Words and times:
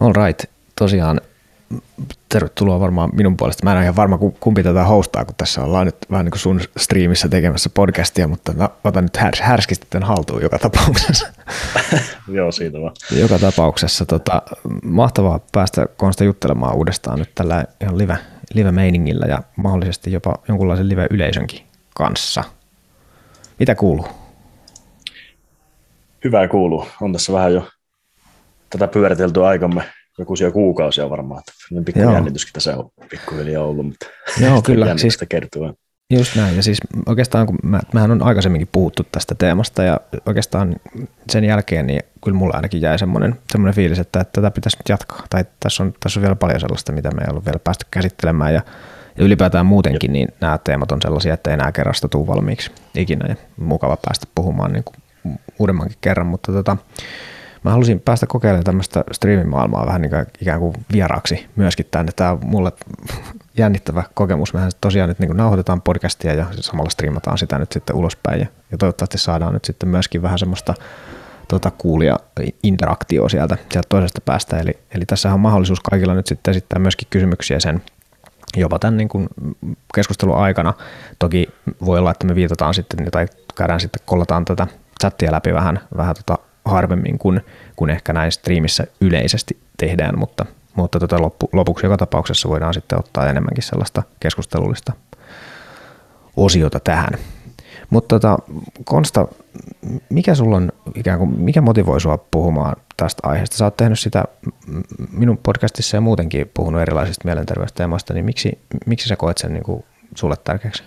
All 0.00 0.12
right. 0.12 0.44
Tosiaan 0.78 1.20
tervetuloa 2.28 2.80
varmaan 2.80 3.10
minun 3.12 3.36
puolesta. 3.36 3.64
Mä 3.64 3.70
en 3.70 3.76
ole 3.76 3.82
ihan 3.82 3.96
varma, 3.96 4.18
kumpi 4.40 4.62
tätä 4.62 4.84
hostaa, 4.84 5.24
kun 5.24 5.34
tässä 5.36 5.62
ollaan 5.64 5.86
nyt 5.86 5.96
vähän 6.10 6.24
niin 6.24 6.30
kuin 6.30 6.40
sun 6.40 6.60
striimissä 6.76 7.28
tekemässä 7.28 7.70
podcastia, 7.74 8.28
mutta 8.28 8.52
mä 8.52 8.68
otan 8.84 9.04
nyt 9.04 9.16
härs, 9.16 9.40
härskisti 9.40 9.86
tämän 9.90 10.08
haltuun 10.08 10.42
joka 10.42 10.58
tapauksessa. 10.58 11.26
Joo, 12.28 12.52
siitä 12.52 12.80
vaan. 12.80 12.92
Joka 13.10 13.38
tapauksessa 13.38 14.06
tota, 14.06 14.42
mahtavaa 14.82 15.40
päästä 15.52 15.86
Konsta 15.96 16.24
juttelemaan 16.24 16.74
uudestaan 16.74 17.18
nyt 17.18 17.30
tällä 17.34 17.64
ihan 17.80 17.98
live, 17.98 18.18
live-meiningillä 18.54 19.26
ja 19.26 19.42
mahdollisesti 19.56 20.12
jopa 20.12 20.34
jonkunlaisen 20.48 20.88
live-yleisönkin 20.88 21.60
kanssa. 21.94 22.44
Mitä 23.58 23.74
kuuluu? 23.74 24.06
Hyvää 26.24 26.48
kuuluu. 26.48 26.86
On 27.00 27.12
tässä 27.12 27.32
vähän 27.32 27.54
jo 27.54 27.68
tätä 28.70 28.88
pyöritelty 28.88 29.44
aikamme 29.44 29.82
jokuisia 30.18 30.50
kuukausia 30.50 31.10
varmaan. 31.10 31.40
Että 31.40 31.84
pikku 31.84 32.00
jännityskin 32.00 32.52
tässä 32.52 32.76
on 32.76 32.90
pikkuhiljaa 33.10 33.64
ollut, 33.64 33.86
mutta 33.86 34.06
Joo, 34.40 34.62
kyllä. 34.62 34.98
Siis, 34.98 35.18
kertoo. 35.28 35.74
Just 36.10 36.36
näin, 36.36 36.56
ja 36.56 36.62
siis 36.62 36.78
oikeastaan 37.06 37.46
kun 37.46 37.58
mä, 37.62 37.80
mähän 37.94 38.10
on 38.10 38.22
aikaisemminkin 38.22 38.68
puhuttu 38.72 39.02
tästä 39.12 39.34
teemasta, 39.34 39.82
ja 39.82 40.00
oikeastaan 40.26 40.76
sen 41.30 41.44
jälkeen 41.44 41.86
niin 41.86 42.00
kyllä 42.24 42.38
mulla 42.38 42.54
ainakin 42.56 42.80
jäi 42.80 42.98
semmoinen, 42.98 43.34
semmoinen 43.52 43.74
fiilis, 43.74 43.98
että, 43.98 44.20
että 44.20 44.32
tätä 44.40 44.50
pitäisi 44.50 44.76
nyt 44.76 44.88
jatkaa, 44.88 45.24
tai 45.30 45.44
tässä 45.60 45.82
on, 45.82 45.94
tässä 46.00 46.20
on 46.20 46.22
vielä 46.22 46.34
paljon 46.34 46.60
sellaista, 46.60 46.92
mitä 46.92 47.10
me 47.10 47.22
ei 47.22 47.28
ollut 47.30 47.46
vielä 47.46 47.58
päästy 47.58 47.86
käsittelemään, 47.90 48.54
ja, 48.54 48.62
ja 49.18 49.24
ylipäätään 49.24 49.66
muutenkin 49.66 50.12
niin 50.12 50.28
nämä 50.40 50.58
teemat 50.58 50.92
on 50.92 51.02
sellaisia, 51.02 51.34
että 51.34 51.50
ei 51.50 51.54
enää 51.54 51.72
kerrasta 51.72 52.08
tule 52.08 52.26
valmiiksi 52.26 52.70
ikinä, 52.94 53.26
ja 53.28 53.36
mukava 53.56 53.96
päästä 54.04 54.26
puhumaan 54.34 54.72
niin 54.72 54.84
kuin 54.84 54.96
uudemmankin 55.58 55.98
kerran, 56.00 56.26
mutta 56.26 56.52
tota, 56.52 56.76
mä 57.64 57.70
halusin 57.70 58.00
päästä 58.00 58.26
kokeilemaan 58.26 58.64
tämmöistä 58.64 59.04
striimimaailmaa 59.12 59.86
vähän 59.86 60.02
niin 60.02 60.10
kuin 60.10 60.26
ikään 60.40 60.60
kuin 60.60 60.74
vieraaksi 60.92 61.46
myöskin 61.56 61.86
tänne. 61.90 62.12
Tämä 62.16 62.30
on 62.30 62.40
mulle 62.42 62.72
jännittävä 63.58 64.02
kokemus. 64.14 64.54
Mehän 64.54 64.70
tosiaan 64.80 65.08
nyt 65.08 65.18
niin 65.18 65.28
kuin 65.28 65.36
nauhoitetaan 65.36 65.82
podcastia 65.82 66.34
ja 66.34 66.46
samalla 66.60 66.90
striimataan 66.90 67.38
sitä 67.38 67.58
nyt 67.58 67.72
sitten 67.72 67.96
ulospäin 67.96 68.40
ja, 68.40 68.46
ja 68.70 68.78
toivottavasti 68.78 69.18
saadaan 69.18 69.52
nyt 69.54 69.64
sitten 69.64 69.88
myöskin 69.88 70.22
vähän 70.22 70.38
semmoista 70.38 70.74
tota, 71.48 71.70
kuulia 71.70 72.16
interaktioa 72.62 73.28
sieltä, 73.28 73.56
sieltä 73.72 73.88
toisesta 73.88 74.20
päästä. 74.20 74.58
Eli, 74.58 74.78
eli 74.94 75.06
tässä 75.06 75.34
on 75.34 75.40
mahdollisuus 75.40 75.80
kaikilla 75.80 76.14
nyt 76.14 76.26
sitten 76.26 76.52
esittää 76.52 76.78
myöskin 76.78 77.08
kysymyksiä 77.10 77.60
sen 77.60 77.82
jopa 78.56 78.78
tämän 78.78 78.96
niin 78.96 79.08
kuin 79.08 79.28
keskustelun 79.94 80.36
aikana. 80.36 80.74
Toki 81.18 81.48
voi 81.84 81.98
olla, 81.98 82.10
että 82.10 82.26
me 82.26 82.34
viitataan 82.34 82.74
sitten 82.74 83.10
tai 83.10 83.26
käydään 83.54 83.80
sitten, 83.80 84.02
kollataan 84.06 84.44
tätä 84.44 84.66
chattia 85.00 85.32
läpi 85.32 85.54
vähän, 85.54 85.80
vähän 85.96 86.14
tota 86.14 86.38
harvemmin 86.64 87.18
kuin, 87.18 87.40
kuin 87.76 87.90
ehkä 87.90 88.12
näin 88.12 88.32
striimissä 88.32 88.86
yleisesti 89.00 89.58
tehdään, 89.76 90.18
mutta, 90.18 90.46
mutta 90.76 91.00
tota 91.00 91.22
loppu, 91.22 91.48
lopuksi 91.52 91.86
joka 91.86 91.96
tapauksessa 91.96 92.48
voidaan 92.48 92.74
sitten 92.74 92.98
ottaa 92.98 93.28
enemmänkin 93.28 93.62
sellaista 93.62 94.02
keskustelullista 94.20 94.92
osiota 96.36 96.80
tähän. 96.80 97.18
Mutta 97.90 98.08
tota, 98.18 98.38
Konsta, 98.84 99.28
mikä 100.10 100.34
sulla 100.34 100.56
on, 100.56 100.72
ikään 100.94 101.18
kuin, 101.18 101.40
mikä 101.40 101.60
motivoi 101.60 102.00
sua 102.00 102.18
puhumaan 102.30 102.76
tästä 102.96 103.28
aiheesta? 103.28 103.56
Sä 103.56 103.64
oot 103.64 103.76
tehnyt 103.76 103.98
sitä 103.98 104.24
minun 105.10 105.38
podcastissa 105.38 105.96
ja 105.96 106.00
muutenkin 106.00 106.50
puhunut 106.54 106.80
erilaisista 106.80 107.24
mielenterveysteemoista, 107.24 108.14
niin 108.14 108.24
miksi, 108.24 108.58
miksi 108.86 109.08
sä 109.08 109.16
koet 109.16 109.38
sen 109.38 109.52
niin 109.52 109.62
kuin 109.62 109.84
sulle 110.14 110.36
tärkeäksi? 110.44 110.82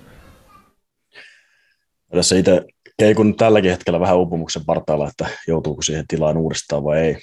Tässä 2.12 2.36
itse 2.36 2.66
keikun 3.00 3.36
tälläkin 3.36 3.72
hetkellä 3.72 4.00
vähän 4.00 4.17
uupumuksen 4.17 4.66
partaalla, 4.66 5.09
että 5.09 5.28
joutuuko 5.48 5.81
siihen 5.81 6.06
tilaan 6.08 6.38
uudestaan 6.38 6.84
vai 6.84 7.00
ei. 7.00 7.17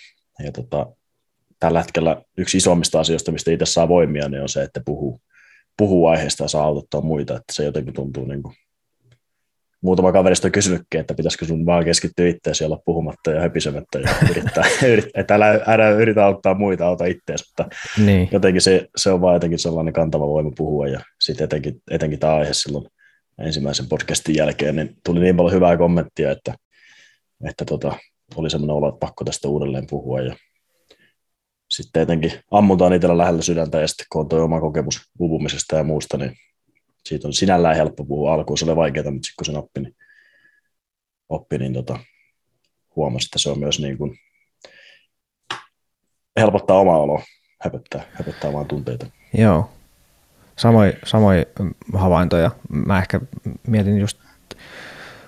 Ja 0.44 0.53
tota, 0.53 0.86
tällä 1.61 1.80
hetkellä 1.80 2.22
yksi 2.39 2.56
isommista 2.56 3.00
asioista, 3.00 3.33
mistä 3.33 3.50
itse 3.50 3.67
saa 3.67 3.89
voimia, 3.89 4.28
niin 4.28 4.42
on 4.42 4.48
se, 4.48 4.62
että 4.62 4.80
puhuu, 4.84 5.20
puhuu 5.77 6.06
aiheesta 6.06 6.45
ja 6.45 6.48
saa 6.48 6.64
auttaa 6.64 7.00
muita. 7.00 7.36
Että 7.36 7.52
se 7.52 7.64
jotenkin 7.64 7.95
tuntuu 7.95 8.25
niin 8.25 8.42
kuin 8.42 8.55
muutama 9.85 10.12
kaverista 10.12 10.48
on 10.48 10.52
kysynytkin, 10.52 11.01
että 11.01 11.14
pitäisikö 11.14 11.46
sun 11.46 11.67
vaan 11.67 11.85
keskittyä 11.85 12.29
itseäsi 12.29 12.64
olla 12.64 12.83
puhumatta 12.85 13.30
ja 13.30 13.41
höpisemättä 13.41 13.98
ja 13.98 14.08
yrittää, 14.30 14.64
että 15.14 15.35
älä, 15.35 15.61
älä 15.67 15.91
yritä 15.91 16.24
auttaa 16.24 16.55
muita, 16.55 16.86
auta 16.86 17.05
itseäsi, 17.05 17.45
mutta 17.48 17.77
niin. 18.05 18.29
jotenkin 18.33 18.62
se, 18.62 18.89
se, 18.96 19.11
on 19.11 19.20
vaan 19.20 19.35
jotenkin 19.35 19.58
sellainen 19.58 19.95
kantava 19.95 20.27
voima 20.27 20.51
puhua 20.56 20.89
ja 20.89 21.01
sitten 21.20 21.45
etenkin, 21.45 21.83
etenkin 21.91 22.18
tämä 22.18 22.35
aihe 22.35 22.52
silloin 22.52 22.86
ensimmäisen 23.39 23.89
podcastin 23.89 24.34
jälkeen, 24.34 24.77
niin 24.77 24.96
tuli 25.05 25.20
niin 25.20 25.36
paljon 25.36 25.55
hyvää 25.55 25.77
kommenttia, 25.77 26.30
että, 26.30 26.55
että 27.48 27.64
tota, 27.64 27.98
oli 28.36 28.50
semmoinen 28.50 28.77
olo, 28.77 28.89
että 28.89 28.98
pakko 28.98 29.24
tästä 29.24 29.48
uudelleen 29.48 29.86
puhua. 29.90 30.20
Ja 30.20 30.36
sitten 31.70 32.02
etenkin 32.02 32.33
ammutaan 32.50 32.92
itsellä 32.92 33.18
lähellä 33.18 33.42
sydäntä 33.42 33.80
ja 33.80 33.89
sitten 33.89 34.06
kun 34.12 34.20
on 34.20 34.28
tuo 34.28 34.44
oma 34.44 34.61
kokemus 34.61 35.00
uupumisesta 35.18 35.77
ja 35.77 35.84
muusta, 35.84 36.17
niin 36.17 36.36
siitä 37.05 37.28
on 37.28 37.33
sinällään 37.33 37.77
helppo 37.77 38.05
puhua. 38.05 38.34
Alkuun 38.34 38.58
se 38.58 38.64
oli 38.64 38.77
vaikeaa, 38.77 39.11
mutta 39.11 39.27
sitten 39.27 39.36
kun 39.39 39.44
sen 39.46 39.56
oppi, 39.56 39.80
niin, 39.80 39.96
oppi, 41.28 41.58
niin 41.58 41.73
tota, 41.73 41.98
huomasi, 42.96 43.27
että 43.27 43.39
se 43.39 43.50
on 43.50 43.58
myös 43.58 43.80
niin 43.80 43.98
kuin, 43.98 44.18
helpottaa 46.40 46.78
omaa 46.78 46.98
oloa, 46.98 47.23
höpöttää, 47.64 48.05
höpöttää 48.12 48.52
vaan 48.52 48.67
tunteita. 48.67 49.06
Joo, 49.34 49.70
samoin 50.57 50.92
samoi 51.05 51.47
havaintoja. 51.95 52.51
Mä 52.69 52.98
ehkä 52.98 53.20
mietin 53.67 53.98
just 53.98 54.19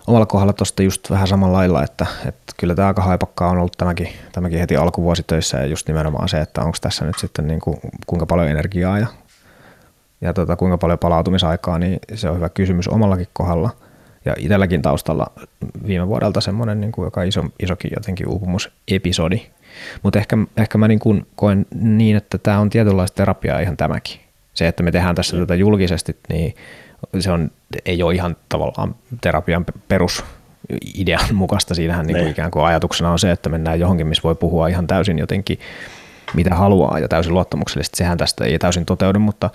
omalla 0.07 0.27
kohdalla 0.27 0.53
tuosta 0.53 0.83
just 0.83 1.11
vähän 1.11 1.27
samalla 1.27 1.59
lailla, 1.59 1.83
että, 1.83 2.07
että 2.27 2.53
kyllä 2.57 2.75
tämä 2.75 2.89
aika 2.89 3.03
haipakkaa 3.03 3.51
on 3.51 3.59
ollut 3.59 3.77
tämäkin, 3.79 4.09
tämäkin 4.33 4.59
heti 4.59 4.77
alkuvuositöissä 4.77 5.59
ja 5.59 5.67
just 5.67 5.89
nimenomaan 5.89 6.29
se, 6.29 6.41
että 6.41 6.61
onko 6.61 6.79
tässä 6.81 7.05
nyt 7.05 7.19
sitten 7.19 7.47
niin 7.47 7.61
kuin, 7.61 7.77
kuinka 8.07 8.27
paljon 8.27 8.49
energiaa 8.49 8.99
ja, 8.99 9.07
ja 10.21 10.33
tota, 10.33 10.57
kuinka 10.57 10.79
paljon 10.79 10.99
palautumisaikaa, 10.99 11.79
niin 11.79 11.99
se 12.15 12.29
on 12.31 12.37
hyvä 12.37 12.49
kysymys 12.49 12.89
omallakin 12.89 13.29
kohdalla. 13.33 13.71
Ja 14.25 14.35
itselläkin 14.39 14.83
taustalla 14.83 15.27
viime 15.87 16.09
vuodelta 16.09 16.41
semmoinen 16.41 16.81
niin 16.81 16.93
kuin 16.93 17.05
joka 17.05 17.23
iso, 17.23 17.45
isokin 17.63 17.91
jotenkin 17.97 18.29
uupumusepisodi. 18.29 19.43
Mutta 20.03 20.19
ehkä, 20.19 20.39
ehkä 20.57 20.79
mä 20.79 20.89
niin 20.89 20.99
kuin 20.99 21.27
koen 21.37 21.67
niin, 21.75 22.17
että 22.17 22.39
tämä 22.39 22.59
on 22.59 22.71
tietynlaista 22.71 23.17
terapiaa 23.17 23.61
ihan 23.61 23.77
tämäkin 23.77 24.26
se, 24.57 24.69
että 24.69 24.83
me 24.83 24.93
tehdään 24.93 25.15
tässä 25.15 25.37
tätä 25.37 25.55
julkisesti, 25.55 26.17
niin 26.29 26.55
se 27.19 27.31
on, 27.31 27.51
ei 27.85 28.03
ole 28.03 28.15
ihan 28.15 28.37
tavallaan 28.49 28.95
terapian 29.21 29.67
perusidean 29.89 31.35
mukaista. 31.35 31.75
Siinähän 31.75 32.07
niin 32.07 32.19
kuin 32.19 32.31
ikään 32.31 32.51
kuin 32.51 32.65
ajatuksena 32.65 33.13
on 33.13 33.19
se, 33.19 33.31
että 33.31 33.49
mennään 33.49 33.81
johonkin, 33.81 34.07
missä 34.07 34.23
voi 34.23 34.35
puhua 34.35 34.69
ihan 34.69 34.87
täysin 34.87 35.19
jotenkin 35.19 35.59
mitä 36.35 36.55
haluaa 36.55 36.99
ja 36.99 37.09
täysin 37.09 37.35
luottamuksellisesti. 37.35 37.97
Sehän 37.97 38.19
tästä 38.19 38.45
ei 38.45 38.59
täysin 38.59 38.85
toteudu, 38.85 39.19
mutta, 39.19 39.51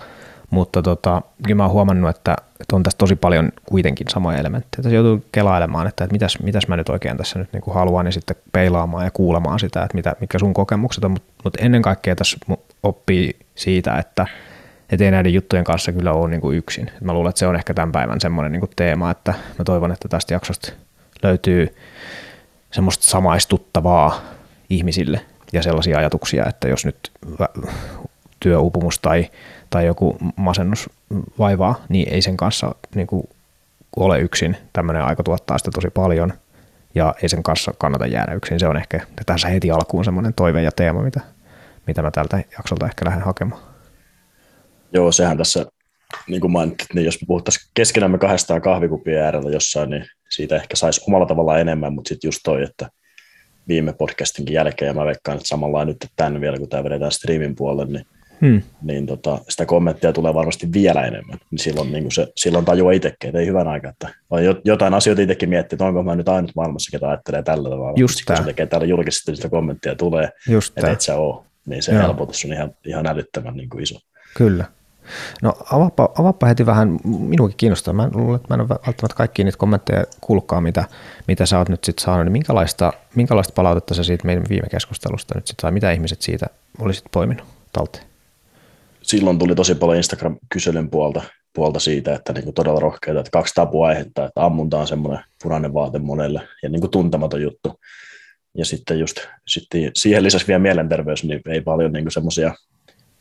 mutta 0.50 0.82
tota, 0.82 1.22
kyllä 1.42 1.56
mä 1.56 1.62
oon 1.62 1.72
huomannut, 1.72 2.16
että, 2.16 2.36
että 2.60 2.76
on 2.76 2.82
tässä 2.82 2.98
tosi 2.98 3.16
paljon 3.16 3.52
kuitenkin 3.66 4.06
samoja 4.10 4.38
elementtejä. 4.38 4.82
Tässä 4.82 4.96
joutuu 4.96 5.24
kelailemaan, 5.32 5.86
että, 5.86 6.04
että 6.04 6.12
mitäs, 6.12 6.38
mitäs 6.42 6.68
mä 6.68 6.76
nyt 6.76 6.88
oikein 6.88 7.16
tässä 7.16 7.38
nyt 7.38 7.52
niin 7.52 7.62
kuin 7.62 7.74
haluan, 7.74 8.04
niin 8.04 8.12
sitten 8.12 8.36
peilaamaan 8.52 9.04
ja 9.04 9.10
kuulemaan 9.10 9.60
sitä, 9.60 9.82
että 9.82 9.94
mitä, 9.94 10.16
mitkä 10.20 10.38
sun 10.38 10.54
kokemukset 10.54 11.04
on. 11.04 11.10
Mutta, 11.10 11.32
mutta 11.44 11.62
ennen 11.62 11.82
kaikkea 11.82 12.16
tässä 12.16 12.36
oppii 12.82 13.36
siitä, 13.54 13.98
että– 13.98 14.26
että 14.92 15.04
ei 15.04 15.10
näiden 15.10 15.34
juttujen 15.34 15.64
kanssa 15.64 15.92
kyllä 15.92 16.12
ole 16.12 16.30
niin 16.30 16.40
kuin 16.40 16.58
yksin. 16.58 16.90
Mä 17.00 17.12
luulen, 17.12 17.30
että 17.30 17.38
se 17.38 17.46
on 17.46 17.56
ehkä 17.56 17.74
tämän 17.74 17.92
päivän 17.92 18.20
semmoinen 18.20 18.52
niin 18.52 18.60
kuin 18.60 18.70
teema, 18.76 19.10
että 19.10 19.34
mä 19.58 19.64
toivon, 19.64 19.92
että 19.92 20.08
tästä 20.08 20.34
jaksosta 20.34 20.72
löytyy 21.22 21.76
semmoista 22.70 23.04
samaistuttavaa 23.04 24.20
ihmisille 24.70 25.20
ja 25.52 25.62
sellaisia 25.62 25.98
ajatuksia, 25.98 26.46
että 26.48 26.68
jos 26.68 26.84
nyt 26.84 27.12
työuupumus 28.40 28.98
tai, 28.98 29.30
tai 29.70 29.86
joku 29.86 30.16
masennus 30.36 30.90
vaivaa, 31.38 31.84
niin 31.88 32.08
ei 32.08 32.22
sen 32.22 32.36
kanssa 32.36 32.74
niin 32.94 33.06
kuin 33.06 33.28
ole 33.96 34.18
yksin. 34.18 34.56
Tämmöinen 34.72 35.04
aika 35.04 35.22
tuottaa 35.22 35.58
sitä 35.58 35.70
tosi 35.74 35.90
paljon 35.90 36.32
ja 36.94 37.14
ei 37.22 37.28
sen 37.28 37.42
kanssa 37.42 37.74
kannata 37.78 38.06
jäädä 38.06 38.32
yksin. 38.34 38.60
Se 38.60 38.68
on 38.68 38.76
ehkä 38.76 39.00
tässä 39.26 39.48
heti 39.48 39.70
alkuun 39.70 40.04
semmoinen 40.04 40.34
toive 40.34 40.62
ja 40.62 40.72
teema, 40.72 41.02
mitä, 41.02 41.20
mitä 41.86 42.02
mä 42.02 42.10
tältä 42.10 42.42
jaksolta 42.58 42.86
ehkä 42.86 43.04
lähden 43.04 43.24
hakemaan. 43.24 43.71
Joo, 44.94 45.12
sehän 45.12 45.38
tässä, 45.38 45.66
niin 46.28 46.40
kuin 46.40 46.50
mainitsit, 46.50 46.94
niin 46.94 47.04
jos 47.04 47.20
me 47.20 47.26
puhuttaisiin 47.26 47.70
keskenämme 47.74 48.18
kahdestaan 48.18 48.62
kahvikupien 48.62 49.22
äärellä 49.22 49.50
jossain, 49.50 49.90
niin 49.90 50.04
siitä 50.30 50.56
ehkä 50.56 50.76
saisi 50.76 51.04
omalla 51.08 51.26
tavalla 51.26 51.58
enemmän, 51.58 51.92
mutta 51.92 52.08
sitten 52.08 52.28
just 52.28 52.40
toi, 52.44 52.62
että 52.62 52.88
viime 53.68 53.92
podcastinkin 53.92 54.54
jälkeen, 54.54 54.86
ja 54.86 54.94
mä 54.94 55.04
veikkaan, 55.04 55.36
että 55.36 55.48
samalla 55.48 55.84
nyt 55.84 56.06
tämän 56.16 56.40
vielä, 56.40 56.58
kun 56.58 56.68
tämä 56.68 56.84
vedetään 56.84 57.12
streamin 57.12 57.56
puolelle, 57.56 57.92
niin, 57.92 58.06
hmm. 58.40 58.62
niin 58.82 59.06
tota, 59.06 59.38
sitä 59.48 59.66
kommenttia 59.66 60.12
tulee 60.12 60.34
varmasti 60.34 60.72
vielä 60.72 61.02
enemmän. 61.02 61.38
Niin 61.50 61.58
silloin, 61.58 61.92
niin 61.92 62.04
kuin 62.04 62.12
se, 62.12 62.26
silloin 62.36 62.64
tajuaa 62.64 62.92
itsekin, 62.92 63.28
että 63.28 63.38
ei 63.38 63.46
hyvän 63.46 63.68
aika, 63.68 63.88
että 63.88 64.08
vai 64.30 64.44
jotain 64.64 64.94
asioita 64.94 65.22
itsekin 65.22 65.48
miettii, 65.48 65.76
että 65.76 65.84
onko 65.84 66.02
mä 66.02 66.14
nyt 66.14 66.28
ainut 66.28 66.52
maailmassa, 66.56 66.90
ketä 66.90 67.08
ajattelee 67.08 67.42
tällä 67.42 67.70
tavalla. 67.70 67.92
Just 67.96 68.24
kun 68.26 68.36
se 68.36 68.42
tekee 68.42 68.66
täällä 68.66 68.86
julkisesti 68.86 69.36
sitä 69.36 69.48
kommenttia 69.48 69.94
tulee, 69.94 70.28
Just 70.48 70.78
että 70.78 70.90
et 70.90 71.00
sä 71.00 71.16
oo, 71.16 71.46
niin 71.66 71.82
se 71.82 71.92
Joo. 71.92 72.02
helpotus 72.02 72.44
on 72.44 72.52
ihan, 72.52 72.70
ihan 72.86 73.06
älyttömän 73.06 73.56
niin 73.56 73.68
kuin 73.68 73.82
iso. 73.82 73.98
Kyllä. 74.36 74.64
No 75.42 75.52
avaappa, 75.72 76.08
avaappa 76.18 76.46
heti 76.46 76.66
vähän, 76.66 76.98
minuakin 77.04 77.56
kiinnostaa. 77.56 77.94
Mä 77.94 78.08
luulen, 78.14 78.36
että 78.36 78.48
mä 78.48 78.54
en 78.54 78.60
ole 78.60 78.68
välttämättä 78.68 79.16
kaikki 79.16 79.44
niitä 79.44 79.58
kommentteja 79.58 80.04
kuullutkaa, 80.20 80.60
mitä, 80.60 80.84
mitä 81.28 81.46
sä 81.46 81.58
oot 81.58 81.68
nyt 81.68 81.84
sitten 81.84 82.04
saanut. 82.04 82.24
Niin 82.24 82.32
minkälaista, 82.32 82.92
minkälaista 83.14 83.52
palautetta 83.54 83.94
sä 83.94 84.04
siitä 84.04 84.26
meidän 84.26 84.44
viime 84.48 84.68
keskustelusta 84.70 85.34
nyt 85.34 85.46
sitten 85.46 85.62
sai? 85.62 85.72
Mitä 85.72 85.92
ihmiset 85.92 86.22
siitä 86.22 86.46
olisit 86.78 87.04
poiminut 87.12 87.46
talteen? 87.72 88.04
Silloin 89.02 89.38
tuli 89.38 89.54
tosi 89.54 89.74
paljon 89.74 89.96
Instagram-kyselyn 89.96 90.90
puolta, 90.90 91.22
puolta 91.54 91.80
siitä, 91.80 92.14
että 92.14 92.32
niin 92.32 92.44
kuin 92.44 92.54
todella 92.54 92.80
rohkeita, 92.80 93.20
että 93.20 93.30
kaksi 93.30 93.54
tapuaihetta, 93.54 94.24
että 94.24 94.44
ammunta 94.44 94.78
on 94.78 94.86
semmoinen 94.86 95.24
punainen 95.42 95.74
vaate 95.74 95.98
monelle 95.98 96.48
ja 96.62 96.68
niin 96.68 96.80
kuin 96.80 96.90
tuntematon 96.90 97.42
juttu. 97.42 97.80
Ja 98.54 98.64
sitten 98.64 98.98
just 98.98 99.16
sitten 99.46 99.90
siihen 99.94 100.22
lisäksi 100.22 100.46
vielä 100.46 100.58
mielenterveys, 100.58 101.24
niin 101.24 101.40
ei 101.48 101.60
paljon 101.60 101.92
niin 101.92 102.10
semmoisia 102.10 102.54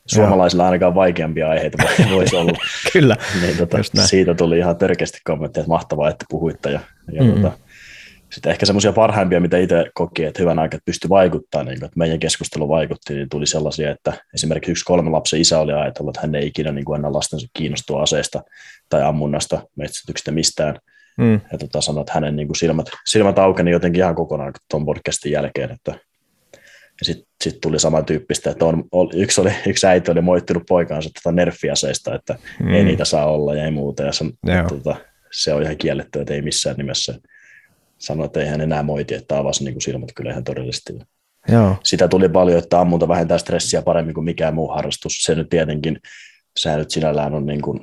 suomalaisilla 0.05 0.65
ainakaan 0.65 0.95
vaikeampia 0.95 1.49
aiheita 1.49 1.77
voisi 2.15 2.35
olla. 2.35 2.57
Kyllä, 2.93 3.15
niin, 3.41 3.57
tota, 3.57 3.77
siitä 4.05 4.33
tuli 4.33 4.57
ihan 4.57 4.77
törkeästi 4.77 5.17
kommentteja, 5.23 5.61
että 5.61 5.69
mahtavaa, 5.69 6.09
että 6.09 6.25
puhuitte. 6.29 6.71
Ja, 6.71 6.79
ja 7.11 7.23
mm-hmm. 7.23 7.41
tota, 7.41 7.57
sitten 8.33 8.51
ehkä 8.51 8.65
semmoisia 8.65 8.93
parhaimpia, 8.93 9.39
mitä 9.39 9.57
itse 9.57 9.85
koki, 9.93 10.23
että 10.23 10.41
hyvän 10.41 10.59
aikaa 10.59 10.79
pystyi 10.85 11.09
vaikuttaa, 11.09 11.63
niin 11.63 11.79
kuin, 11.79 11.85
että 11.85 11.99
meidän 11.99 12.19
keskustelu 12.19 12.69
vaikutti, 12.69 13.13
niin 13.13 13.29
tuli 13.29 13.47
sellaisia, 13.47 13.91
että 13.91 14.13
esimerkiksi 14.33 14.71
yksi 14.71 14.85
kolme 14.85 15.09
lapsen 15.09 15.41
isä 15.41 15.59
oli 15.59 15.73
ajatellut, 15.73 16.17
että 16.17 16.27
hän 16.27 16.35
ei 16.35 16.47
ikinä 16.47 16.71
niin 16.71 16.85
kuin 16.85 16.99
enää 16.99 17.13
lastensa 17.13 17.47
kiinnostua 17.53 18.01
aseesta 18.01 18.43
tai 18.89 19.03
ammunnasta, 19.03 19.61
metsästyksestä 19.75 20.31
mistään. 20.31 20.79
Mm. 21.17 21.41
Ja 21.51 21.57
tota, 21.57 21.81
sanoi, 21.81 22.01
että 22.01 22.13
hänen 22.13 22.35
niin 22.35 22.47
kuin 22.47 22.57
silmät, 22.57 22.85
silmät 23.05 23.39
aukeni 23.39 23.71
jotenkin 23.71 23.99
ihan 23.99 24.15
kokonaan 24.15 24.53
tuon 24.69 24.85
podcastin 24.85 25.31
jälkeen, 25.31 25.71
että 25.71 25.95
sitten 27.01 27.27
sit 27.43 27.61
tuli 27.61 27.79
samantyyppistä, 27.79 28.49
että 28.49 28.65
on, 28.65 29.09
yksi, 29.13 29.41
oli, 29.41 29.51
yksi 29.67 29.87
äiti 29.87 30.11
oli 30.11 30.21
moittinut 30.21 30.63
poikaansa 30.69 31.09
tätä 31.13 31.35
nerfiaseista, 31.35 32.15
että 32.15 32.35
mm. 32.63 32.73
ei 32.73 32.83
niitä 32.83 33.05
saa 33.05 33.31
olla 33.31 33.55
ja 33.55 33.65
ei 33.65 33.71
muuta. 33.71 34.03
Ja 34.03 34.11
san, 34.11 34.31
tota, 34.69 34.95
se 35.31 35.53
on 35.53 35.63
ihan 35.63 35.77
kielletty, 35.77 36.21
että 36.21 36.33
ei 36.33 36.41
missään 36.41 36.75
nimessä 36.75 37.19
sanoi, 37.97 38.25
että 38.25 38.39
ei 38.39 38.47
hän 38.47 38.61
enää 38.61 38.83
moiti, 38.83 39.13
että 39.13 39.37
avasi 39.37 39.63
niin 39.63 39.73
kuin 39.73 39.81
silmät 39.81 40.09
kyllä 40.15 40.31
ihan 40.31 40.43
todellisesti. 40.43 40.93
Joo. 41.47 41.75
Sitä 41.83 42.07
tuli 42.07 42.29
paljon, 42.29 42.59
että 42.59 42.79
ammunta 42.79 43.07
vähentää 43.07 43.37
stressiä 43.37 43.81
paremmin 43.81 44.13
kuin 44.13 44.25
mikään 44.25 44.53
muu 44.53 44.67
harrastus. 44.67 45.13
Se 45.23 45.35
nyt 45.35 45.49
tietenkin, 45.49 45.99
sehän 46.57 46.79
nyt 46.79 46.91
sinällään 46.91 47.33
on 47.33 47.45
niin 47.45 47.61
kuin, 47.61 47.79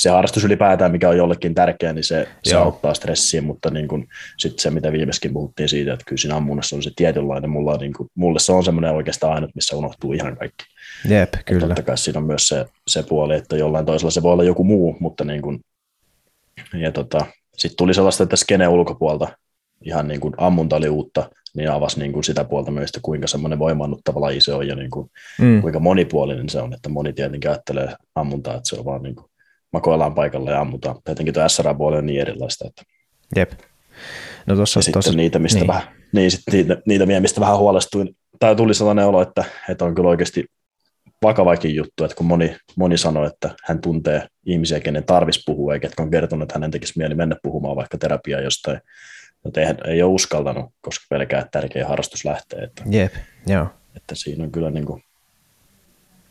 se 0.00 0.10
harrastus 0.10 0.44
ylipäätään, 0.44 0.92
mikä 0.92 1.08
on 1.08 1.16
jollekin 1.16 1.54
tärkeä, 1.54 1.92
niin 1.92 2.04
se, 2.04 2.28
se 2.44 2.56
auttaa 2.56 2.94
stressiä, 2.94 3.42
mutta 3.42 3.70
niin 3.70 3.88
kuin, 3.88 4.08
sit 4.38 4.58
se, 4.58 4.70
mitä 4.70 4.92
viimeiskin 4.92 5.32
puhuttiin 5.32 5.68
siitä, 5.68 5.92
että 5.92 6.04
kyllä 6.04 6.20
siinä 6.20 6.36
ammunnassa 6.36 6.76
on 6.76 6.82
se 6.82 6.90
tietynlainen, 6.96 7.50
mulla 7.50 7.72
on, 7.72 7.80
niin 7.80 7.92
kuin, 7.92 8.08
mulle 8.14 8.38
se 8.38 8.52
on 8.52 8.64
semmoinen 8.64 8.92
oikeastaan 8.92 9.32
ainut, 9.32 9.54
missä 9.54 9.76
unohtuu 9.76 10.12
ihan 10.12 10.36
kaikki. 10.36 10.64
Jep, 11.08 11.32
kyllä. 11.46 11.66
totta 11.66 11.82
kai 11.82 11.98
siinä 11.98 12.18
on 12.18 12.26
myös 12.26 12.48
se, 12.48 12.66
se 12.88 13.02
puoli, 13.02 13.34
että 13.34 13.56
jollain 13.56 13.86
toisella 13.86 14.10
se 14.10 14.22
voi 14.22 14.32
olla 14.32 14.44
joku 14.44 14.64
muu, 14.64 14.96
mutta 15.00 15.24
niin 15.24 15.42
kuin, 15.42 15.60
ja 16.80 16.92
tota, 16.92 17.26
sitten 17.56 17.76
tuli 17.76 17.94
sellaista, 17.94 18.22
että 18.22 18.36
skene 18.36 18.68
ulkopuolelta 18.68 19.28
ihan 19.84 20.08
niin 20.08 20.20
kuin 20.20 20.34
ammunta 20.36 20.76
oli 20.76 20.88
uutta, 20.88 21.30
niin 21.56 21.70
avasi 21.70 21.98
niin 21.98 22.12
kuin 22.12 22.24
sitä 22.24 22.44
puolta 22.44 22.70
myös, 22.70 22.90
että 22.90 23.00
kuinka 23.02 23.26
semmoinen 23.26 23.58
voimannuttava 23.58 24.20
laji 24.20 24.40
se 24.40 24.54
on 24.54 24.68
ja 24.68 24.74
niin 24.74 24.90
kuin, 24.90 25.10
mm. 25.40 25.62
kuinka 25.62 25.80
monipuolinen 25.80 26.48
se 26.48 26.60
on, 26.60 26.74
että 26.74 26.88
moni 26.88 27.12
tietenkin 27.12 27.50
ajattelee 27.50 27.94
ammuntaa, 28.14 28.54
että 28.54 28.68
se 28.68 28.76
on 28.76 28.84
vaan 28.84 29.02
niin 29.02 29.14
kuin, 29.14 29.29
makoillaan 29.72 30.14
paikalla 30.14 30.50
ja 30.50 30.60
ammutaan. 30.60 30.96
Tietenkin 31.04 31.34
tuo 31.34 31.48
SRA-puoli 31.48 31.98
on 31.98 32.06
niin 32.06 32.20
erilaista. 32.20 32.68
Että... 32.68 32.82
Jep. 33.36 33.52
No 34.46 34.56
tossa, 34.56 34.80
ja 34.86 34.92
tossa, 34.92 35.12
niitä, 35.12 35.38
mistä 35.38 35.58
niin. 35.58 35.66
vähän, 35.66 35.82
niin, 36.12 36.30
sit 36.30 36.42
niitä, 36.52 36.76
niitä, 36.86 37.20
mistä 37.20 37.40
vähän 37.40 37.58
huolestuin, 37.58 38.16
tai 38.38 38.56
tuli 38.56 38.74
sellainen 38.74 39.06
olo, 39.06 39.22
että, 39.22 39.44
että 39.68 39.84
on 39.84 39.94
kyllä 39.94 40.08
oikeasti 40.08 40.44
vakavakin 41.22 41.74
juttu, 41.74 42.04
että 42.04 42.16
kun 42.16 42.26
moni, 42.26 42.56
moni 42.76 42.98
sanoi, 42.98 43.26
että 43.26 43.50
hän 43.64 43.80
tuntee 43.80 44.26
ihmisiä, 44.46 44.80
kenen 44.80 45.04
tarvis 45.04 45.42
puhua, 45.46 45.74
eikä 45.74 45.88
on 45.98 46.10
kertonut, 46.10 46.42
että 46.42 46.54
hänen 46.54 46.70
tekisi 46.70 46.92
mieli 46.96 47.14
mennä 47.14 47.36
puhumaan 47.42 47.76
vaikka 47.76 47.98
terapiaa 47.98 48.40
jostain, 48.40 48.80
mutta 49.44 49.60
ei, 49.60 49.66
ei 49.86 50.02
ole 50.02 50.12
uskaltanut, 50.12 50.66
koska 50.80 51.04
pelkää, 51.10 51.40
että 51.40 51.60
tärkeä 51.60 51.88
harrastus 51.88 52.24
lähtee. 52.24 52.62
Että, 52.62 52.82
Jep, 52.90 53.14
joo. 53.46 53.66
Että 53.96 54.14
siinä 54.14 54.44
on 54.44 54.52
kyllä 54.52 54.70
niin 54.70 54.86
kuin 54.86 55.02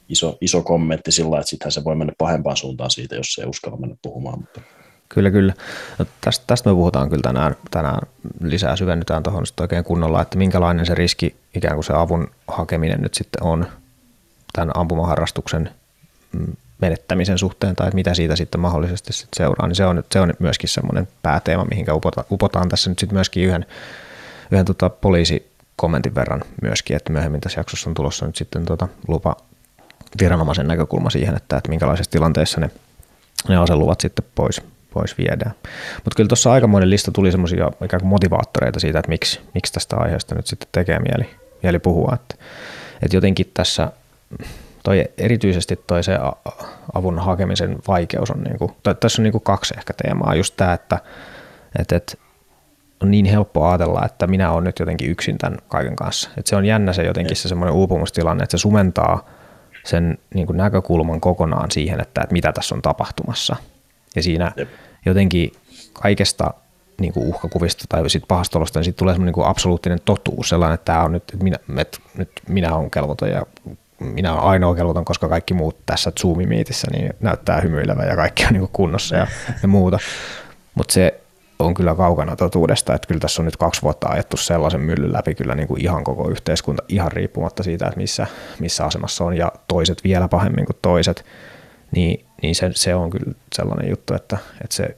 iso, 0.09 0.37
iso 0.41 0.61
kommentti 0.61 1.11
sillä, 1.11 1.39
että 1.39 1.49
sittenhän 1.49 1.71
se 1.71 1.83
voi 1.83 1.95
mennä 1.95 2.13
pahempaan 2.17 2.57
suuntaan 2.57 2.91
siitä, 2.91 3.15
jos 3.15 3.33
se 3.33 3.41
ei 3.41 3.47
uskalla 3.47 3.77
mennä 3.77 3.95
puhumaan. 4.01 4.39
Mutta. 4.39 4.61
Kyllä, 5.09 5.31
kyllä. 5.31 5.53
No, 5.99 6.05
tästä, 6.21 6.43
tästä 6.47 6.69
me 6.69 6.75
puhutaan 6.75 7.09
kyllä 7.09 7.21
tänään, 7.21 7.55
tänään 7.71 7.99
lisää, 8.41 8.75
syvennytään 8.75 9.23
tuohon 9.23 9.43
oikein 9.61 9.83
kunnolla, 9.83 10.21
että 10.21 10.37
minkälainen 10.37 10.85
se 10.85 10.95
riski, 10.95 11.35
ikään 11.55 11.75
kuin 11.75 11.83
se 11.83 11.93
avun 11.93 12.27
hakeminen 12.47 13.01
nyt 13.01 13.13
sitten 13.13 13.43
on 13.43 13.65
tämän 14.53 14.71
ampumaharrastuksen 14.75 15.69
mm, 16.31 16.53
menettämisen 16.81 17.37
suhteen 17.37 17.75
tai 17.75 17.89
mitä 17.93 18.13
siitä 18.13 18.35
sitten 18.35 18.61
mahdollisesti 18.61 19.13
sitten 19.13 19.37
seuraa, 19.37 19.67
niin 19.67 19.75
se 19.75 19.85
on, 19.85 20.03
se 20.11 20.19
on 20.19 20.33
myöskin 20.39 20.69
semmoinen 20.69 21.07
pääteema, 21.21 21.65
mihinkä 21.65 21.93
upota, 21.93 22.23
upotaan 22.31 22.69
tässä 22.69 22.89
nyt 22.89 22.99
sitten 22.99 23.15
myöskin 23.15 23.43
yhden, 23.43 23.65
yhden 24.51 24.65
tota 24.65 24.89
poliisikommentin 24.89 26.15
verran 26.15 26.41
myöskin, 26.61 26.95
että 26.95 27.11
myöhemmin 27.11 27.41
tässä 27.41 27.59
jaksossa 27.59 27.89
on 27.89 27.93
tulossa 27.93 28.25
nyt 28.25 28.35
sitten 28.35 28.65
tota 28.65 28.87
lupa 29.07 29.35
viranomaisen 30.19 30.67
näkökulma 30.67 31.09
siihen, 31.09 31.35
että, 31.35 31.57
että 31.57 31.69
minkälaisessa 31.69 32.11
tilanteessa 32.11 32.61
ne, 32.61 32.69
ne 33.47 33.57
aseluvat 33.57 34.01
sitten 34.01 34.25
pois, 34.35 34.61
pois 34.93 35.17
viedään. 35.17 35.53
Mutta 35.95 36.15
kyllä 36.15 36.27
tuossa 36.27 36.51
aikamoinen 36.51 36.89
lista 36.89 37.11
tuli 37.11 37.31
semmoisia 37.31 37.71
ikään 37.85 38.01
kuin 38.01 38.09
motivaattoreita 38.09 38.79
siitä, 38.79 38.99
että 38.99 39.09
miksi, 39.09 39.39
miksi 39.53 39.73
tästä 39.73 39.97
aiheesta 39.97 40.35
nyt 40.35 40.47
sitten 40.47 40.69
tekee 40.71 40.99
mieli, 40.99 41.29
mieli 41.63 41.79
puhua. 41.79 42.11
Että, 42.15 42.35
että 43.01 43.17
jotenkin 43.17 43.51
tässä 43.53 43.91
toi, 44.83 45.05
erityisesti 45.17 45.79
toi 45.87 46.03
se 46.03 46.17
avun 46.93 47.19
hakemisen 47.19 47.77
vaikeus 47.87 48.31
on, 48.31 48.43
niin 48.43 48.57
kuin, 48.57 48.71
tai 48.83 48.95
tässä 48.95 49.21
on 49.21 49.23
niin 49.23 49.31
kuin 49.31 49.43
kaksi 49.43 49.73
ehkä 49.77 49.93
teemaa. 50.03 50.35
Just 50.35 50.53
tämä, 50.57 50.73
että, 50.73 50.99
että, 51.79 51.95
että 51.95 52.13
on 53.03 53.11
niin 53.11 53.25
helppo 53.25 53.67
ajatella, 53.67 54.05
että 54.05 54.27
minä 54.27 54.51
olen 54.51 54.63
nyt 54.63 54.79
jotenkin 54.79 55.11
yksin 55.11 55.37
tämän 55.37 55.57
kaiken 55.67 55.95
kanssa. 55.95 56.29
Että 56.37 56.49
se 56.49 56.55
on 56.55 56.65
jännä 56.65 56.93
se 56.93 57.03
jotenkin 57.03 57.37
se 57.37 57.49
semmoinen 57.49 57.75
uupumustilanne, 57.75 58.43
että 58.43 58.57
se 58.57 58.61
sumentaa 58.61 59.29
sen 59.89 60.17
niin 60.33 60.47
kuin 60.47 60.57
näkökulman 60.57 61.21
kokonaan 61.21 61.71
siihen, 61.71 62.01
että, 62.01 62.21
että 62.21 62.33
mitä 62.33 62.51
tässä 62.51 62.75
on 62.75 62.81
tapahtumassa. 62.81 63.55
Ja 64.15 64.23
siinä 64.23 64.51
Jep. 64.57 64.69
jotenkin 65.05 65.51
kaikesta 65.93 66.53
niin 67.01 67.13
kuin 67.13 67.27
uhkakuvista 67.27 67.85
tai 67.89 68.09
sit 68.09 68.23
pahasta 68.27 68.59
olosta, 68.59 68.79
niin 68.79 68.85
siitä 68.85 68.97
tulee 68.97 69.13
semmoinen 69.13 69.33
niin 69.37 69.47
absoluuttinen 69.47 69.99
totuus, 70.05 70.49
sellainen, 70.49 70.73
että 70.75 70.85
tämä 70.85 71.03
on 71.03 71.11
nyt, 71.11 71.23
että 71.33 71.43
minä, 71.43 71.57
että 71.77 71.97
nyt 72.17 72.31
minä 72.49 72.75
olen 72.75 72.91
kelvoton 72.91 73.29
ja 73.29 73.45
minä 73.99 74.33
olen 74.33 74.43
ainoa 74.43 74.75
kelvoton, 74.75 75.05
koska 75.05 75.29
kaikki 75.29 75.53
muut 75.53 75.77
tässä 75.85 76.11
Zoom-miitissä 76.19 76.87
niin 76.91 77.13
näyttää 77.19 77.61
hymyilevä 77.61 78.03
ja 78.03 78.15
kaikki 78.15 78.45
on 78.45 78.53
niin 78.53 78.59
kuin 78.59 78.71
kunnossa 78.73 79.15
ja, 79.15 79.27
ja 79.61 79.67
muuta. 79.67 79.99
Mutta 80.75 80.93
se 80.93 81.19
on 81.59 81.73
kyllä 81.73 81.95
kaukana 81.95 82.35
totuudesta, 82.35 82.93
että 82.93 83.07
kyllä 83.07 83.19
tässä 83.19 83.41
on 83.41 83.45
nyt 83.45 83.57
kaksi 83.57 83.81
vuotta 83.81 84.07
ajettu 84.09 84.37
sellaisen 84.37 84.81
myllyn 84.81 85.13
läpi 85.13 85.35
kyllä 85.35 85.55
niin 85.55 85.67
kuin 85.67 85.81
ihan 85.81 86.03
koko 86.03 86.29
yhteiskunta, 86.29 86.83
ihan 86.87 87.11
riippumatta 87.11 87.63
siitä, 87.63 87.85
että 87.85 87.97
missä, 87.97 88.27
missä 88.59 88.85
asemassa 88.85 89.23
on, 89.23 89.37
ja 89.37 89.51
toiset 89.67 90.03
vielä 90.03 90.27
pahemmin 90.27 90.65
kuin 90.65 90.77
toiset, 90.81 91.25
niin, 91.91 92.25
niin 92.41 92.55
se, 92.55 92.71
se 92.73 92.95
on 92.95 93.09
kyllä 93.09 93.33
sellainen 93.55 93.89
juttu, 93.89 94.13
että, 94.13 94.37
että 94.61 94.75
se 94.75 94.97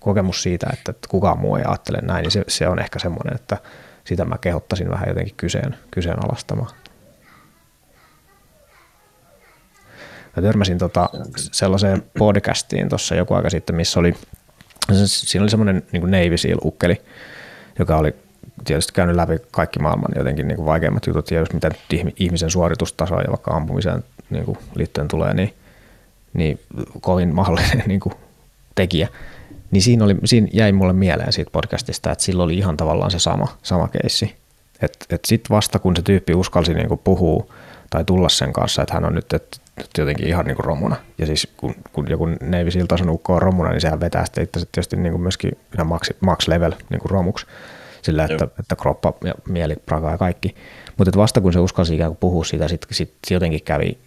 kokemus 0.00 0.42
siitä, 0.42 0.66
että 0.72 0.92
kukaan 1.08 1.38
muu 1.38 1.56
ei 1.56 1.64
ajattele 1.66 1.98
näin, 2.02 2.22
niin 2.22 2.30
se, 2.30 2.44
se 2.48 2.68
on 2.68 2.78
ehkä 2.78 2.98
semmoinen, 2.98 3.34
että 3.34 3.58
sitä 4.04 4.24
mä 4.24 4.38
kehottaisin 4.38 4.90
vähän 4.90 5.08
jotenkin 5.08 5.34
kyseen, 5.36 5.76
kyseenalaistamaan. 5.90 6.70
Mä 10.36 10.42
törmäsin 10.42 10.78
tota 10.78 11.08
sellaiseen 11.36 12.02
podcastiin 12.18 12.88
tuossa 12.88 13.14
joku 13.14 13.34
aika 13.34 13.50
sitten, 13.50 13.76
missä 13.76 14.00
oli, 14.00 14.14
siinä 14.94 15.42
oli 15.42 15.50
semmoinen 15.50 15.82
niin 15.92 16.10
Navy 16.10 16.36
Seal-ukkeli, 16.36 17.02
joka 17.78 17.96
oli 17.96 18.14
tietysti 18.64 18.92
käynyt 18.92 19.16
läpi 19.16 19.38
kaikki 19.50 19.78
maailman 19.78 20.10
jotenkin 20.16 20.48
niin 20.48 20.56
kuin 20.56 20.66
vaikeimmat 20.66 21.06
jutut, 21.06 21.30
ja 21.30 21.38
jos 21.38 21.52
mitä 21.52 21.70
ihmisen 22.18 22.50
suoritustasoa 22.50 23.20
ja 23.20 23.30
vaikka 23.30 23.50
ampumiseen 23.50 24.04
niin 24.30 24.44
kuin 24.44 24.58
liittyen 24.74 25.08
tulee, 25.08 25.34
niin, 25.34 25.54
niin 26.34 26.60
kovin 27.00 27.34
mahdollinen 27.34 27.82
niin 27.86 28.00
kuin 28.00 28.14
tekijä. 28.74 29.08
Niin 29.70 29.82
siinä, 29.82 30.04
oli, 30.04 30.16
siinä 30.24 30.48
jäi 30.52 30.72
mulle 30.72 30.92
mieleen 30.92 31.32
siitä 31.32 31.50
podcastista, 31.50 32.12
että 32.12 32.24
sillä 32.24 32.42
oli 32.42 32.58
ihan 32.58 32.76
tavallaan 32.76 33.10
se 33.10 33.18
sama, 33.18 33.48
sama 33.62 33.88
keissi. 33.88 34.34
Että 34.82 35.06
et 35.10 35.24
sitten 35.24 35.54
vasta 35.56 35.78
kun 35.78 35.96
se 35.96 36.02
tyyppi 36.02 36.34
uskalsi 36.34 36.74
niin 36.74 36.88
kuin 36.88 37.00
puhua 37.04 37.46
tai 37.90 38.04
tulla 38.04 38.28
sen 38.28 38.52
kanssa, 38.52 38.82
että 38.82 38.94
hän 38.94 39.04
on 39.04 39.14
nyt, 39.14 39.32
että 39.32 39.58
jotenkin 39.98 40.26
ihan 40.26 40.46
niin 40.46 40.56
kuin 40.56 40.64
romuna. 40.64 40.96
Ja 41.18 41.26
siis 41.26 41.48
kun, 41.56 41.74
kun 41.92 42.10
joku 42.10 42.26
Navy 42.26 42.70
Seal 42.70 42.86
tason 42.86 43.10
ukko 43.10 43.34
on 43.34 43.42
romuna, 43.42 43.70
niin 43.70 43.80
sehän 43.80 44.00
vetää 44.00 44.24
sitten 44.24 44.44
itse 44.44 44.60
tietysti 44.60 44.96
niin 44.96 45.12
kuin 45.12 45.22
myöskin 45.22 45.52
ihan 45.74 45.86
max, 45.86 46.10
max 46.20 46.48
level 46.48 46.72
niin 46.90 47.00
kuin 47.00 47.10
romuksi. 47.10 47.46
Sillä, 48.02 48.24
että, 48.24 48.48
että 48.60 48.76
kroppa 48.76 49.12
ja 49.24 49.34
mieli 49.48 49.76
prakaa 49.86 50.10
ja 50.10 50.18
kaikki. 50.18 50.54
Mutta 50.96 51.18
vasta 51.18 51.40
kun 51.40 51.52
se 51.52 51.58
uskalsi 51.58 51.94
ikään 51.94 52.10
kuin 52.10 52.18
puhua 52.18 52.44
siitä, 52.44 52.68
sitten 52.68 52.94
sit 52.94 53.14
jotenkin 53.30 53.62
kävi 53.62 53.98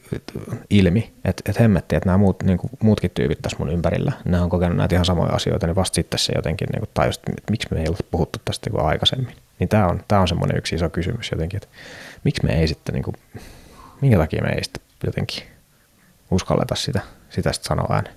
ilmi, 0.70 1.14
että 1.26 1.44
et 1.50 1.60
hemmetti, 1.60 1.96
että 1.96 2.10
nämä 2.10 2.18
muut, 2.18 2.44
niin 2.44 2.58
kuin, 2.58 2.72
muutkin 2.84 3.12
tyypit 3.14 3.42
tässä 3.42 3.58
mun 3.60 3.72
ympärillä, 3.72 4.12
nämä 4.26 4.44
on 4.44 4.50
kokenut 4.50 4.78
näitä 4.78 4.96
ihan 4.96 5.06
samoja 5.06 5.34
asioita, 5.34 5.68
niin 5.68 5.76
vasta 5.76 5.96
sitten 5.96 6.20
se 6.20 6.34
jotenkin 6.36 6.68
niin 6.74 6.80
kuin 6.80 6.90
tajusi, 6.94 7.20
että 7.28 7.52
miksi 7.52 7.68
me 7.72 7.82
ei 7.82 7.88
ole 7.88 7.98
puhuttu 8.12 8.40
tästä 8.46 8.70
niin 8.70 8.86
aikaisemmin. 8.86 9.36
Niin 9.60 9.70
tämä 9.70 9.88
on, 9.88 10.04
tämä 10.08 10.22
on 10.22 10.28
semmoinen 10.28 10.58
yksi 10.58 10.76
iso 10.76 10.90
kysymys 10.90 11.32
jotenkin, 11.32 11.58
että 11.58 11.70
miksi 12.24 12.46
me 12.46 12.60
ei 12.60 12.68
sitten, 12.68 12.94
niin 12.94 13.04
kuin, 13.04 13.16
minkä 14.02 14.18
takia 14.18 14.44
me 14.44 14.50
ei 14.50 14.64
sitten 14.64 14.84
jotenkin 15.06 15.44
uskalleta 16.32 16.76
sitä, 16.76 17.02
sitä 17.30 17.54
sitten 17.54 17.68
sanoa 17.68 17.96
ääneen. 17.96 18.16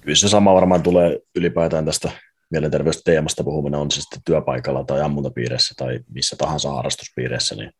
Kyllä 0.00 0.16
se 0.16 0.28
sama 0.28 0.54
varmaan 0.54 0.82
tulee 0.82 1.18
ylipäätään 1.34 1.84
tästä 1.84 2.10
mielenterveysteemasta 2.50 3.44
puhuminen 3.44 3.80
on 3.80 3.90
se 3.90 4.00
sitten 4.00 4.22
työpaikalla 4.24 4.84
tai 4.84 5.00
ammuntapiirissä 5.00 5.74
tai 5.76 6.00
missä 6.14 6.36
tahansa 6.36 6.70
harrastuspiirissä, 6.70 7.54
niin 7.54 7.70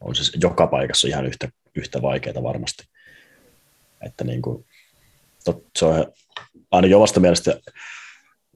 on 0.00 0.14
se 0.14 0.38
joka 0.42 0.66
paikassa 0.66 1.08
ihan 1.08 1.26
yhtä, 1.26 1.48
yhtä 1.74 2.02
vaikeaa 2.02 2.42
varmasti. 2.42 2.84
Että 4.06 4.24
niin 4.24 4.42
kuin, 4.42 4.64
tot, 5.44 5.64
se 5.78 5.84
on 5.84 6.12
ainakin 6.70 6.96
omasta 6.96 7.20
mielestä, 7.20 7.60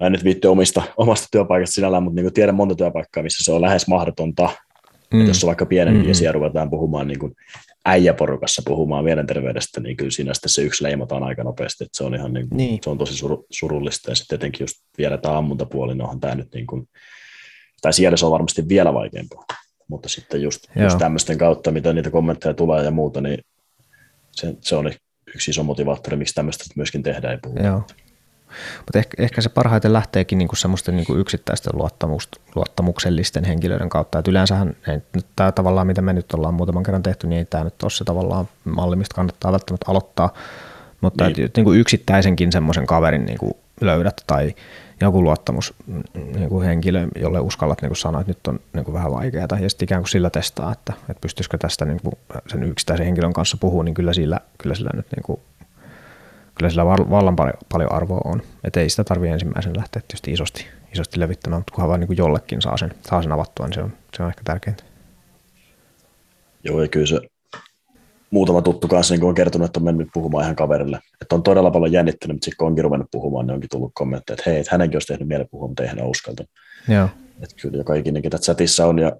mä 0.00 0.06
en 0.06 0.12
nyt 0.12 0.24
viitti 0.24 0.46
omista, 0.46 0.82
omasta 0.96 1.26
työpaikasta 1.30 1.74
sinällään, 1.74 2.02
mutta 2.02 2.20
niin 2.20 2.32
tiedän 2.32 2.54
monta 2.54 2.74
työpaikkaa, 2.74 3.22
missä 3.22 3.44
se 3.44 3.52
on 3.52 3.60
lähes 3.60 3.88
mahdotonta, 3.88 4.48
mm. 5.14 5.26
jos 5.26 5.44
on 5.44 5.46
vaikka 5.46 5.66
pienempi 5.66 6.08
mm-hmm. 6.08 6.24
ja 6.24 6.32
ruvetaan 6.32 6.70
puhumaan 6.70 7.08
niin 7.08 7.18
kuin 7.18 7.34
äijäporukassa 7.86 8.62
puhumaan 8.64 9.04
mielenterveydestä, 9.04 9.80
niin 9.80 9.96
kyllä 9.96 10.10
siinä 10.10 10.34
sitten 10.34 10.50
se 10.50 10.62
yksi 10.62 10.84
leimataan 10.84 11.22
aika 11.22 11.44
nopeasti, 11.44 11.84
että 11.84 11.96
se 11.96 12.04
on 12.04 12.14
ihan 12.14 12.32
niin, 12.32 12.46
niin. 12.50 12.78
se 12.82 12.90
on 12.90 12.98
tosi 12.98 13.14
sur, 13.14 13.38
surullista, 13.50 14.10
ja 14.10 14.14
sitten 14.14 14.38
tietenkin 14.38 14.64
just 14.64 14.76
vielä 14.98 15.18
tämä 15.18 15.38
ammuntapuoli, 15.38 15.94
niin 15.94 16.02
onhan 16.02 16.20
tämä 16.20 16.34
nyt 16.34 16.54
niin 16.54 16.66
kuin, 16.66 16.88
tai 17.82 17.92
siellä 17.92 18.16
se 18.16 18.26
on 18.26 18.32
varmasti 18.32 18.68
vielä 18.68 18.94
vaikeampaa, 18.94 19.44
mutta 19.88 20.08
sitten 20.08 20.42
just, 20.42 20.66
just 20.82 20.98
tämmöisten 20.98 21.38
kautta, 21.38 21.70
mitä 21.70 21.92
niitä 21.92 22.10
kommentteja 22.10 22.54
tulee 22.54 22.84
ja 22.84 22.90
muuta, 22.90 23.20
niin 23.20 23.38
se, 24.32 24.54
se 24.60 24.76
on 24.76 24.92
yksi 25.34 25.50
iso 25.50 25.62
motivaattori, 25.62 26.16
miksi 26.16 26.34
tämmöistä 26.34 26.64
myöskin 26.76 27.02
tehdään 27.02 27.32
ja 27.32 27.38
puhutaan. 27.42 27.66
Joo. 27.66 27.82
Mutta 28.78 28.98
ehkä, 28.98 29.22
ehkä 29.22 29.40
se 29.40 29.48
parhaiten 29.48 29.92
lähteekin 29.92 30.38
niinku 30.38 30.56
semmoisten 30.56 30.96
niinku 30.96 31.14
yksittäisten 31.14 31.72
luottamuksellisten 32.54 33.44
henkilöiden 33.44 33.88
kautta. 33.88 34.18
Et 34.18 34.28
yleensähän 34.28 34.76
tämä 35.36 35.52
tavallaan, 35.52 35.86
mitä 35.86 36.02
me 36.02 36.12
nyt 36.12 36.32
ollaan 36.32 36.54
muutaman 36.54 36.82
kerran 36.82 37.02
tehty, 37.02 37.26
niin 37.26 37.38
ei 37.38 37.44
tämä 37.44 37.64
nyt 37.64 37.82
ole 37.82 37.90
se 37.90 38.04
tavallaan 38.04 38.48
malli, 38.64 38.96
mistä 38.96 39.14
kannattaa 39.14 39.52
välttämättä 39.52 39.90
aloittaa. 39.90 40.32
Mutta 41.00 41.28
niin. 41.28 41.44
Et, 41.44 41.56
niinku 41.56 41.72
yksittäisenkin 41.72 42.52
semmoisen 42.52 42.86
kaverin 42.86 43.24
niinku 43.24 43.56
löydät 43.80 44.22
tai 44.26 44.54
joku 45.00 45.22
luottamus 45.22 45.74
niin 46.14 46.62
henkilö, 46.62 47.08
jolle 47.16 47.40
uskallat 47.40 47.82
niin 47.82 47.96
sanoa, 47.96 48.20
että 48.20 48.30
nyt 48.30 48.46
on 48.46 48.60
niin 48.72 48.92
vähän 48.92 49.12
vaikeaa, 49.12 49.48
ja 49.60 49.70
sitten 49.70 49.86
ikään 49.86 50.02
kuin 50.02 50.08
sillä 50.08 50.30
testaa, 50.30 50.72
että, 50.72 50.92
että 51.00 51.20
pystyisikö 51.20 51.58
tästä 51.58 51.84
niin 51.84 52.00
kuin 52.02 52.14
sen 52.46 52.62
yksittäisen 52.62 53.06
henkilön 53.06 53.32
kanssa 53.32 53.56
puhua, 53.56 53.84
niin 53.84 53.94
kyllä 53.94 54.12
sillä, 54.12 54.40
kyllä 54.58 54.74
sillä 54.74 54.90
nyt 54.94 55.06
niin 55.16 55.22
kuin 55.22 55.40
kyllä 56.58 56.70
sillä 56.70 56.86
vallan 56.86 57.36
paljon 57.68 57.92
arvoa 57.92 58.20
on. 58.24 58.42
Että 58.64 58.80
ei 58.80 58.90
sitä 58.90 59.04
tarvitse 59.04 59.32
ensimmäisen 59.32 59.76
lähteä 59.76 60.02
tietysti 60.02 60.32
isosti, 60.32 60.66
isosti 60.92 61.20
levittämään, 61.20 61.60
mutta 61.60 61.72
kunhan 61.74 61.88
vaan 61.88 62.00
niin 62.00 62.06
kuin 62.06 62.16
jollekin 62.16 62.62
saa 62.62 62.76
sen, 62.76 62.94
saa 63.08 63.22
sen 63.22 63.32
avattua, 63.32 63.66
niin 63.66 63.74
se 63.74 63.80
on, 63.80 63.92
se 64.16 64.22
on 64.22 64.28
ehkä 64.28 64.40
tärkeintä. 64.44 64.84
Joo, 66.64 66.82
ja 66.82 66.88
kyllä 66.88 67.06
se 67.06 67.20
muutama 68.30 68.62
tuttu 68.62 68.88
kanssa 68.88 69.14
niin 69.14 69.24
on 69.24 69.34
kertonut, 69.34 69.66
että 69.66 69.80
on 69.80 69.84
mennyt 69.84 70.08
puhumaan 70.14 70.44
ihan 70.44 70.56
kaverille. 70.56 71.00
Että 71.22 71.34
on 71.34 71.42
todella 71.42 71.70
paljon 71.70 71.92
jännittänyt, 71.92 72.34
mutta 72.34 72.44
sitten 72.44 72.56
kun 72.56 72.66
onkin 72.66 72.84
ruvennut 72.84 73.08
puhumaan, 73.10 73.46
niin 73.46 73.54
onkin 73.54 73.70
tullut 73.70 73.92
kommentteja, 73.94 74.34
että 74.34 74.50
hei, 74.50 74.60
että 74.60 74.72
hänenkin 74.72 74.96
olisi 74.96 75.06
tehnyt 75.06 75.28
mielen 75.28 75.48
puhua, 75.50 75.68
mutta 75.68 75.82
ei 75.82 75.88
hän 75.88 76.06
uskaltanut. 76.06 76.50
Joo. 76.88 77.08
Että 77.42 77.56
kyllä 77.62 77.78
joka 77.78 77.94
ikinen, 77.94 78.22
ketä 78.22 78.38
chatissa 78.38 78.86
on 78.86 78.98
ja 78.98 79.12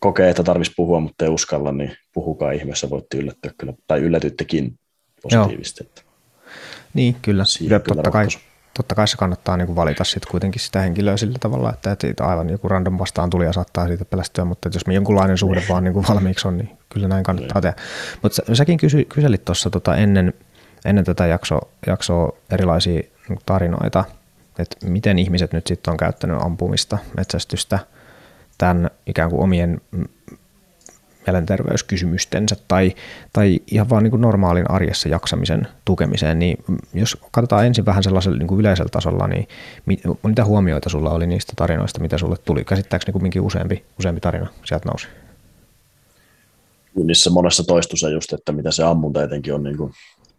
kokee, 0.00 0.30
että 0.30 0.42
tarvitsisi 0.42 0.74
puhua, 0.76 1.00
mutta 1.00 1.24
ei 1.24 1.30
uskalla, 1.30 1.72
niin 1.72 1.92
puhukaa 2.14 2.52
ihmeessä, 2.52 2.90
voitte 2.90 3.16
yllättyä 3.16 3.50
kyllä, 3.58 3.72
tai 3.86 4.00
yllätyttekin 4.00 4.78
positiivisesti. 5.22 5.84
Joo. 5.84 6.05
Niin, 6.96 7.16
kyllä. 7.22 7.44
kyllä 7.58 7.78
totta, 7.78 8.10
kai, 8.10 8.26
totta 8.74 8.94
kai 8.94 9.08
se 9.08 9.16
kannattaa 9.16 9.56
niin 9.56 9.66
kuin 9.66 9.76
valita 9.76 10.04
sitten 10.04 10.30
kuitenkin 10.30 10.60
sitä 10.60 10.80
henkilöä 10.80 11.16
sillä 11.16 11.38
tavalla, 11.40 11.70
että, 11.70 11.96
että 12.02 12.24
aivan 12.24 12.50
joku 12.50 12.68
random 12.68 12.98
vastaan 12.98 13.30
tuli 13.30 13.44
ja 13.44 13.52
saattaa 13.52 13.86
siitä 13.86 14.04
pelästyä, 14.04 14.44
mutta 14.44 14.70
jos 14.74 14.86
me 14.86 14.94
jonkunlainen 14.94 15.38
suhde 15.38 15.62
vaan 15.68 15.84
niin 15.84 15.94
kuin 15.94 16.06
valmiiksi 16.08 16.48
on, 16.48 16.58
niin 16.58 16.78
kyllä 16.88 17.08
näin 17.08 17.24
kannattaa 17.24 17.62
tehdä. 17.62 17.76
Mutta 18.22 18.36
sä, 18.36 18.54
säkin 18.54 18.78
kysy, 18.78 19.04
kyselit 19.04 19.44
tuossa 19.44 19.70
tota 19.70 19.96
ennen, 19.96 20.34
ennen 20.84 21.04
tätä 21.04 21.26
jaksoa, 21.26 21.68
jaksoa 21.86 22.32
erilaisia 22.50 23.02
tarinoita, 23.46 24.04
että 24.58 24.86
miten 24.86 25.18
ihmiset 25.18 25.52
nyt 25.52 25.66
sitten 25.66 25.90
on 25.90 25.96
käyttänyt 25.96 26.42
ampumista, 26.42 26.98
metsästystä 27.16 27.78
tämän 28.58 28.90
ikään 29.06 29.30
kuin 29.30 29.42
omien 29.42 29.80
mielenterveyskysymystensä 31.26 32.56
tai, 32.68 32.94
tai 33.32 33.60
ihan 33.70 33.90
vaan 33.90 34.02
niin 34.02 34.10
kuin 34.10 34.20
normaalin 34.20 34.70
arjessa 34.70 35.08
jaksamisen 35.08 35.68
tukemiseen, 35.84 36.38
niin 36.38 36.58
jos 36.94 37.18
katsotaan 37.30 37.66
ensin 37.66 37.86
vähän 37.86 38.02
sellaisella 38.02 38.38
niin 38.38 38.48
kuin 38.48 38.60
yleisellä 38.60 38.88
tasolla, 38.88 39.26
niin 39.26 39.48
mitä 40.22 40.44
huomioita 40.44 40.88
sulla 40.88 41.10
oli 41.10 41.26
niistä 41.26 41.52
tarinoista, 41.56 42.00
mitä 42.00 42.18
sulle 42.18 42.36
tuli? 42.44 42.64
Käsittääkseni 42.64 43.12
kuitenkin 43.12 43.42
useampi, 43.42 43.84
useampi 43.98 44.20
tarina 44.20 44.46
sieltä 44.64 44.88
nousi? 44.88 45.08
Niissä 47.04 47.30
monessa 47.30 47.64
toistuu 47.64 47.96
se 47.96 48.10
just, 48.10 48.32
että 48.32 48.52
mitä 48.52 48.70
se 48.70 48.82
ammunta 48.82 49.22
etenkin 49.22 49.54
on, 49.54 49.62
niin 49.62 49.76
kuin, 49.76 49.92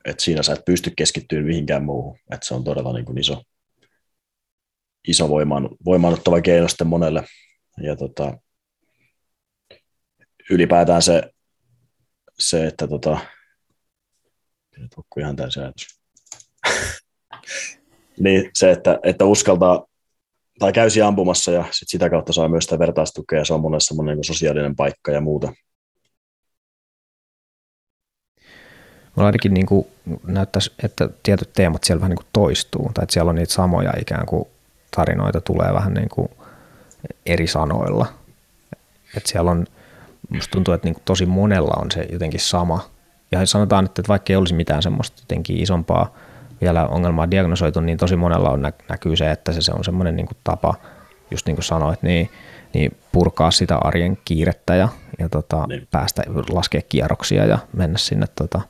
että 0.06 0.24
siinä 0.24 0.44
sä 0.44 0.54
et 0.54 0.66
pysty 0.66 0.92
keskittymään 0.96 1.46
mihinkään 1.46 1.84
muuhun, 1.84 2.18
että 2.32 2.48
se 2.48 2.54
on 2.54 2.64
todella 2.64 2.94
niin 2.94 3.06
kuin 3.06 3.18
iso, 3.18 3.44
iso 5.08 5.30
voimaan, 5.30 5.70
voimaanottava 5.86 6.42
keino 6.42 6.68
sitten 6.68 6.88
monelle. 6.88 7.24
Ja 7.82 7.96
tota, 7.96 8.38
ylipäätään 10.50 11.02
se, 11.02 11.24
se 12.40 12.68
että 12.68 12.88
tota, 12.88 13.18
ihan 15.20 15.36
niin 18.20 18.52
se, 18.54 18.72
että, 18.72 19.00
että 19.04 19.26
uskaltaa 19.26 19.86
tai 20.60 20.74
käysi 20.74 21.02
ampumassa 21.02 21.52
ja 21.52 21.66
sit 21.72 21.90
sitä 21.90 22.10
kautta 22.10 22.34
saa 22.34 22.50
myös 22.50 22.64
sitä 22.64 22.80
vertaistukea 22.80 23.40
ja 23.40 23.46
se 23.46 23.54
on 23.54 23.62
monelle 23.62 23.80
semmoinen 23.80 24.16
niin 24.16 24.24
sosiaalinen 24.24 24.76
paikka 24.76 25.12
ja 25.12 25.22
muuta. 25.22 25.54
Mulla 29.16 29.28
ainakin 29.28 29.54
niin 29.54 29.66
kuin 29.66 29.88
näyttäisi, 30.24 30.72
että 30.84 31.10
tietyt 31.24 31.54
teemat 31.54 31.84
siellä 31.84 32.02
vähän 32.02 32.10
niin 32.10 32.18
kuin 32.18 32.28
toistuu, 32.34 32.92
tai 32.94 33.04
että 33.04 33.14
siellä 33.14 33.30
on 33.30 33.36
niitä 33.36 33.54
samoja 33.54 33.94
ikään 34.00 34.26
kuin 34.26 34.48
tarinoita 34.96 35.42
tulee 35.42 35.74
vähän 35.74 35.94
niin 35.94 36.10
kuin 36.10 36.30
eri 37.26 37.48
sanoilla. 37.48 38.14
Että 39.18 39.30
siellä 39.30 39.52
on 39.52 39.68
musta 40.30 40.52
tuntuu, 40.52 40.74
että 40.74 40.88
niin 40.88 40.96
kuin 40.96 41.04
tosi 41.06 41.26
monella 41.26 41.82
on 41.82 41.92
se 41.92 42.08
jotenkin 42.12 42.40
sama. 42.40 42.82
Ja 43.32 43.46
sanotaan, 43.46 43.86
että 43.86 44.02
vaikka 44.08 44.34
ei 44.34 44.38
olisi 44.38 44.54
mitään 44.54 44.84
semmoista 44.84 45.22
jotenkin 45.22 45.58
isompaa 45.58 46.14
vielä 46.62 46.88
ongelmaa 46.88 47.32
diagnosoitu, 47.32 47.80
niin 47.80 47.98
tosi 47.98 48.16
monella 48.16 48.50
on 48.50 48.62
näkyy 48.90 49.16
se, 49.16 49.32
että 49.32 49.52
se, 49.52 49.62
se 49.62 49.72
on 49.72 49.84
semmoinen 49.84 50.16
niin 50.16 50.26
kuin 50.28 50.38
tapa, 50.44 50.74
just 51.32 51.46
niin 51.46 51.56
kuin 51.56 51.64
sanoit, 51.64 52.04
niin, 52.04 52.30
niin 52.74 52.98
purkaa 53.12 53.52
sitä 53.52 53.78
arjen 53.78 54.18
kiirettä 54.26 54.76
ja, 54.76 54.90
ja 55.20 55.30
tota, 55.30 55.66
niin. 55.68 55.88
päästä 55.92 56.24
laskea 56.50 56.82
kierroksia 56.90 57.46
ja 57.46 57.58
mennä 57.74 57.98
sinne 57.98 58.26
tota, 58.36 58.62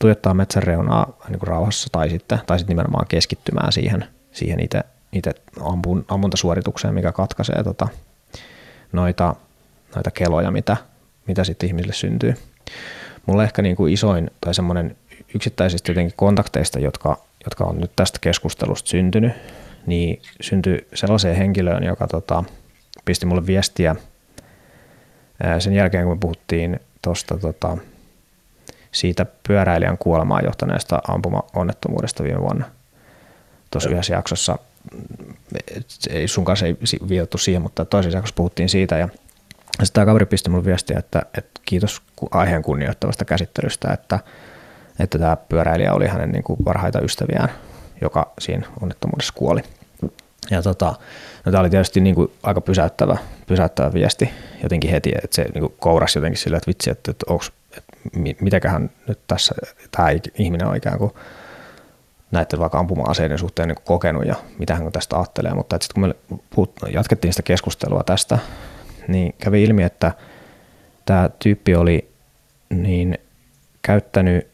tuijottaa 0.00 0.34
metsän 0.34 0.62
reunaa 0.62 1.16
niin 1.28 1.38
kuin 1.38 1.48
rauhassa 1.48 1.88
tai 1.92 2.10
sitten, 2.10 2.40
tai 2.46 2.58
sitten 2.58 2.74
nimenomaan 2.74 3.06
keskittymään 3.08 3.72
siihen, 3.72 4.04
siihen 4.32 4.60
itse, 4.60 4.80
itse 5.12 5.34
ampun, 5.60 6.04
ammuntasuoritukseen, 6.08 6.94
mikä 6.94 7.12
katkaisee 7.12 7.62
tota, 7.64 7.88
noita 8.92 9.34
noita 9.96 10.10
keloja, 10.10 10.50
mitä, 10.50 10.76
mitä 11.26 11.44
sitten 11.44 11.66
ihmisille 11.66 11.94
syntyy. 11.94 12.34
Mulla 13.26 13.44
ehkä 13.44 13.62
niin 13.62 13.76
kuin 13.76 13.92
isoin 13.92 14.30
tai 14.40 14.54
semmoinen 14.54 14.96
yksittäisistä 15.34 15.90
jotenkin 15.90 16.16
kontakteista, 16.16 16.78
jotka, 16.78 17.18
jotka 17.44 17.64
on 17.64 17.80
nyt 17.80 17.90
tästä 17.96 18.18
keskustelusta 18.20 18.90
syntynyt, 18.90 19.32
niin 19.86 20.22
syntyi 20.40 20.86
sellaiseen 20.94 21.36
henkilöön, 21.36 21.84
joka 21.84 22.06
tota, 22.06 22.44
pisti 23.04 23.26
mulle 23.26 23.46
viestiä 23.46 23.96
sen 25.58 25.72
jälkeen, 25.72 26.04
kun 26.04 26.16
me 26.16 26.20
puhuttiin 26.20 26.80
tuosta 27.02 27.38
tota, 27.38 27.76
siitä 28.92 29.26
pyöräilijän 29.48 29.98
kuolemaan 29.98 30.44
johtaneesta 30.44 31.02
ampuma-onnettomuudesta 31.08 32.22
viime 32.22 32.40
vuonna. 32.40 32.64
Tuossa 33.70 33.90
yhdessä 33.90 34.14
jaksossa, 34.14 34.58
ei 36.10 36.28
sun 36.28 36.44
kanssa 36.44 36.66
ei 36.66 36.76
viitattu 37.08 37.38
siihen, 37.38 37.62
mutta 37.62 37.84
toisessa 37.84 38.18
jaksossa 38.18 38.36
puhuttiin 38.36 38.68
siitä 38.68 38.98
ja 38.98 39.08
sitten 39.84 39.92
tämä 39.92 40.06
kaveri 40.06 40.26
pisti 40.26 40.50
mulle 40.50 40.64
viestiä, 40.64 40.98
että, 40.98 41.22
että 41.38 41.60
kiitos 41.64 42.02
aiheen 42.30 42.62
kunnioittavasta 42.62 43.24
käsittelystä, 43.24 43.92
että, 43.92 44.18
että 44.98 45.18
tämä 45.18 45.36
pyöräilijä 45.36 45.92
oli 45.92 46.06
hänen 46.06 46.30
niin 46.30 46.44
kuin 46.44 46.58
parhaita 46.64 47.00
ystäviään, 47.00 47.48
joka 48.00 48.32
siinä 48.38 48.66
onnettomuudessa 48.82 49.32
kuoli. 49.36 49.62
Ja 50.50 50.62
tota, 50.62 50.94
no 51.44 51.52
tämä 51.52 51.60
oli 51.60 51.70
tietysti 51.70 52.00
niin 52.00 52.14
kuin 52.14 52.32
aika 52.42 52.60
pysäyttävä, 52.60 53.16
pysäyttävä 53.46 53.92
viesti 53.92 54.30
jotenkin 54.62 54.90
heti, 54.90 55.12
että 55.22 55.34
se 55.34 55.44
niin 55.54 55.60
kuin 55.60 55.74
kourasi 55.80 56.18
jotenkin 56.18 56.38
sillä, 56.38 56.56
että 56.56 56.68
vitsi, 56.68 56.90
että, 56.90 57.10
että, 57.10 57.26
onks, 57.28 57.52
että 57.76 57.92
mitäköhän 58.40 58.90
nyt 59.08 59.18
tässä 59.26 59.54
tämä 59.90 60.08
ihminen 60.38 60.66
on 60.66 60.76
ikään 60.76 60.98
kuin 60.98 61.12
näiden 62.30 62.58
vaikka 62.60 62.78
ampuma-aseiden 62.78 63.38
suhteen 63.38 63.68
niin 63.68 63.78
kokenut 63.84 64.24
ja 64.24 64.34
mitä 64.58 64.74
hän 64.74 64.92
tästä 64.92 65.16
ajattelee, 65.16 65.54
mutta 65.54 65.78
sitten 65.80 66.02
kun 66.02 66.08
me 66.08 66.38
puhut, 66.50 66.72
jatkettiin 66.92 67.32
sitä 67.32 67.42
keskustelua 67.42 68.02
tästä, 68.02 68.38
niin 69.08 69.34
kävi 69.38 69.62
ilmi, 69.62 69.82
että 69.82 70.12
tämä 71.06 71.30
tyyppi 71.38 71.74
oli 71.74 72.10
niin 72.70 73.18
käyttänyt 73.82 74.46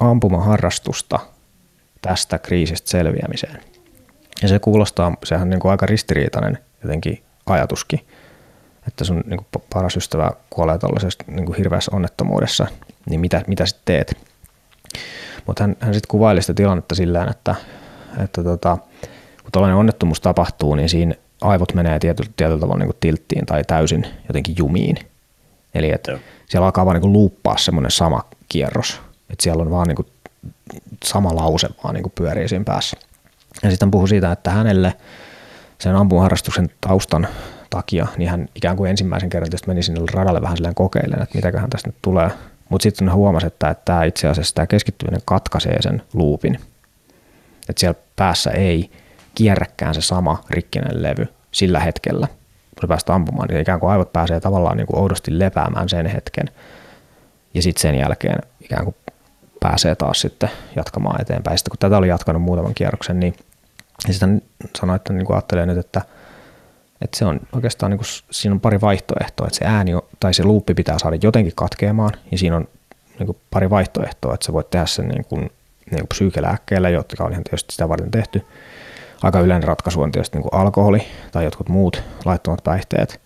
ampumaharrastusta 0.00 1.18
tästä 2.02 2.38
kriisistä 2.38 2.90
selviämiseen. 2.90 3.60
Ja 4.42 4.48
se 4.48 4.58
kuulostaa, 4.58 5.16
sehän 5.24 5.42
on 5.42 5.50
niin 5.50 5.60
kuin 5.60 5.70
aika 5.70 5.86
ristiriitainen 5.86 6.58
jotenkin 6.82 7.22
ajatuskin, 7.46 8.00
että 8.88 9.04
sun 9.04 9.24
niin 9.26 9.38
kuin 9.52 9.62
paras 9.72 9.96
ystävä 9.96 10.30
kuolee 10.50 10.78
tuollaisessa 10.78 11.24
niin 11.26 11.54
hirveässä 11.54 11.90
onnettomuudessa, 11.94 12.66
niin 13.10 13.20
mitä, 13.20 13.42
mitä 13.46 13.66
sitten 13.66 13.84
teet? 13.84 14.16
Mutta 15.46 15.62
hän, 15.64 15.76
hän 15.80 15.94
sitten 15.94 16.08
kuvaili 16.08 16.42
sitä 16.42 16.54
tilannetta 16.54 16.94
sillä 16.94 17.26
että, 17.30 17.54
että 18.24 18.42
tota, 18.42 18.78
kun 19.42 19.52
tällainen 19.52 19.76
onnettomuus 19.76 20.20
tapahtuu, 20.20 20.74
niin 20.74 20.88
siinä 20.88 21.14
aivot 21.42 21.74
menee 21.74 21.98
tietyllä, 21.98 22.30
tietyllä 22.36 22.60
tavalla 22.60 22.84
niin 22.84 22.96
tilttiin 23.00 23.46
tai 23.46 23.64
täysin 23.64 24.06
jotenkin 24.28 24.54
jumiin. 24.58 24.96
Eli 25.74 25.90
että 25.90 26.18
siellä 26.46 26.64
alkaa 26.64 26.86
vaan 26.86 27.00
niin 27.00 27.12
luuppaa 27.12 27.56
semmoinen 27.56 27.90
sama 27.90 28.24
kierros, 28.48 29.00
että 29.30 29.42
siellä 29.42 29.62
on 29.62 29.70
vaan 29.70 29.88
niin 29.88 29.96
kuin 29.96 30.06
sama 31.04 31.36
lause 31.36 31.68
vaan 31.84 31.94
niin 31.94 32.02
kuin 32.02 32.12
pyörii 32.14 32.48
siinä 32.48 32.64
päässä. 32.64 32.96
Ja 33.62 33.70
sitten 33.70 33.90
puhuu 33.90 34.06
siitä, 34.06 34.32
että 34.32 34.50
hänelle 34.50 34.94
sen 35.78 35.96
ampumaharrastuksen 35.96 36.70
taustan 36.80 37.28
takia, 37.70 38.06
niin 38.16 38.30
hän 38.30 38.48
ikään 38.54 38.76
kuin 38.76 38.90
ensimmäisen 38.90 39.30
kerran 39.30 39.50
tietysti 39.50 39.68
meni 39.68 39.82
sinne 39.82 40.00
radalle 40.12 40.42
vähän 40.42 40.56
silleen 40.56 40.74
kokeilemaan, 40.74 41.22
että 41.22 41.34
mitäköhän 41.34 41.70
tästä 41.70 41.88
nyt 41.88 41.96
tulee. 42.02 42.30
Mutta 42.68 42.82
sitten 42.82 43.08
hän 43.08 43.16
huomasi, 43.16 43.46
että, 43.46 43.70
että 43.70 43.82
tämä 43.84 44.04
itse 44.04 44.28
asiassa 44.28 44.54
tämä 44.54 44.66
keskittyminen 44.66 45.20
katkaisee 45.24 45.82
sen 45.82 46.02
luupin. 46.14 46.54
Että 47.68 47.80
siellä 47.80 48.00
päässä 48.16 48.50
ei 48.50 48.90
kierräkään 49.34 49.94
se 49.94 50.00
sama 50.00 50.44
rikkinen 50.50 51.02
levy 51.02 51.28
sillä 51.52 51.80
hetkellä, 51.80 52.28
kun 52.80 52.88
päästä 52.88 53.14
ampumaan, 53.14 53.48
niin 53.48 53.60
ikään 53.60 53.80
kuin 53.80 53.90
aivot 53.90 54.12
pääsee 54.12 54.40
tavallaan 54.40 54.76
niin 54.76 54.86
kuin 54.86 54.98
oudosti 54.98 55.38
lepäämään 55.38 55.88
sen 55.88 56.06
hetken. 56.06 56.46
Ja 57.54 57.62
sitten 57.62 57.82
sen 57.82 57.94
jälkeen 57.94 58.38
ikään 58.60 58.84
kuin 58.84 58.96
pääsee 59.60 59.94
taas 59.94 60.20
sitten 60.20 60.50
jatkamaan 60.76 61.20
eteenpäin. 61.20 61.58
Sitten 61.58 61.70
kun 61.70 61.78
tätä 61.78 61.96
oli 61.96 62.08
jatkanut 62.08 62.42
muutaman 62.42 62.74
kierroksen, 62.74 63.20
niin 63.20 63.34
sitten 64.10 64.42
sanoi, 64.78 64.96
että 64.96 65.12
niin 65.12 65.26
kuin 65.26 65.34
ajattelee 65.34 65.66
nyt, 65.66 65.78
että, 65.78 66.02
että 67.00 67.18
se 67.18 67.24
on 67.24 67.40
oikeastaan, 67.52 67.90
niin 67.90 67.98
kuin, 67.98 68.06
siinä 68.30 68.54
on 68.54 68.60
pari 68.60 68.80
vaihtoehtoa, 68.80 69.46
että 69.46 69.58
se 69.58 69.64
ääni 69.64 69.92
tai 70.20 70.34
se 70.34 70.44
luuppi 70.44 70.74
pitää 70.74 70.98
saada 70.98 71.16
jotenkin 71.22 71.52
katkeamaan, 71.56 72.12
ja 72.30 72.38
siinä 72.38 72.56
on 72.56 72.68
niin 73.18 73.26
kuin 73.26 73.38
pari 73.50 73.70
vaihtoehtoa, 73.70 74.34
että 74.34 74.46
sä 74.46 74.52
voit 74.52 74.70
tehdä 74.70 74.86
sen 74.86 75.08
niin 75.08 75.24
kuin, 75.24 75.40
niin 75.90 76.00
kuin 76.00 76.08
psyykelääkkeellä, 76.08 76.88
jotka 76.88 77.24
on 77.24 77.32
ihan 77.32 77.44
tietysti 77.44 77.72
sitä 77.72 77.88
varten 77.88 78.10
tehty. 78.10 78.46
Aika 79.22 79.40
yleinen 79.40 79.68
ratkaisu 79.68 80.02
on 80.02 80.12
tietysti 80.12 80.36
niin 80.38 80.50
kuin 80.50 80.60
alkoholi 80.60 81.02
tai 81.32 81.44
jotkut 81.44 81.68
muut 81.68 82.02
laittomat 82.24 82.64
päihteet, 82.64 83.20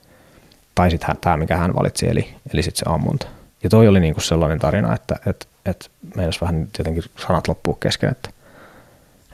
tai 0.75 0.91
sitten 0.91 1.17
tämä, 1.21 1.37
mikä 1.37 1.57
hän 1.57 1.75
valitsi, 1.75 2.09
eli, 2.09 2.35
eli 2.53 2.63
sitten 2.63 2.79
se 2.79 2.95
ammunta. 2.95 3.27
Ja 3.63 3.71
toi 3.71 3.89
oli 3.89 4.01
niin 4.01 4.15
kuin 4.15 4.25
sellainen 4.25 4.59
tarina, 4.59 4.95
että, 4.95 5.17
että 5.27 5.47
että 5.71 5.89
meidän 6.17 6.33
vähän 6.41 6.69
jotenkin 6.79 7.03
sanat 7.27 7.49
loppuu 7.49 7.75
kesken, 7.75 8.11
että 8.11 8.31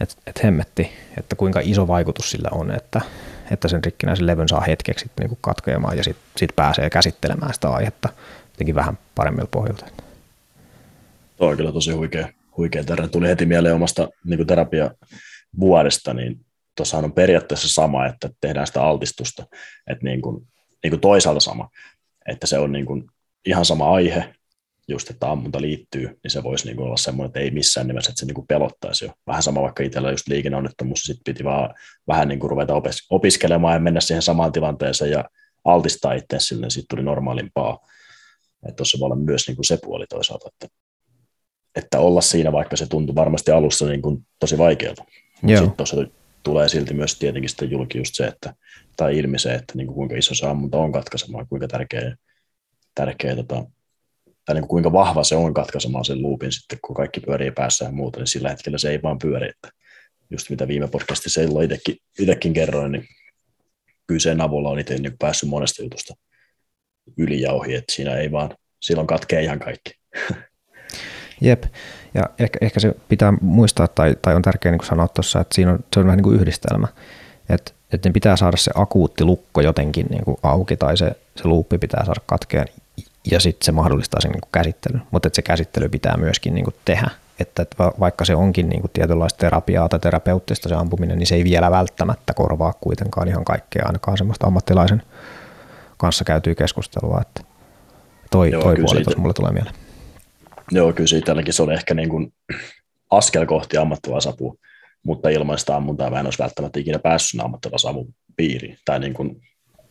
et, 0.00 0.16
et 0.26 0.44
hemmetti, 0.44 0.90
että 1.18 1.36
kuinka 1.36 1.60
iso 1.62 1.88
vaikutus 1.88 2.30
sillä 2.30 2.48
on, 2.52 2.70
että, 2.70 3.00
että 3.50 3.68
sen 3.68 3.84
rikkinäisen 3.84 4.26
levyn 4.26 4.48
saa 4.48 4.60
hetkeksi 4.60 5.10
niin 5.18 5.28
kuin 5.28 5.38
katkeamaan 5.40 5.96
ja 5.96 6.04
sitten 6.04 6.24
sit 6.36 6.56
pääsee 6.56 6.90
käsittelemään 6.90 7.54
sitä 7.54 7.68
aihetta 7.68 8.08
jotenkin 8.52 8.74
vähän 8.74 8.98
paremmilla 9.14 9.48
pohjalta. 9.50 9.86
Tuo 11.36 11.48
on 11.48 11.56
kyllä 11.56 11.72
tosi 11.72 11.92
huikea, 11.92 12.28
huikea 12.56 12.84
tarina. 12.84 13.08
Tuli 13.08 13.28
heti 13.28 13.46
mieleen 13.46 13.74
omasta 13.74 14.08
niin 14.24 14.46
terapia 14.46 14.90
vuodesta, 15.60 16.14
niin 16.14 16.40
tuossahan 16.76 17.04
on 17.04 17.12
periaatteessa 17.12 17.68
sama, 17.68 18.06
että 18.06 18.30
tehdään 18.40 18.66
sitä 18.66 18.82
altistusta, 18.82 19.46
että 19.86 20.04
niin 20.04 20.22
kuin, 20.22 20.46
niin 20.82 20.90
kuin 20.90 21.00
toisaalta 21.00 21.40
sama, 21.40 21.68
että 22.28 22.46
se 22.46 22.58
on 22.58 22.72
niin 22.72 22.86
kuin 22.86 23.04
ihan 23.46 23.64
sama 23.64 23.94
aihe, 23.94 24.34
just, 24.88 25.10
että 25.10 25.30
ammunta 25.30 25.60
liittyy, 25.60 26.06
niin 26.22 26.30
se 26.30 26.42
voisi 26.42 26.66
niin 26.66 26.76
kuin 26.76 26.86
olla 26.86 26.96
semmoinen, 26.96 27.26
että 27.28 27.40
ei 27.40 27.50
missään 27.50 27.86
nimessä, 27.86 28.10
että 28.10 28.20
se 28.20 28.26
niin 28.26 28.34
kuin 28.34 28.46
pelottaisi 28.46 29.04
jo. 29.04 29.12
Vähän 29.26 29.42
sama 29.42 29.62
vaikka 29.62 29.82
itsellä 29.82 30.10
just 30.10 30.28
liikenneonnettomuus, 30.28 31.02
sitten 31.02 31.34
piti 31.34 31.44
vaan 31.44 31.74
vähän 32.08 32.28
niin 32.28 32.38
kuin 32.38 32.50
ruveta 32.50 32.74
opis- 32.74 33.06
opiskelemaan 33.10 33.74
ja 33.74 33.80
mennä 33.80 34.00
siihen 34.00 34.22
samaan 34.22 34.52
tilanteeseen 34.52 35.10
ja 35.10 35.24
altistaa 35.64 36.12
itse 36.12 36.36
sille, 36.38 36.62
niin 36.62 36.70
sitten 36.70 36.96
tuli 36.96 37.02
normaalimpaa. 37.02 37.78
Että 38.66 38.76
tuossa 38.76 38.98
voi 39.00 39.06
olla 39.06 39.16
myös 39.16 39.48
niin 39.48 39.56
kuin 39.56 39.64
se 39.64 39.78
puoli 39.84 40.06
toisaalta, 40.06 40.48
että, 40.52 40.76
että 41.76 42.00
olla 42.00 42.20
siinä, 42.20 42.52
vaikka 42.52 42.76
se 42.76 42.86
tuntui 42.86 43.14
varmasti 43.14 43.50
alussa 43.50 43.86
niin 43.86 44.02
kuin 44.02 44.26
tosi 44.40 44.58
vaikealta. 44.58 45.04
Sitten 45.58 45.76
tuossa 45.76 45.96
tulee 46.42 46.68
silti 46.68 46.94
myös 46.94 47.18
tietenkin 47.18 47.48
sitten 47.48 47.70
julki 47.70 47.98
just 47.98 48.14
se, 48.14 48.26
että, 48.26 48.54
tai 48.96 49.18
ilmi 49.18 49.38
se, 49.38 49.54
että 49.54 49.72
niin 49.76 49.86
kuin 49.86 49.94
kuinka 49.94 50.16
iso 50.16 50.34
se 50.34 50.46
ammunta 50.46 50.78
on 50.78 50.92
katkaisemaan, 50.92 51.46
kuinka 51.48 51.68
tärkeä, 51.68 52.16
tärkeä 52.94 53.36
tota, 53.36 53.64
tai 54.44 54.54
niin 54.54 54.62
kuin 54.62 54.68
kuinka 54.68 54.92
vahva 54.92 55.24
se 55.24 55.36
on 55.36 55.54
katkaisemaan 55.54 56.04
sen 56.04 56.22
loopin 56.22 56.52
sitten, 56.52 56.78
kun 56.84 56.96
kaikki 56.96 57.20
pyörii 57.20 57.50
päässä 57.50 57.84
ja 57.84 57.92
muuta, 57.92 58.18
niin 58.18 58.26
sillä 58.26 58.50
hetkellä 58.50 58.78
se 58.78 58.90
ei 58.90 59.02
vaan 59.02 59.18
pyöri. 59.18 59.48
Että 59.48 59.68
just 60.30 60.50
mitä 60.50 60.68
viime 60.68 60.88
podcastissa 60.88 61.40
silloin 61.40 61.64
itsekin, 61.64 61.96
itsekin 62.18 62.52
kerroin, 62.52 62.92
niin 62.92 63.04
kyllä 64.06 64.20
sen 64.20 64.40
avulla 64.40 64.68
on 64.68 64.78
itse 64.78 64.98
niin 64.98 65.18
päässyt 65.18 65.48
monesta 65.48 65.82
jutusta 65.82 66.14
yli 67.18 67.40
ja 67.40 67.52
ohi, 67.52 67.74
että 67.74 67.92
siinä 67.92 68.16
ei 68.16 68.32
vaan, 68.32 68.56
silloin 68.82 69.06
katkee 69.06 69.42
ihan 69.42 69.58
kaikki. 69.58 69.90
Jep, 71.40 71.64
ja 72.14 72.22
ehkä, 72.38 72.58
ehkä 72.60 72.80
se 72.80 72.94
pitää 73.08 73.32
muistaa, 73.40 73.88
tai, 73.88 74.16
tai 74.22 74.34
on 74.34 74.42
tärkeää 74.42 74.76
niin 74.76 74.86
sanoa 74.86 75.08
tuossa, 75.08 75.40
että 75.40 75.54
siinä 75.54 75.72
on, 75.72 75.78
se 75.94 76.00
on 76.00 76.06
vähän 76.06 76.16
niin 76.16 76.24
kuin 76.24 76.40
yhdistelmä, 76.40 76.88
että, 77.48 77.72
että 77.92 78.08
ne 78.08 78.12
pitää 78.12 78.36
saada 78.36 78.56
se 78.56 78.70
akuutti 78.74 79.24
lukko 79.24 79.60
jotenkin 79.60 80.06
niin 80.10 80.24
kuin 80.24 80.36
auki, 80.42 80.76
tai 80.76 80.96
se, 80.96 81.12
se 81.36 81.48
luuppi 81.48 81.78
pitää 81.78 82.04
saada 82.04 82.20
katkeen 82.26 82.66
ja 83.30 83.40
sitten 83.40 83.64
se 83.64 83.72
mahdollistaa 83.72 84.20
sen 84.20 84.30
niin 84.30 84.40
kuin 84.40 84.52
käsittelyn, 84.52 85.02
mutta 85.10 85.26
että 85.26 85.36
se 85.36 85.42
käsittely 85.42 85.88
pitää 85.88 86.16
myöskin 86.16 86.54
niin 86.54 86.64
kuin 86.64 86.74
tehdä, 86.84 87.10
että, 87.40 87.62
että 87.62 87.76
vaikka 88.00 88.24
se 88.24 88.34
onkin 88.34 88.68
niin 88.68 88.80
kuin 88.80 88.90
tietynlaista 88.92 89.38
terapiaa 89.38 89.88
tai 89.88 90.00
terapeuttista 90.00 90.68
se 90.68 90.74
ampuminen, 90.74 91.18
niin 91.18 91.26
se 91.26 91.34
ei 91.34 91.44
vielä 91.44 91.70
välttämättä 91.70 92.34
korvaa 92.34 92.72
kuitenkaan 92.80 93.28
ihan 93.28 93.44
kaikkea, 93.44 93.86
ainakaan 93.86 94.18
semmoista 94.18 94.46
ammattilaisen 94.46 95.02
kanssa 95.96 96.24
käytyy 96.24 96.54
keskustelua, 96.54 97.20
että 97.20 97.42
toi, 98.30 98.50
Joo, 98.50 98.62
toi 98.62 98.76
puoli 98.76 99.04
siitä, 99.04 99.20
mulle 99.20 99.34
tulee 99.34 99.52
mieleen. 99.52 99.81
Joo, 100.72 100.92
kyllä 100.92 101.08
siitä 101.08 101.34
se 101.50 101.62
oli 101.62 101.74
ehkä 101.74 101.94
niin 101.94 102.08
kuin 102.08 102.34
askel 103.10 103.46
kohti 103.46 103.76
ammattilaisapua, 103.76 104.54
mutta 105.02 105.28
ilman 105.28 105.58
sitä 105.58 105.76
ammuntaa 105.76 106.10
mä 106.10 106.20
en 106.20 106.26
olisi 106.26 106.38
välttämättä 106.38 106.80
ikinä 106.80 106.98
päässyt 106.98 107.40
ammattilaisavun 107.40 108.14
piiriin, 108.36 108.78
tai 108.84 109.00
niin 109.00 109.14
kuin 109.14 109.42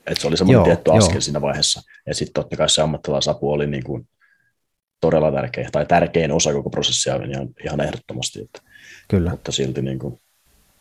että 0.07 0.21
se 0.21 0.27
oli 0.27 0.37
semmoinen 0.37 0.59
joo, 0.59 0.65
tietty 0.65 0.91
askel 0.91 1.15
joo. 1.15 1.21
siinä 1.21 1.41
vaiheessa. 1.41 1.81
Ja 2.05 2.15
sitten 2.15 2.33
totta 2.33 2.57
kai 2.57 2.69
se 2.69 2.81
ammattilaisapu 2.81 3.51
oli 3.51 3.67
niin 3.67 3.83
kuin 3.83 4.07
todella 4.99 5.31
tärkeä, 5.31 5.69
tai 5.71 5.85
tärkein 5.85 6.31
osa 6.31 6.53
koko 6.53 6.69
prosessia 6.69 7.15
ihan, 7.15 7.49
ihan 7.65 7.81
ehdottomasti. 7.81 8.41
Että, 8.41 8.61
Kyllä. 9.07 9.29
Mutta 9.29 9.51
silti 9.51 9.81
niin 9.81 9.99
kuin, 9.99 10.21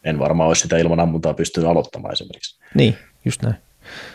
en 0.04 0.18
varmaan 0.18 0.48
olisi 0.48 0.62
sitä 0.62 0.78
ilman 0.78 1.00
ammuntaa 1.00 1.34
pystynyt 1.34 1.70
aloittamaan 1.70 2.12
esimerkiksi. 2.12 2.60
Niin, 2.74 2.96
just 3.24 3.42
näin. 3.42 3.54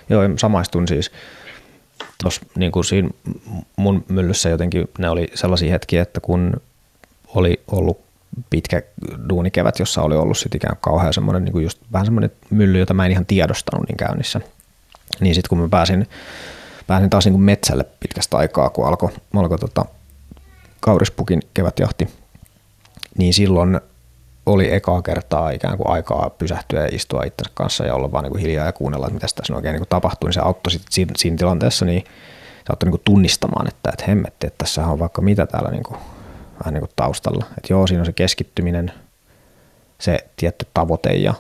Joo, 0.10 0.22
samaistun 0.38 0.88
siis. 0.88 1.12
Tuossa 2.26 2.42
niin 2.56 2.72
kuin 2.72 2.86
siinä 2.86 3.10
mun 3.76 4.06
myllyssä 4.08 4.50
jotenkin 4.50 4.88
ne 5.00 5.10
oli 5.10 5.28
sellaisia 5.34 5.72
hetkiä, 5.72 6.02
että 6.02 6.20
kun 6.20 6.54
oli 7.28 7.64
ollut 7.72 8.00
pitkä 8.50 8.82
duunikevät, 9.30 9.80
jossa 9.80 10.02
oli 10.02 10.16
ollut 10.16 10.38
sitten 10.38 10.58
ikään 10.58 10.78
kauhean 10.82 11.14
semmoinen, 11.14 11.44
niin 11.46 11.52
kuin 11.52 11.64
just 11.64 11.80
vähän 11.94 12.06
semmoinen 12.06 12.32
mylly, 12.50 12.80
jota 12.80 12.94
mä 12.94 13.06
en 13.06 13.12
ihan 13.12 13.26
tiedostanut 13.26 13.88
niin 13.88 13.98
käynnissä– 13.98 14.42
niin 15.20 15.36
sitten 15.36 15.50
kun 15.50 15.58
mä 15.58 15.70
pääsin, 15.70 16.08
pääsin 16.88 17.10
taas 17.10 17.26
niin 17.26 17.34
kuin 17.34 17.44
metsälle 17.44 17.86
pitkästä 18.00 18.38
aikaa, 18.38 18.70
kun 18.70 18.88
alkoi, 18.88 19.10
alkoi 19.36 19.60
tota, 19.60 19.86
kaurispukin 20.80 21.42
kevätjahti, 21.54 22.08
niin 23.18 23.34
silloin 23.34 23.82
oli 24.46 24.74
ekaa 24.74 25.02
kertaa 25.02 25.50
ikään 25.50 25.78
kuin 25.78 25.90
aikaa 25.90 26.30
pysähtyä 26.30 26.82
ja 26.82 26.90
istua 26.92 27.24
itsensä 27.24 27.52
kanssa 27.54 27.86
ja 27.86 27.96
olla 27.96 28.12
vaan 28.12 28.24
niin 28.24 28.32
kuin 28.32 28.42
hiljaa 28.42 28.66
ja 28.66 28.74
kuunnella, 28.74 29.08
että 29.08 29.14
mitä 29.14 29.28
tässä 29.36 29.56
oikein 29.56 29.74
niin 29.74 29.80
kuin 29.80 29.90
tapahtui, 29.90 30.28
niin 30.28 30.34
se 30.34 30.40
auttoi 30.40 30.72
sitten 30.72 30.92
siinä, 30.92 31.14
siinä 31.18 31.38
tilanteessa 31.38 31.86
niin 31.86 32.04
se 32.48 32.70
auttoi 32.70 32.88
niin 32.88 32.92
kuin 32.92 33.02
tunnistamaan, 33.06 33.68
että, 33.68 33.90
että 33.94 34.06
hemmetti, 34.08 34.48
että 34.48 34.58
tässä 34.58 34.86
on 34.86 35.00
vaikka 35.00 35.22
mitä 35.22 35.46
täällä 35.46 35.72
niin 35.72 35.84
kuin, 35.84 35.98
vähän 36.64 36.74
niin 36.74 36.82
kuin 36.82 36.92
taustalla. 36.96 37.46
Että 37.58 37.74
joo, 37.74 37.88
siinä 37.88 38.02
on 38.02 38.06
se 38.06 38.14
keskittyminen, 38.14 38.92
se 40.00 40.18
tietty 40.36 40.68
tavoite 40.74 41.10
ja 41.10 41.34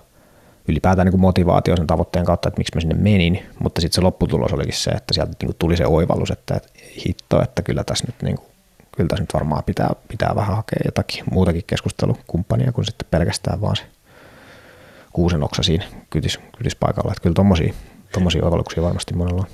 ylipäätään 0.68 1.08
niin 1.08 1.20
motivaatio 1.20 1.78
sen 1.78 1.88
tavoitteen 1.88 2.26
kautta, 2.26 2.50
että 2.50 2.60
miksi 2.60 2.76
mä 2.76 2.82
sinne 2.82 2.96
menin, 2.96 3.46
mutta 3.60 3.82
sitten 3.82 3.96
se 3.96 4.02
lopputulos 4.02 4.54
olikin 4.54 4.74
se, 4.74 4.91
että 4.91 5.13
sieltä 5.13 5.32
niin 5.32 5.48
kuin 5.48 5.56
tuli 5.60 5.78
se 5.78 5.86
oivallus, 5.86 6.32
että, 6.32 6.62
hitto, 7.06 7.41
että 7.44 7.62
kyllä 7.62 7.84
tässä 7.84 8.06
nyt, 8.08 8.15
niin 8.22 8.36
kuin, 8.36 8.48
kyllä 8.95 9.08
tässä 9.08 9.23
nyt 9.23 9.34
varmaan 9.34 9.63
pitää, 9.63 9.89
pitää 10.08 10.36
vähän 10.36 10.55
hakea 10.55 10.79
jotakin 10.86 11.23
muutakin 11.31 11.63
keskustelukumppania 11.67 12.71
kuin 12.71 12.86
sitten 12.86 13.08
pelkästään 13.12 13.62
vaan 13.62 13.75
se 13.75 13.84
kuusen 15.13 15.43
oksa 15.43 15.63
siinä 15.63 15.86
kytis, 16.10 16.39
kytis 16.58 16.75
paikalla. 16.75 17.12
Että 17.12 17.21
kyllä 17.21 17.73
tommosia 18.12 18.43
oivalluksia 18.43 18.84
varmasti 18.84 19.13
monella 19.13 19.41
on. 19.41 19.47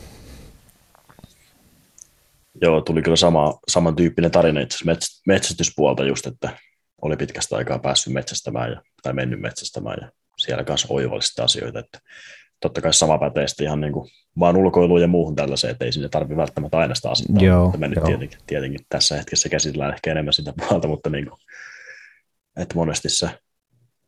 Joo, 2.62 2.82
tuli 2.82 3.02
kyllä 3.02 3.16
sama, 3.16 3.60
samantyyppinen 3.68 4.32
tarina 4.32 4.62
itse 4.62 4.76
asiassa 4.76 5.22
metsästyspuolta 5.28 6.04
just, 6.04 6.28
että 6.28 6.58
oli 7.02 7.18
pitkästä 7.18 7.56
aikaa 7.56 7.80
päässyt 7.80 8.14
metsästämään 8.14 8.72
ja, 8.72 8.82
tai 9.04 9.14
mennyt 9.14 9.42
metsästämään 9.42 9.98
ja 10.02 10.12
siellä 10.38 10.64
kanssa 10.64 10.88
oivallista 10.90 11.44
asioita, 11.44 11.80
että 11.80 12.00
totta 12.60 12.82
kai 12.82 12.94
sama 12.94 13.18
pätee 13.18 13.48
sitten 13.48 13.66
ihan 13.66 13.82
niin 13.82 13.94
kuin 13.94 14.10
vaan 14.40 14.58
ulkoiluun 14.58 15.02
ja 15.02 15.08
muuhun 15.08 15.36
tällaiseen, 15.36 15.72
että 15.72 15.86
ei 15.86 15.92
sinne 15.92 16.10
tarvitse 16.10 16.38
välttämättä 16.38 16.78
aina 16.78 16.96
sitä 16.96 17.10
asettaa, 17.10 17.44
joo, 17.44 17.64
mutta 17.64 17.78
me 17.78 17.88
nyt 17.88 18.04
tietenkin, 18.06 18.40
tietenkin, 18.48 18.80
tässä 18.90 19.18
hetkessä 19.18 19.50
käsitellään 19.50 19.94
ehkä 19.94 20.12
enemmän 20.12 20.34
sitä 20.34 20.54
puolta, 20.58 20.88
mutta 20.88 21.10
niin 21.10 21.26
kuin, 21.26 21.40
että 22.58 22.76
monesti 22.76 23.10
se, 23.10 23.30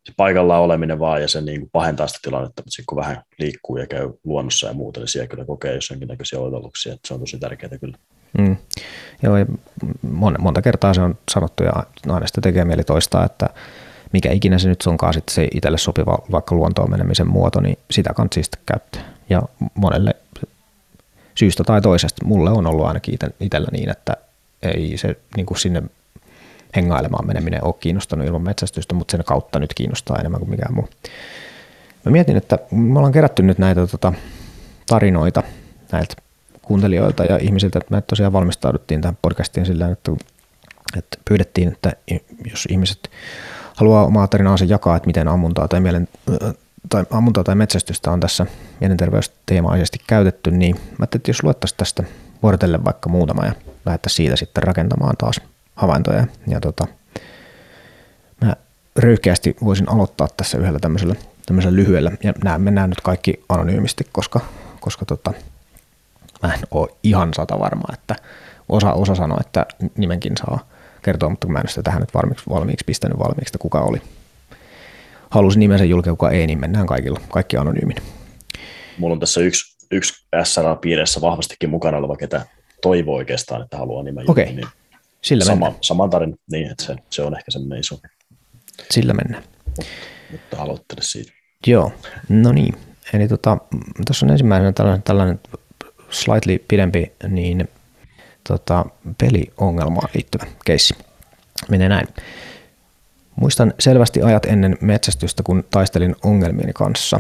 se 0.05 0.13
paikallaan 0.17 0.62
oleminen 0.62 0.99
vaan 0.99 1.21
ja 1.21 1.27
se 1.27 1.41
niin 1.41 1.59
kuin 1.59 1.69
pahentaa 1.71 2.07
sitä 2.07 2.19
tilannetta, 2.21 2.62
mutta 2.62 2.71
sitten 2.71 2.86
kun 2.86 2.97
vähän 2.97 3.23
liikkuu 3.39 3.77
ja 3.77 3.88
käy 3.88 4.13
luonnossa 4.23 4.67
ja 4.67 4.73
muuta, 4.73 4.99
niin 4.99 5.07
siellä 5.07 5.27
kyllä 5.27 5.45
kokee 5.45 5.75
jos 5.75 5.89
jonkinnäköisiä 5.89 6.39
oivalluksia, 6.39 6.93
että 6.93 7.07
se 7.07 7.13
on 7.13 7.19
tosi 7.19 7.39
tärkeää 7.39 7.77
kyllä. 7.77 7.97
Mm. 8.38 8.57
Joo, 9.23 9.38
ja 9.38 9.45
monta 10.39 10.62
kertaa 10.62 10.93
se 10.93 11.01
on 11.01 11.17
sanottu 11.31 11.63
ja 11.63 11.71
aina 12.07 12.27
sitä 12.27 12.41
tekee 12.41 12.65
mieli 12.65 12.83
toistaa, 12.83 13.25
että 13.25 13.49
mikä 14.13 14.31
ikinä 14.31 14.59
se 14.59 14.69
nyt 14.69 14.83
onkaan 14.88 15.13
sitten 15.13 15.36
se 15.36 15.47
itselle 15.53 15.77
sopiva 15.77 16.17
vaikka 16.31 16.55
luontoon 16.55 16.91
menemisen 16.91 17.27
muoto, 17.27 17.62
niin 17.62 17.77
sitä 17.91 18.13
kannattaa 18.13 18.43
sitten 18.43 18.62
käyttää. 18.65 19.12
Ja 19.29 19.41
monelle 19.73 20.15
syystä 21.36 21.63
tai 21.63 21.81
toisesta. 21.81 22.25
Mulle 22.25 22.49
on 22.49 22.67
ollut 22.67 22.86
ainakin 22.86 23.17
itsellä 23.39 23.67
niin, 23.71 23.89
että 23.89 24.17
ei 24.62 24.97
se 24.97 25.17
niin 25.36 25.45
kuin 25.45 25.59
sinne 25.59 25.83
hengailemaan 26.75 27.27
meneminen 27.27 27.65
ole 27.65 27.75
kiinnostanut 27.79 28.27
ilman 28.27 28.41
metsästystä, 28.41 28.95
mutta 28.95 29.12
sen 29.12 29.23
kautta 29.25 29.59
nyt 29.59 29.73
kiinnostaa 29.73 30.17
enemmän 30.19 30.39
kuin 30.39 30.49
mikään 30.49 30.73
muu. 30.73 30.89
Mä 32.05 32.12
mietin, 32.12 32.38
että 32.38 32.59
me 32.71 32.99
ollaan 32.99 33.13
kerätty 33.13 33.43
nyt 33.43 33.57
näitä 33.57 33.88
tota, 33.88 34.13
tarinoita 34.88 35.43
näiltä 35.91 36.15
kuuntelijoilta 36.62 37.23
ja 37.23 37.38
ihmisiltä, 37.38 37.79
että 37.79 37.95
me 37.95 38.01
tosiaan 38.01 38.33
valmistauduttiin 38.33 39.01
tähän 39.01 39.17
podcastiin 39.21 39.65
sillä 39.65 39.91
että, 39.91 40.12
että 40.97 41.17
pyydettiin, 41.25 41.67
että 41.67 41.93
jos 42.51 42.67
ihmiset 42.69 43.09
haluaa 43.75 44.05
omaa 44.05 44.27
tarinaansa 44.27 44.65
jakaa, 44.65 44.95
että 44.95 45.07
miten 45.07 45.27
ammuntaa 45.27 45.67
tai, 45.67 45.79
mielen, 45.79 46.07
tai 46.89 47.05
ammuntaa 47.11 47.43
tai 47.43 47.55
metsästystä 47.55 48.11
on 48.11 48.19
tässä 48.19 48.45
mielenterveysteemaisesti 48.79 49.99
käytetty, 50.07 50.51
niin 50.51 50.75
mä 50.75 50.81
ajattelin, 50.99 51.19
että 51.19 51.29
jos 51.29 51.43
luettaisiin 51.43 51.77
tästä 51.77 52.03
vuorotelle 52.43 52.83
vaikka 52.83 53.09
muutama 53.09 53.45
ja 53.45 53.53
lähdettäisiin 53.85 54.17
siitä 54.17 54.35
sitten 54.35 54.63
rakentamaan 54.63 55.17
taas 55.17 55.41
havaintoja. 55.75 56.27
Ja 56.47 56.59
tota, 56.59 56.87
mä 58.41 58.55
röyhkeästi 58.95 59.55
voisin 59.63 59.89
aloittaa 59.89 60.27
tässä 60.37 60.57
yhdellä 60.57 60.79
tämmöisellä, 60.79 61.15
tämmöisellä 61.45 61.75
lyhyellä, 61.75 62.11
ja 62.23 62.33
nämä 62.43 62.59
mennään 62.59 62.89
nyt 62.89 63.01
kaikki 63.01 63.43
anonyymisti, 63.49 64.07
koska, 64.11 64.39
koska 64.79 65.05
tota, 65.05 65.33
mä 66.43 66.53
en 66.53 66.59
ole 66.71 66.87
ihan 67.03 67.33
sata 67.33 67.59
varma, 67.59 67.93
että 67.93 68.15
osa, 68.69 68.93
osa 68.93 69.15
sanoo, 69.15 69.37
että 69.41 69.65
nimenkin 69.97 70.37
saa 70.37 70.59
kertoa, 71.01 71.29
mutta 71.29 71.47
mä 71.47 71.59
en 71.59 71.67
sitä 71.67 71.83
tähän 71.83 71.99
nyt 71.99 72.13
valmiiksi, 72.13 72.49
valmiiksi 72.49 72.85
pistänyt 72.85 73.19
valmiiksi, 73.19 73.49
että 73.49 73.57
kuka 73.57 73.79
oli. 73.79 74.01
Halusin 75.33 75.59
nimensä 75.59 75.85
julkea, 75.85 76.13
kuka 76.13 76.31
ei, 76.31 76.47
niin 76.47 76.59
mennään 76.59 76.87
kaikilla, 76.87 77.21
kaikki 77.29 77.57
anonyymin. 77.57 77.97
Mulla 78.97 79.13
on 79.13 79.19
tässä 79.19 79.41
yksi, 79.41 79.87
yksi 79.91 80.25
SRA-piirissä 80.43 81.21
vahvastikin 81.21 81.69
mukana 81.69 81.97
oleva, 81.97 82.15
ketä 82.15 82.45
toivoo 82.81 83.15
oikeastaan, 83.15 83.61
että 83.61 83.77
haluaa 83.77 84.03
nimen 84.03 84.31
Okei, 84.31 84.43
okay. 84.43 84.55
niin 84.55 84.67
sillä 85.21 85.43
sama, 85.43 85.65
mennään. 85.65 85.77
saman 85.81 86.09
tarin, 86.09 86.35
niin 86.51 86.71
että 86.71 86.83
se, 86.83 86.95
se 87.09 87.21
on 87.21 87.37
ehkä 87.37 87.51
semmoinen 87.51 87.79
iso. 87.79 87.99
Sillä 88.91 89.13
mennään. 89.13 89.43
Mutta 90.31 90.57
aloittele 90.57 91.01
siitä. 91.01 91.31
Joo, 91.67 91.91
no 92.29 92.51
niin. 92.51 92.73
Eli 93.13 93.27
tota, 93.27 93.57
tuossa 94.05 94.25
on 94.25 94.31
ensimmäisenä 94.31 94.71
tällainen, 94.71 95.03
tällainen 95.03 95.39
slightly 96.09 96.59
pidempi 96.67 97.11
niin, 97.27 97.69
tota, 98.47 98.85
peliongelmaan 99.17 100.09
liittyvä 100.13 100.45
keissi. 100.65 100.95
Menee 101.69 101.89
näin. 101.89 102.07
Muistan 103.35 103.73
selvästi 103.79 104.21
ajat 104.21 104.45
ennen 104.45 104.77
metsästystä, 104.81 105.43
kun 105.43 105.63
taistelin 105.71 106.15
ongelmieni 106.23 106.73
kanssa. 106.73 107.19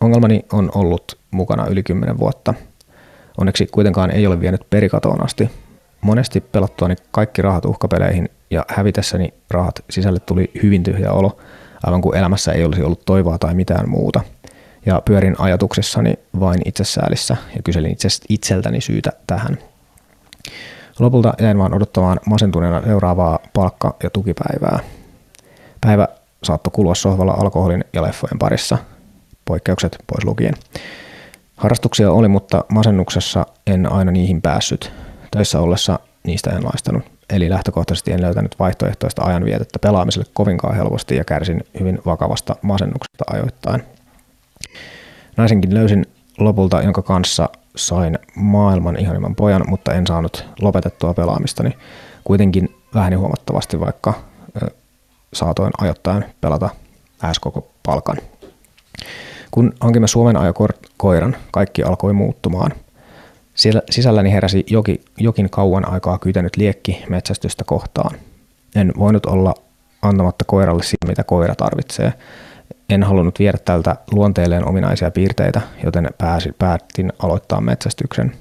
Ongelmani 0.00 0.44
on 0.52 0.70
ollut 0.74 1.18
mukana 1.30 1.66
yli 1.66 1.82
10 1.82 2.18
vuotta. 2.18 2.54
Onneksi 3.38 3.66
kuitenkaan 3.66 4.10
ei 4.10 4.26
ole 4.26 4.40
vienyt 4.40 4.70
perikatoon 4.70 5.24
asti. 5.24 5.50
Monesti 6.00 6.40
pelattuani 6.40 6.96
kaikki 7.10 7.42
rahat 7.42 7.64
uhkapeleihin 7.64 8.28
ja 8.50 8.64
hävitessäni 8.68 9.34
rahat 9.50 9.84
sisälle 9.90 10.20
tuli 10.20 10.50
hyvin 10.62 10.82
tyhjä 10.82 11.12
olo, 11.12 11.38
aivan 11.82 12.00
kuin 12.00 12.16
elämässä 12.16 12.52
ei 12.52 12.64
olisi 12.64 12.82
ollut 12.82 13.04
toivoa 13.04 13.38
tai 13.38 13.54
mitään 13.54 13.88
muuta. 13.88 14.20
Ja 14.86 15.02
pyörin 15.04 15.34
ajatuksessani 15.38 16.14
vain 16.40 16.60
itsesäälissä 16.64 17.36
ja 17.56 17.62
kyselin 17.62 17.92
itse, 17.92 18.08
itseltäni 18.28 18.80
syytä 18.80 19.10
tähän. 19.26 19.58
Lopulta 20.98 21.34
jäin 21.40 21.58
vaan 21.58 21.74
odottamaan 21.74 22.20
masentuneena 22.26 22.82
seuraavaa 22.82 23.38
palkka- 23.52 23.96
ja 24.02 24.10
tukipäivää. 24.10 24.78
Päivä 25.84 26.08
saattoi 26.42 26.70
kulua 26.70 26.94
sohvalla 26.94 27.32
alkoholin 27.32 27.84
ja 27.92 28.02
leffojen 28.02 28.38
parissa, 28.38 28.78
poikkeukset 29.44 29.96
pois 30.06 30.24
lukien. 30.24 30.54
Harrastuksia 31.56 32.12
oli, 32.12 32.28
mutta 32.28 32.64
masennuksessa 32.68 33.46
en 33.66 33.92
aina 33.92 34.12
niihin 34.12 34.42
päässyt. 34.42 34.92
Töissä 35.30 35.60
ollessa 35.60 35.98
niistä 36.26 36.50
en 36.50 36.64
laistanut. 36.64 37.02
Eli 37.30 37.50
lähtökohtaisesti 37.50 38.12
en 38.12 38.22
löytänyt 38.22 38.58
vaihtoehtoista 38.58 39.22
ajanvietettä 39.24 39.78
pelaamiselle 39.78 40.26
kovinkaan 40.34 40.76
helposti 40.76 41.16
ja 41.16 41.24
kärsin 41.24 41.64
hyvin 41.80 41.98
vakavasta 42.06 42.56
masennuksesta 42.62 43.24
ajoittain. 43.32 43.82
Naisenkin 45.36 45.74
löysin 45.74 46.06
lopulta, 46.38 46.82
jonka 46.82 47.02
kanssa 47.02 47.48
sain 47.76 48.18
maailman 48.36 48.96
ihanimman 49.00 49.34
pojan, 49.34 49.62
mutta 49.68 49.92
en 49.92 50.06
saanut 50.06 50.44
lopetettua 50.60 51.14
pelaamistani. 51.14 51.76
Kuitenkin 52.24 52.76
väheni 52.94 53.16
huomattavasti, 53.16 53.80
vaikka 53.80 54.14
saatoin 55.34 55.72
ajoittain 55.78 56.24
pelata 56.40 56.68
lähes 57.22 57.38
koko 57.38 57.70
palkan. 57.82 58.16
Kun 59.50 59.72
hankimme 59.80 60.08
Suomen 60.08 60.36
ajokoiran, 60.36 61.36
kaikki 61.50 61.82
alkoi 61.82 62.12
muuttumaan. 62.12 62.72
Siellä 63.54 63.82
sisälläni 63.90 64.32
heräsi 64.32 64.64
joki, 64.70 65.00
jokin 65.18 65.50
kauan 65.50 65.88
aikaa 65.88 66.18
kytenyt 66.18 66.56
liekki 66.56 67.04
metsästystä 67.08 67.64
kohtaan. 67.64 68.16
En 68.76 68.92
voinut 68.98 69.26
olla 69.26 69.54
antamatta 70.02 70.44
koiralle 70.44 70.82
sitä, 70.82 71.06
mitä 71.06 71.24
koira 71.24 71.54
tarvitsee. 71.54 72.12
En 72.88 73.02
halunnut 73.02 73.38
viedä 73.38 73.58
tältä 73.58 73.96
luonteelleen 74.10 74.68
ominaisia 74.68 75.10
piirteitä, 75.10 75.60
joten 75.84 76.10
pääsin, 76.18 76.54
päätin 76.58 77.12
aloittaa 77.18 77.60
metsästyksen. 77.60 78.32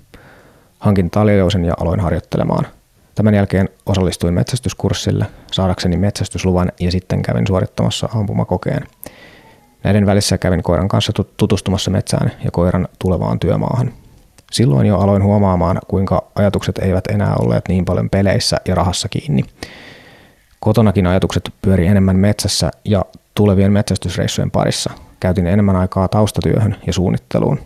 Hankin 0.80 1.10
taljojousen 1.10 1.66
ja 1.66 1.74
aloin 1.80 2.00
harjoittelemaan. 2.00 2.68
Tämän 3.16 3.34
jälkeen 3.34 3.70
osallistuin 3.86 4.34
metsästyskurssille 4.34 5.26
saadakseni 5.52 5.98
metsästysluvan 5.98 6.72
ja 6.80 6.92
sitten 6.92 7.22
kävin 7.22 7.48
suorittamassa 7.48 8.10
ampumakokeen. 8.16 8.84
Näiden 9.84 10.06
välissä 10.06 10.38
kävin 10.38 10.64
koiran 10.64 10.88
kanssa 10.88 11.14
tutustumassa 11.38 11.92
metsään 11.92 12.32
ja 12.44 12.52
koiran 12.52 12.88
tulevaan 13.00 13.40
työmaahan. 13.40 13.94
Silloin 14.52 14.88
jo 14.88 14.98
aloin 14.98 15.24
huomaamaan, 15.24 15.80
kuinka 15.88 16.24
ajatukset 16.36 16.78
eivät 16.78 17.08
enää 17.08 17.36
olleet 17.40 17.68
niin 17.68 17.86
paljon 17.86 18.10
peleissä 18.10 18.58
ja 18.68 18.76
rahassa 18.76 19.10
kiinni. 19.10 19.46
Kotonakin 20.60 21.08
ajatukset 21.08 21.54
pyöri 21.62 21.88
enemmän 21.88 22.16
metsässä 22.16 22.72
ja 22.86 23.06
tulevien 23.36 23.72
metsästysreissujen 23.72 24.52
parissa. 24.52 24.92
Käytin 25.20 25.48
enemmän 25.48 25.76
aikaa 25.76 26.08
taustatyöhön 26.08 26.76
ja 26.88 26.94
suunnitteluun. 26.94 27.60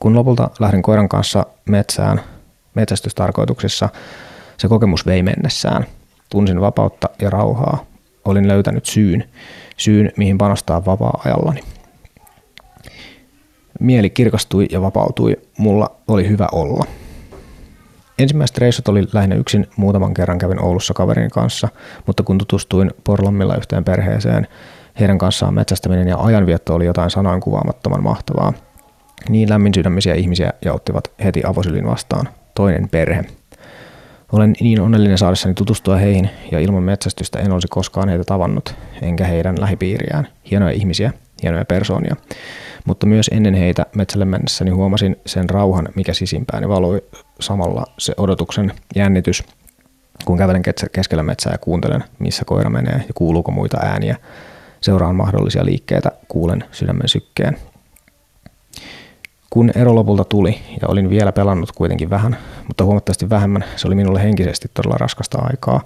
Kun 0.00 0.14
lopulta 0.14 0.50
lähdin 0.60 0.82
koiran 0.82 1.08
kanssa 1.08 1.46
metsään 1.68 2.20
metsästystarkoituksissa, 2.74 3.88
se 4.56 4.68
kokemus 4.68 5.06
vei 5.06 5.22
mennessään. 5.22 5.86
Tunsin 6.30 6.60
vapautta 6.60 7.08
ja 7.22 7.30
rauhaa. 7.30 7.84
Olin 8.24 8.48
löytänyt 8.48 8.86
syyn, 8.86 9.24
syyn 9.76 10.12
mihin 10.16 10.38
panostaa 10.38 10.84
vapaa-ajallani. 10.84 11.60
Mieli 13.80 14.10
kirkastui 14.10 14.66
ja 14.70 14.82
vapautui, 14.82 15.36
mulla 15.58 15.90
oli 16.08 16.28
hyvä 16.28 16.46
olla. 16.52 16.84
Ensimmäiset 18.18 18.58
reissut 18.58 18.88
oli 18.88 19.06
lähinnä 19.12 19.36
yksin, 19.36 19.66
muutaman 19.76 20.14
kerran 20.14 20.38
kävin 20.38 20.62
Oulussa 20.62 20.94
kaverin 20.94 21.30
kanssa, 21.30 21.68
mutta 22.06 22.22
kun 22.22 22.38
tutustuin 22.38 22.90
Porlammilla 23.04 23.56
yhteen 23.56 23.84
perheeseen, 23.84 24.46
heidän 25.00 25.18
kanssaan 25.18 25.54
metsästäminen 25.54 26.08
ja 26.08 26.16
ajanvietto 26.18 26.74
oli 26.74 26.86
jotain 26.86 27.10
sanoin 27.10 27.40
kuvaamattoman 27.40 28.02
mahtavaa. 28.02 28.52
Niin 29.28 29.50
lämmin 29.50 29.74
sydämisiä 29.74 30.14
ihmisiä 30.14 30.52
ja 30.64 30.72
ottivat 30.72 31.12
heti 31.24 31.42
avosylin 31.46 31.86
vastaan. 31.86 32.28
Toinen 32.54 32.88
perhe. 32.88 33.24
Olen 34.32 34.54
niin 34.60 34.80
onnellinen 34.80 35.18
saadessani 35.18 35.54
tutustua 35.54 35.96
heihin 35.96 36.30
ja 36.52 36.60
ilman 36.60 36.82
metsästystä 36.82 37.38
en 37.38 37.52
olisi 37.52 37.68
koskaan 37.68 38.08
heitä 38.08 38.24
tavannut, 38.24 38.74
enkä 39.02 39.24
heidän 39.24 39.60
lähipiiriään. 39.60 40.28
Hienoja 40.50 40.72
ihmisiä, 40.72 41.12
hienoja 41.42 41.64
persoonia. 41.64 42.16
Mutta 42.84 43.06
myös 43.06 43.30
ennen 43.32 43.54
heitä 43.54 43.86
metsälle 43.96 44.24
mennessäni 44.24 44.70
huomasin 44.70 45.16
sen 45.26 45.50
rauhan, 45.50 45.88
mikä 45.94 46.14
sisimpääni 46.14 46.68
valoi 46.68 47.04
samalla 47.40 47.84
se 47.98 48.14
odotuksen 48.16 48.72
jännitys, 48.96 49.44
kun 50.24 50.38
kävelen 50.38 50.62
keskellä 50.92 51.22
metsää 51.22 51.52
ja 51.52 51.58
kuuntelen, 51.58 52.04
missä 52.18 52.44
koira 52.44 52.70
menee 52.70 53.04
ja 53.08 53.14
kuuluuko 53.14 53.52
muita 53.52 53.78
ääniä. 53.82 54.16
Seuraan 54.80 55.16
mahdollisia 55.16 55.64
liikkeitä, 55.64 56.12
kuulen 56.28 56.64
sydämen 56.72 57.08
sykkeen. 57.08 57.56
Kun 59.54 59.70
ero 59.74 59.94
lopulta 59.94 60.24
tuli 60.24 60.58
ja 60.82 60.88
olin 60.88 61.10
vielä 61.10 61.32
pelannut 61.32 61.72
kuitenkin 61.72 62.10
vähän, 62.10 62.36
mutta 62.68 62.84
huomattavasti 62.84 63.30
vähemmän, 63.30 63.64
se 63.76 63.86
oli 63.86 63.94
minulle 63.94 64.22
henkisesti 64.22 64.70
todella 64.74 64.96
raskasta 64.98 65.38
aikaa, 65.42 65.80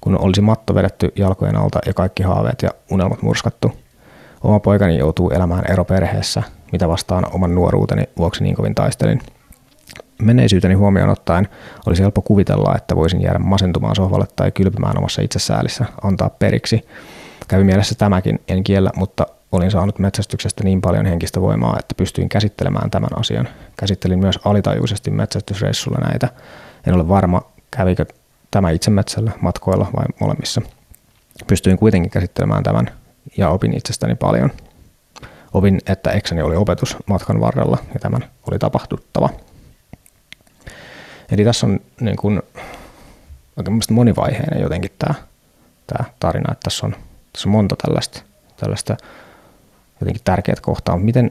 kun 0.00 0.18
olisi 0.18 0.40
matto 0.40 0.74
vedetty 0.74 1.12
jalkojen 1.16 1.56
alta 1.56 1.78
ja 1.86 1.94
kaikki 1.94 2.22
haaveet 2.22 2.62
ja 2.62 2.70
unelmat 2.90 3.22
murskattu. 3.22 3.72
Oma 4.42 4.60
poikani 4.60 4.98
joutuu 4.98 5.30
elämään 5.30 5.64
eroperheessä, 5.72 6.42
mitä 6.72 6.88
vastaan 6.88 7.26
oman 7.32 7.54
nuoruuteni 7.54 8.04
vuoksi 8.16 8.42
niin 8.42 8.54
kovin 8.54 8.74
taistelin. 8.74 9.20
Menneisyyteni 10.22 10.74
huomioon 10.74 11.10
ottaen 11.10 11.48
olisi 11.86 12.02
helppo 12.02 12.22
kuvitella, 12.22 12.74
että 12.76 12.96
voisin 12.96 13.22
jäädä 13.22 13.38
masentumaan 13.38 13.96
sohvalle 13.96 14.26
tai 14.36 14.50
kylpymään 14.50 14.98
omassa 14.98 15.22
itsesäälissä, 15.22 15.84
antaa 16.02 16.30
periksi. 16.30 16.88
Kävi 17.48 17.64
mielessä 17.64 17.94
tämäkin, 17.94 18.40
en 18.48 18.64
kiellä, 18.64 18.90
mutta 18.96 19.26
olin 19.52 19.70
saanut 19.70 19.98
metsästyksestä 19.98 20.64
niin 20.64 20.80
paljon 20.80 21.06
henkistä 21.06 21.40
voimaa, 21.40 21.76
että 21.78 21.94
pystyin 21.94 22.28
käsittelemään 22.28 22.90
tämän 22.90 23.18
asian. 23.20 23.48
Käsittelin 23.76 24.18
myös 24.18 24.38
alitajuisesti 24.44 25.10
metsästysreissulla 25.10 25.98
näitä. 25.98 26.28
En 26.86 26.94
ole 26.94 27.08
varma, 27.08 27.42
kävikö 27.70 28.06
tämä 28.50 28.70
itse 28.70 28.90
metsällä, 28.90 29.32
matkoilla 29.40 29.90
vai 29.96 30.04
molemmissa. 30.20 30.62
Pystyin 31.46 31.78
kuitenkin 31.78 32.10
käsittelemään 32.10 32.62
tämän 32.62 32.90
ja 33.36 33.48
opin 33.48 33.76
itsestäni 33.76 34.14
paljon. 34.14 34.50
Opin, 35.54 35.80
että 35.86 36.10
ekseni 36.10 36.42
oli 36.42 36.56
opetus 36.56 36.96
matkan 37.06 37.40
varrella 37.40 37.78
ja 37.94 38.00
tämän 38.00 38.24
oli 38.50 38.58
tapahduttava. 38.58 39.28
Eli 41.30 41.44
tässä 41.44 41.66
on 41.66 41.80
niin 42.00 42.16
kuin, 42.16 42.42
oikein 43.56 43.80
monivaiheinen 43.90 44.62
jotenkin 44.62 44.90
tämä, 44.98 45.14
tämä 45.86 46.04
tarina, 46.20 46.52
että 46.52 46.64
tässä 46.64 46.86
on, 46.86 46.96
tässä 47.32 47.48
on 47.48 47.52
monta 47.52 47.76
tällaista, 47.86 48.22
tällaista 48.56 48.96
jotenkin 50.02 50.24
tärkeät 50.24 50.60
kohtaa. 50.60 50.98
Miten, 50.98 51.30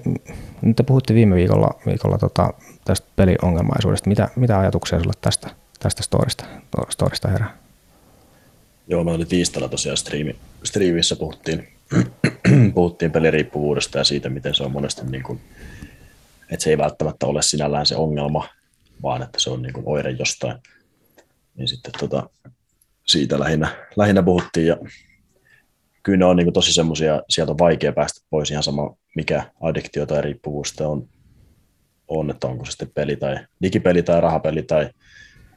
nyt 0.62 0.76
te 0.76 0.84
puhutte 0.84 1.14
viime 1.14 1.36
viikolla, 1.36 1.80
viikolla 1.86 2.18
tota, 2.18 2.54
tästä 2.86 3.08
peliongelmaisuudesta. 3.16 4.10
Mitä, 4.10 4.30
mitä 4.36 4.60
ajatuksia 4.60 5.00
sinulle 5.00 5.18
tästä, 5.22 5.50
tästä 5.80 6.04
storista, 6.04 6.46
storista 6.90 7.28
herää? 7.28 7.58
Joo, 8.88 9.04
me 9.04 9.12
oli 9.12 9.26
tiistaina 9.26 9.68
tosiaan 9.68 9.98
striimi, 9.98 10.36
striimissä 10.64 11.16
puhuttiin, 11.16 11.68
puhuttiin 12.74 13.12
peliriippuvuudesta 13.12 13.98
ja 13.98 14.04
siitä, 14.04 14.30
miten 14.30 14.56
se 14.56 14.64
on 14.64 14.72
monesti 14.72 15.02
niin 15.06 15.24
kuin, 15.24 15.42
että 16.52 16.64
se 16.64 16.70
ei 16.70 16.78
välttämättä 16.78 17.26
ole 17.26 17.42
sinällään 17.42 17.86
se 17.86 17.96
ongelma, 17.96 18.48
vaan 19.04 19.24
että 19.24 19.40
se 19.40 19.50
on 19.50 19.62
niin 19.62 19.74
kuin 19.74 19.88
oire 19.88 20.12
jostain. 20.12 20.58
Niin 21.56 21.68
sitten 21.68 21.92
tota, 22.00 22.30
siitä 23.08 23.40
lähinnä, 23.40 23.88
lähinnä 23.96 24.24
puhuttiin 24.24 24.68
ja 24.68 24.78
kyllä 26.04 26.18
ne 26.18 26.26
on 26.26 26.36
niin 26.36 26.46
kuin 26.46 26.54
tosi 26.54 26.74
semmoisia, 26.74 27.22
sieltä 27.30 27.52
on 27.52 27.58
vaikea 27.58 27.94
päästä 27.94 28.26
pois 28.30 28.52
ihan 28.52 28.64
sama 28.64 28.96
mikä 29.16 29.44
addiktio 29.62 30.06
tai 30.06 30.22
riippuvuus 30.22 30.82
on, 30.82 31.10
on, 32.08 32.30
että 32.30 32.48
onko 32.48 32.66
se 32.66 32.72
sitten 32.72 32.92
peli 32.96 33.16
tai 33.16 33.36
digipeli 33.62 34.04
tai 34.04 34.22
rahapeli 34.22 34.64
tai 34.64 34.90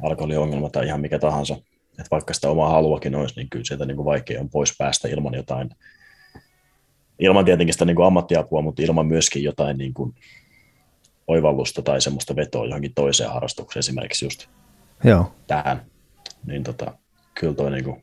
alkoholiongelma 0.03 0.71
tai 0.71 0.87
ihan 0.87 1.01
mikä 1.01 1.19
tahansa. 1.19 1.55
Että 1.91 2.09
vaikka 2.11 2.35
sitä 2.35 2.51
omaa 2.51 2.71
haluakin 2.71 3.15
olisi, 3.15 3.35
niin 3.37 3.51
kyllä 3.51 3.65
sieltä 3.65 3.87
niin 3.87 3.97
kuin 3.97 4.07
vaikea 4.07 4.41
on 4.41 4.51
pois 4.51 4.75
päästä 4.79 5.09
ilman 5.09 5.35
jotain, 5.35 5.71
ilman 7.19 7.45
tietenkin 7.45 7.73
sitä 7.73 7.85
niin 7.85 7.97
kuin 7.97 8.07
ammattiapua, 8.07 8.63
mutta 8.63 8.83
ilman 8.83 9.07
myöskin 9.07 9.43
jotain 9.43 9.79
niin 9.79 9.95
kuin 9.95 10.15
oivallusta 11.27 11.83
tai 11.83 12.01
semmoista 12.01 12.37
vetoa 12.37 12.67
johonkin 12.67 12.95
toiseen 12.95 13.31
harrastukseen, 13.31 13.81
esimerkiksi 13.81 14.25
just 14.25 14.47
Joo. 15.05 15.35
tähän. 15.47 15.83
Niin 16.47 16.63
tota, 16.63 16.99
kyllä 17.35 17.55
toi 17.55 17.71
niin 17.71 17.85
kuin 17.85 18.03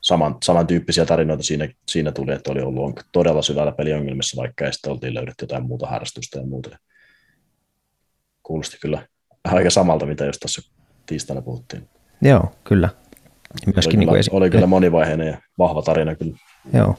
saman, 0.00 0.36
samantyyppisiä 0.42 1.04
tarinoita 1.04 1.42
siinä, 1.42 1.68
siinä 1.88 2.12
tuli, 2.12 2.32
että 2.32 2.52
oli 2.52 2.60
ollut 2.60 3.00
todella 3.12 3.42
syvällä 3.42 3.72
peliongelmissa, 3.72 4.40
vaikka 4.40 4.64
ei 4.64 4.72
sitten 4.72 4.92
oltiin 4.92 5.14
löydetty 5.14 5.42
jotain 5.44 5.66
muuta 5.66 5.86
harrastusta 5.86 6.38
ja 6.38 6.46
muuta. 6.46 6.78
Kuulosti 8.42 8.76
kyllä 8.82 9.06
aika 9.44 9.70
samalta, 9.70 10.06
mitä 10.06 10.24
jos 10.24 10.38
tässä 10.38 10.62
tiistaina 11.06 11.42
puhuttiin. 11.42 11.88
Joo, 12.22 12.52
kyllä. 12.64 12.88
Myöskin 13.74 13.98
oli, 13.98 14.06
niin 14.06 14.16
esi- 14.16 14.30
oli 14.32 14.50
kyllä 14.50 14.66
monivaiheinen 14.66 15.26
ja 15.26 15.38
vahva 15.58 15.82
tarina 15.82 16.14
kyllä. 16.14 16.36
Joo. 16.72 16.98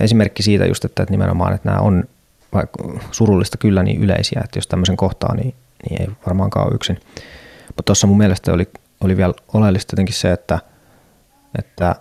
Esimerkki 0.00 0.42
siitä 0.42 0.66
just, 0.66 0.84
että, 0.84 1.02
että 1.02 1.12
nimenomaan, 1.12 1.54
että 1.54 1.68
nämä 1.68 1.80
on 1.80 2.04
vaikka 2.54 3.00
surullista 3.10 3.58
kyllä 3.58 3.82
niin 3.82 4.02
yleisiä, 4.02 4.40
että 4.44 4.58
jos 4.58 4.66
tämmöisen 4.66 4.96
kohtaa, 4.96 5.34
niin, 5.34 5.54
niin 5.90 6.02
ei 6.02 6.08
varmaankaan 6.26 6.66
ole 6.66 6.74
yksin. 6.74 6.98
Mutta 7.66 7.82
tuossa 7.82 8.06
mun 8.06 8.18
mielestä 8.18 8.52
oli, 8.52 8.68
oli 9.00 9.16
vielä 9.16 9.34
oleellista 9.54 9.92
jotenkin 9.92 10.14
se, 10.14 10.32
että, 10.32 10.58
että 11.58 11.96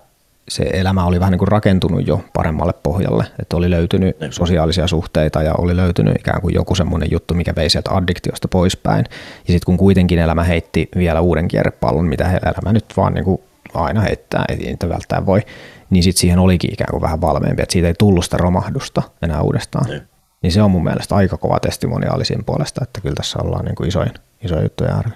se 0.50 0.64
elämä 0.74 1.06
oli 1.06 1.20
vähän 1.20 1.32
niin 1.32 1.40
kuin 1.40 1.48
rakentunut 1.48 2.08
jo 2.08 2.24
paremmalle 2.34 2.74
pohjalle, 2.84 3.26
että 3.40 3.58
oli 3.58 3.70
löytynyt 3.70 4.18
sosiaalisia 4.30 4.88
suhteita 4.88 5.44
ja 5.44 5.54
oli 5.58 5.76
löytynyt 5.76 6.16
ikään 6.20 6.42
kuin 6.42 6.56
joku 6.56 6.76
semmoinen 6.76 7.12
juttu, 7.12 7.34
mikä 7.34 7.54
vei 7.56 7.70
sieltä 7.70 7.92
addiktiosta 7.92 8.48
poispäin. 8.48 9.06
Ja 9.48 9.54
sitten 9.54 9.66
kun 9.66 9.78
kuitenkin 9.78 10.20
elämä 10.20 10.44
heitti 10.44 10.90
vielä 10.96 11.22
uuden 11.22 11.48
kierrepallon, 11.48 12.06
mitä 12.06 12.28
elämä 12.30 12.74
nyt 12.74 12.86
vaan 12.98 13.14
niin 13.14 13.26
kuin 13.26 13.42
aina 13.74 14.02
heittää, 14.02 14.46
ei 14.50 14.58
niitä 14.58 14.90
välttämättä 14.90 15.26
voi, 15.26 15.42
niin 15.90 16.04
sitten 16.04 16.22
siihen 16.22 16.40
olikin 16.40 16.74
ikään 16.74 16.92
kuin 16.92 17.02
vähän 17.02 17.22
valmeempi, 17.22 17.62
että 17.62 17.74
siitä 17.74 17.88
ei 17.88 17.94
tullut 18.00 18.24
sitä 18.24 18.38
romahdusta 18.38 19.02
enää 19.22 19.42
uudestaan. 19.42 19.90
Ne. 19.90 20.02
Niin 20.42 20.52
se 20.52 20.62
on 20.62 20.72
mun 20.72 20.84
mielestä 20.84 21.16
aika 21.16 21.38
kova 21.38 21.60
testimoniaali 21.60 22.26
siinä 22.26 22.44
puolesta, 22.46 22.84
että 22.84 23.02
kyllä 23.02 23.16
tässä 23.16 23.40
ollaan 23.44 23.66
niin 23.66 23.76
kuin 23.76 23.88
isoin, 23.88 24.12
isoja 24.44 24.62
juttuja 24.62 24.96
äärellä. 24.96 25.16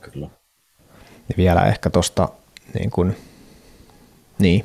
Kyllä. 0.00 0.28
Ja 1.28 1.34
vielä 1.36 1.66
ehkä 1.66 1.90
tuosta 1.90 2.28
niin 2.74 2.90
kuin, 2.90 3.16
niin. 4.38 4.64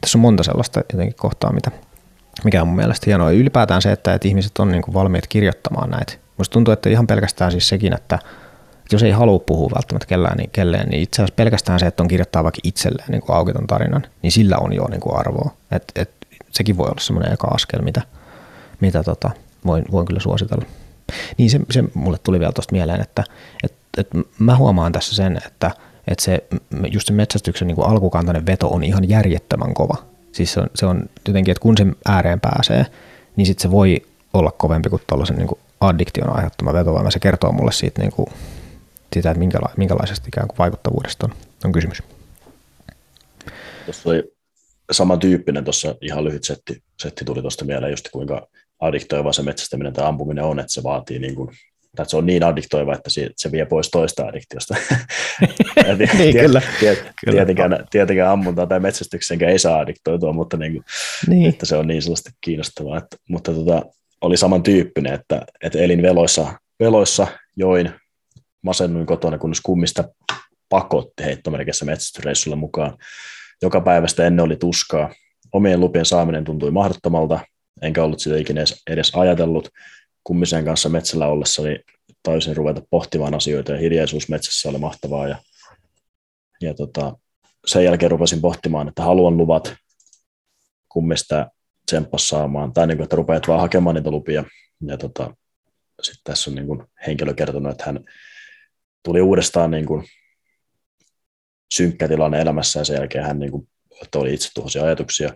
Tässä 0.00 0.18
on 0.18 0.22
monta 0.22 0.42
sellaista 0.42 0.80
jotenkin 0.92 1.16
kohtaa, 1.16 1.52
mitä, 1.52 1.70
mikä 2.44 2.62
on 2.62 2.68
mun 2.68 2.76
mielestä 2.76 3.04
hienoa. 3.06 3.30
Ylipäätään 3.30 3.82
se, 3.82 3.92
että, 3.92 4.14
että 4.14 4.28
ihmiset 4.28 4.58
on 4.58 4.72
niin 4.72 4.82
kuin 4.82 4.94
valmiit 4.94 5.26
kirjoittamaan 5.26 5.90
näitä. 5.90 6.12
Musta 6.38 6.52
tuntuu, 6.52 6.72
että 6.72 6.88
ihan 6.88 7.06
pelkästään 7.06 7.50
siis 7.50 7.68
sekin, 7.68 7.94
että, 7.94 8.18
jos 8.92 9.02
ei 9.02 9.10
halua 9.10 9.38
puhua 9.38 9.70
välttämättä 9.74 10.06
kellään, 10.06 10.36
niin, 10.36 10.50
kelleen, 10.50 10.88
niin 10.88 11.02
itse 11.02 11.22
asiassa 11.22 11.34
pelkästään 11.34 11.80
se, 11.80 11.86
että 11.86 12.02
on 12.02 12.08
kirjoittaa 12.08 12.44
vaikka 12.44 12.60
itselleen 12.64 13.10
niin 13.10 13.22
kuin 13.22 13.66
tarinan, 13.66 14.06
niin 14.22 14.32
sillä 14.32 14.56
on 14.58 14.72
jo 14.72 14.86
niin 14.90 15.00
kuin 15.00 15.18
arvoa. 15.18 15.50
Et, 15.70 15.92
et, 15.94 16.10
sekin 16.50 16.76
voi 16.76 16.86
olla 16.86 17.00
semmoinen 17.00 17.32
eka 17.32 17.46
askel, 17.46 17.82
mitä, 17.82 18.02
mitä 18.80 19.02
tota, 19.02 19.30
voin, 19.66 19.84
voin 19.92 20.06
kyllä 20.06 20.20
suositella. 20.20 20.64
Niin 21.38 21.50
se, 21.50 21.60
se 21.70 21.84
mulle 21.94 22.18
tuli 22.22 22.40
vielä 22.40 22.52
tuosta 22.52 22.72
mieleen, 22.72 23.00
että 23.00 23.24
et, 23.62 23.72
et 23.98 24.08
mä 24.38 24.56
huomaan 24.56 24.92
tässä 24.92 25.14
sen, 25.14 25.40
että– 25.46 25.70
että 26.06 26.24
se, 26.24 26.44
just 26.92 27.06
se 27.06 27.12
metsästyksen 27.12 27.68
niin 27.68 27.76
kuin 27.76 27.88
alkukantainen 27.88 28.46
veto 28.46 28.68
on 28.68 28.84
ihan 28.84 29.08
järjettömän 29.08 29.74
kova. 29.74 29.96
Siis 30.32 30.52
se 30.52 30.60
on, 30.60 30.66
se 30.74 30.86
on 30.86 31.08
jotenkin, 31.28 31.52
että 31.52 31.62
kun 31.62 31.76
sen 31.76 31.96
ääreen 32.04 32.40
pääsee, 32.40 32.86
niin 33.36 33.46
sitten 33.46 33.62
se 33.62 33.70
voi 33.70 34.02
olla 34.34 34.50
kovempi 34.50 34.88
kuin 34.88 35.02
tuollaisen 35.06 35.36
niin 35.36 35.48
addiktion 35.80 36.36
aiheuttama 36.36 36.72
vetovoima. 36.72 37.10
Se 37.10 37.18
kertoo 37.18 37.52
mulle 37.52 37.72
siitä, 37.72 38.02
niin 38.02 38.12
kuin, 38.12 38.26
siitä 39.12 39.30
että 39.30 39.38
minkäla- 39.38 39.74
minkälaisesta 39.76 40.28
ikään 40.28 40.48
kuin 40.48 40.58
vaikuttavuudesta 40.58 41.26
on, 41.26 41.32
on 41.64 41.72
kysymys. 41.72 42.02
Tuossa 43.84 44.10
oli 44.10 44.32
samantyyppinen 44.92 45.64
tuossa 45.64 45.94
ihan 46.00 46.24
lyhyt 46.24 46.44
setti, 46.44 46.82
setti 47.02 47.24
tuli 47.24 47.40
tuosta 47.40 47.64
mieleen 47.64 47.92
just 47.92 48.08
kuinka 48.12 48.46
addiktoiva 48.80 49.32
se 49.32 49.42
metsästäminen 49.42 49.92
tai 49.92 50.06
ampuminen 50.06 50.44
on, 50.44 50.60
että 50.60 50.72
se 50.72 50.82
vaatii 50.82 51.18
niin 51.18 51.34
kuin 51.34 51.50
että 52.02 52.10
se 52.10 52.16
on 52.16 52.26
niin 52.26 52.44
addiktoiva, 52.44 52.94
että 52.94 53.10
se 53.36 53.52
vie 53.52 53.66
pois 53.66 53.90
toista 53.90 54.26
addiktiosta. 54.26 54.76
niin, 56.18 56.36
kyllä. 56.38 56.62
Tietenkään, 57.30 57.86
tietenkään 57.90 58.30
ammuntaa 58.30 58.66
tai 58.66 58.80
metsästyksenkään 58.80 59.52
ei 59.52 59.58
saa 59.58 59.78
addiktoitua, 59.78 60.32
mutta 60.32 60.56
niin 60.56 60.72
kuin, 60.72 60.84
niin. 61.26 61.48
että 61.48 61.66
se 61.66 61.76
on 61.76 61.86
niin 61.86 62.02
sellaista 62.02 62.30
kiinnostavaa. 62.40 62.98
Että, 62.98 63.16
mutta 63.28 63.52
tota, 63.52 63.82
oli 64.20 64.36
samantyyppinen, 64.36 65.14
että, 65.14 65.42
että 65.62 65.78
elin 65.78 66.02
veloissa, 66.02 66.54
veloissa 66.80 67.26
join, 67.56 67.90
masennuin 68.62 69.06
kotona, 69.06 69.38
kunnes 69.38 69.60
kummista 69.60 70.04
pakotti 70.68 71.24
heittomerkissä 71.24 71.84
metsästysreissulla 71.84 72.56
mukaan. 72.56 72.98
Joka 73.62 73.80
päivästä 73.80 74.26
ennen 74.26 74.44
oli 74.44 74.56
tuskaa. 74.56 75.14
Omien 75.52 75.80
lupien 75.80 76.04
saaminen 76.04 76.44
tuntui 76.44 76.70
mahdottomalta, 76.70 77.40
enkä 77.82 78.04
ollut 78.04 78.20
sitä 78.20 78.36
ikinä 78.36 78.60
edes 78.90 79.12
ajatellut 79.14 79.68
kummisen 80.26 80.64
kanssa 80.64 80.88
metsällä 80.88 81.26
ollessa 81.28 81.62
niin 81.62 81.80
taisin 82.22 82.56
ruveta 82.56 82.82
pohtimaan 82.90 83.34
asioita 83.34 83.72
ja 83.72 83.78
hiljaisuus 83.78 84.28
metsässä 84.28 84.68
oli 84.68 84.78
mahtavaa 84.78 85.28
ja, 85.28 85.38
ja 86.60 86.74
tota, 86.74 87.16
sen 87.66 87.84
jälkeen 87.84 88.10
rupesin 88.10 88.40
pohtimaan, 88.40 88.88
että 88.88 89.02
haluan 89.02 89.36
luvat 89.36 89.74
kummista 90.88 91.50
tsemppas 91.86 92.28
saamaan, 92.28 92.72
tai 92.72 92.86
niin 92.86 92.96
kuin, 92.96 93.04
että 93.04 93.16
rupeat 93.16 93.48
vaan 93.48 93.60
hakemaan 93.60 93.96
niitä 93.96 94.10
lupia. 94.10 94.44
Ja 94.86 94.96
tota, 94.96 95.36
sitten 96.02 96.24
tässä 96.24 96.50
on 96.50 96.54
niin 96.54 96.66
kuin 96.66 96.82
henkilö 97.06 97.34
kertonut, 97.34 97.72
että 97.72 97.84
hän 97.84 98.04
tuli 99.02 99.20
uudestaan 99.20 99.70
niin 99.70 99.86
kuin 99.86 100.04
synkkä 101.74 102.08
tilanne 102.08 102.40
elämässä 102.40 102.80
ja 102.80 102.84
sen 102.84 102.96
jälkeen 102.96 103.24
hän 103.24 103.38
niin 103.38 103.50
kuin, 103.50 103.68
oli 104.14 104.34
itse 104.34 104.50
tuhoisia 104.54 104.84
ajatuksia. 104.84 105.30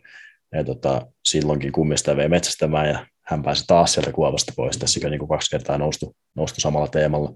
Ja 0.52 0.64
tota, 0.64 1.06
silloinkin 1.24 1.72
kummista 1.72 2.16
vei 2.16 2.28
metsästämään 2.28 2.88
ja 2.88 3.06
hän 3.30 3.42
pääsi 3.42 3.64
taas 3.66 3.92
sieltä 3.92 4.12
kuovasta 4.12 4.52
pois. 4.56 4.78
Tässä 4.78 5.08
niin 5.08 5.18
kuin 5.18 5.28
kaksi 5.28 5.50
kertaa 5.50 5.78
noustu, 5.78 6.16
noustu 6.34 6.60
samalla 6.60 6.88
teemalla. 6.88 7.32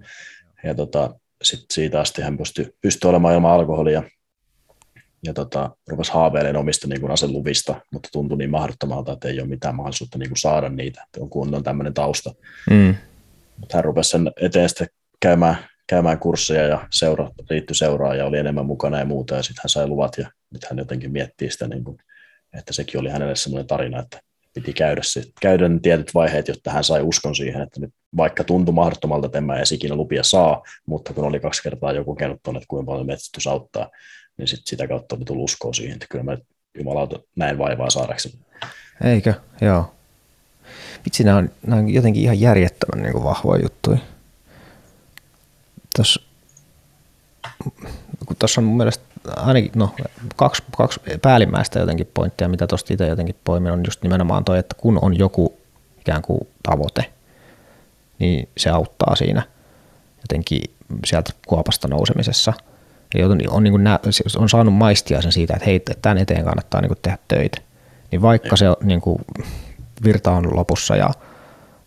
Ja 0.65 0.75
tota, 0.75 1.15
sit 1.43 1.61
siitä 1.73 2.01
asti 2.01 2.23
hän 2.23 2.39
pystyi, 2.39 2.75
pystyi 2.81 3.09
olemaan 3.09 3.35
ilman 3.35 3.53
alkoholia 3.53 4.03
ja 5.25 5.35
tota, 5.35 5.71
rupesi 5.89 6.13
haaveilemaan 6.13 6.61
omista 6.61 6.89
niin 6.89 7.01
kuin 7.01 7.13
aseluvista, 7.13 7.81
mutta 7.93 8.09
tuntui 8.13 8.39
niin 8.39 8.51
mahdottomalta, 8.51 9.13
että 9.13 9.29
ei 9.29 9.41
ole 9.41 9.49
mitään 9.49 9.75
mahdollisuutta 9.75 10.19
niin 10.19 10.29
kuin 10.29 10.39
saada 10.39 10.69
niitä, 10.69 11.03
että 11.07 11.21
on, 11.21 11.31
kun 11.31 11.55
on 11.55 11.63
tämmöinen 11.63 11.95
tausta. 11.95 12.35
Mm. 12.71 12.95
Mutta 13.57 13.77
hän 13.77 13.85
rupesi 13.85 14.11
sen 14.11 14.31
eteen 14.41 14.69
sitten 14.69 14.89
käymään, 15.21 15.57
käymään 15.87 16.19
kursseja 16.19 16.67
ja 16.67 16.89
seura, 16.91 17.31
liittyi 17.51 17.77
seuraan 17.77 18.19
ja 18.19 18.27
oli 18.27 18.39
enemmän 18.39 18.67
mukana 18.67 18.99
ja 18.99 19.05
muuta, 19.05 19.35
ja 19.35 19.43
sitten 19.43 19.63
hän 19.63 19.71
sai 19.71 19.87
luvat, 19.87 20.19
ja 20.19 20.31
nyt 20.51 20.65
hän 20.65 20.79
jotenkin 20.79 21.13
miettii 21.13 21.51
sitä, 21.51 21.69
niin 21.69 21.85
kuin, 21.85 21.99
että 22.59 22.73
sekin 22.73 23.01
oli 23.01 23.11
hänelle 23.11 23.37
semmoinen 23.37 23.67
tarina, 23.67 24.01
että 24.01 24.21
piti 24.55 24.73
käydä, 24.73 25.01
se, 25.05 25.25
käydä 25.41 25.69
ne 25.69 25.79
tietyt 25.83 26.15
vaiheet, 26.15 26.49
jotta 26.49 26.71
hän 26.71 26.85
sai 26.85 27.03
uskon 27.03 27.35
siihen, 27.35 27.63
että 27.63 27.81
nyt 27.81 27.91
vaikka 28.17 28.45
tuntui 28.45 28.75
mahdottomalta, 28.75 29.27
että 29.27 29.39
en 29.39 29.45
mä 29.45 29.55
ikinä 29.73 29.95
lupia 29.95 30.23
saa, 30.23 30.63
mutta 30.87 31.13
kun 31.13 31.25
oli 31.25 31.41
kaksi 31.41 31.63
kertaa 31.63 31.93
joku 31.93 32.17
tuonne, 32.43 32.59
että 32.59 32.69
kuinka 32.69 32.91
paljon 32.91 33.07
metsästys 33.07 33.47
auttaa, 33.47 33.91
niin 34.39 34.49
sit 34.49 34.61
sitä 34.65 34.89
kautta 34.89 35.17
oli 35.17 35.25
tullut 35.25 35.45
uskoa 35.45 35.73
siihen, 35.73 35.95
että 35.95 36.07
kyllä 36.11 36.25
mä 36.25 36.39
jumalauta 36.79 37.19
näin 37.37 37.59
vaivaa 37.59 37.91
saadakseni. 37.91 38.35
Eikö? 39.05 39.35
Joo. 39.61 39.95
Vitsi, 41.05 41.25
nämä 41.25 41.37
on, 41.37 41.51
nämä 41.67 41.83
on 41.83 41.91
jotenkin 41.91 42.23
ihan 42.23 42.41
järjettömän 42.41 43.03
niin 43.03 43.13
kuin 43.13 43.25
vahvoja 43.25 43.63
juttuja. 43.63 43.99
Tuossa, 45.97 46.23
kun 48.27 48.37
tuossa 48.39 48.61
on 48.61 48.65
mun 48.65 48.77
mielestä 48.77 49.05
ainakin 49.37 49.71
no, 49.75 49.91
kaksi, 50.37 50.63
kaksi 50.77 51.01
päällimmäistä 51.23 51.79
jotenkin 51.79 52.11
pointtia, 52.15 52.49
mitä 52.49 52.67
tuosta 52.67 52.93
itse 52.95 53.07
jotenkin 53.07 53.37
poimin, 53.45 53.73
on 53.73 53.83
just 53.87 54.03
nimenomaan 54.03 54.45
toi, 54.45 54.59
että 54.59 54.77
kun 54.79 54.99
on 55.03 55.19
joku 55.19 55.57
ikään 56.01 56.23
kuin 56.23 56.41
tavoite, 56.63 57.13
niin 58.19 58.49
se 58.57 58.71
auttaa 58.71 59.17
siinä. 59.17 59.43
jotenkin 60.21 60.61
sieltä 61.07 61.33
kuopasta 61.47 61.89
nousemisessa. 61.89 62.53
Eli 63.15 63.25
on, 63.25 63.39
on, 63.49 63.63
niin 63.63 63.73
kuin 63.73 63.85
nä, 63.85 63.99
on 64.39 64.49
saanut 64.49 64.75
maistia 64.75 65.23
sen 65.23 65.33
siitä, 65.33 65.55
että 65.55 65.67
hei, 65.67 65.81
tämän 66.03 66.19
eteen 66.19 66.45
kannattaa 66.45 66.81
niin 66.81 66.89
kuin 66.89 66.99
tehdä 67.03 67.19
töitä. 67.29 67.59
Niin 68.11 68.23
vaikka 68.23 68.57
se 68.57 68.67
niin 68.83 69.01
kuin, 69.01 69.19
virta 70.05 70.31
on 70.31 70.57
lopussa 70.57 70.97
ja, 70.97 71.11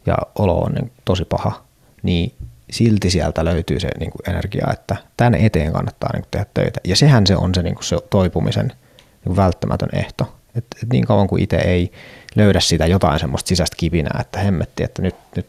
ja 0.05 0.17
olo 0.35 0.59
on 0.59 0.71
niin 0.71 0.91
tosi 1.05 1.25
paha, 1.25 1.63
niin 2.03 2.33
silti 2.69 3.09
sieltä 3.09 3.45
löytyy 3.45 3.79
se 3.79 3.89
niin 3.99 4.11
kuin 4.11 4.29
energia, 4.35 4.67
että 4.73 4.95
tämän 5.17 5.35
eteen 5.35 5.73
kannattaa 5.73 6.09
niin 6.13 6.21
kuin 6.21 6.31
tehdä 6.31 6.45
töitä. 6.53 6.79
Ja 6.83 6.95
sehän 6.95 7.27
se 7.27 7.35
on 7.35 7.55
se, 7.55 7.63
niin 7.63 7.75
kuin 7.75 7.83
se 7.83 7.97
toipumisen 8.09 8.67
niin 8.67 9.23
kuin 9.23 9.35
välttämätön 9.35 9.89
ehto. 9.93 10.33
Et, 10.55 10.65
et 10.83 10.89
niin 10.89 11.05
kauan 11.05 11.27
kuin 11.27 11.43
itse 11.43 11.57
ei 11.57 11.91
löydä 12.35 12.59
sitä 12.59 12.85
jotain 12.85 13.19
semmoista 13.19 13.47
sisäistä 13.47 13.77
kipinää, 13.77 14.17
että 14.21 14.39
hemmetti, 14.39 14.83
että 14.83 15.01
nyt, 15.01 15.15
nyt 15.35 15.45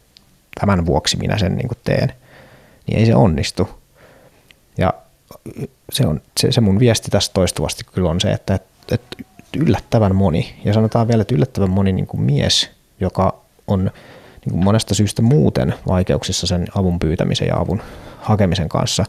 tämän 0.61 0.87
vuoksi 0.87 1.17
minä 1.17 1.39
sen 1.39 1.57
niin 1.57 1.69
kuin 1.69 1.79
teen, 1.85 2.13
niin 2.87 2.99
ei 2.99 3.07
se 3.07 3.15
onnistu. 3.15 3.69
Ja 4.79 4.95
se, 5.93 6.07
on, 6.07 6.21
se, 6.41 6.53
se 6.53 6.61
mun 6.61 6.79
viesti 6.79 7.11
tässä 7.11 7.33
toistuvasti 7.35 7.85
kyllä 7.95 8.11
on 8.11 8.21
se, 8.21 8.31
että, 8.31 8.55
että, 8.55 8.95
että 8.95 9.17
yllättävän 9.57 10.17
moni, 10.17 10.55
ja 10.65 10.75
sanotaan 10.75 11.09
vielä, 11.09 11.23
että 11.23 11.35
yllättävän 11.35 11.71
moni 11.71 11.93
niin 11.93 12.07
kuin 12.07 12.21
mies, 12.21 12.71
joka 13.01 13.41
on 13.67 13.91
niin 14.45 14.53
kuin 14.53 14.65
monesta 14.65 14.95
syystä 14.95 15.23
muuten 15.23 15.75
vaikeuksissa 15.89 16.47
sen 16.47 16.67
avun 16.75 16.99
pyytämisen 16.99 17.49
ja 17.49 17.57
avun 17.57 17.83
hakemisen 18.21 18.69
kanssa, 18.69 19.05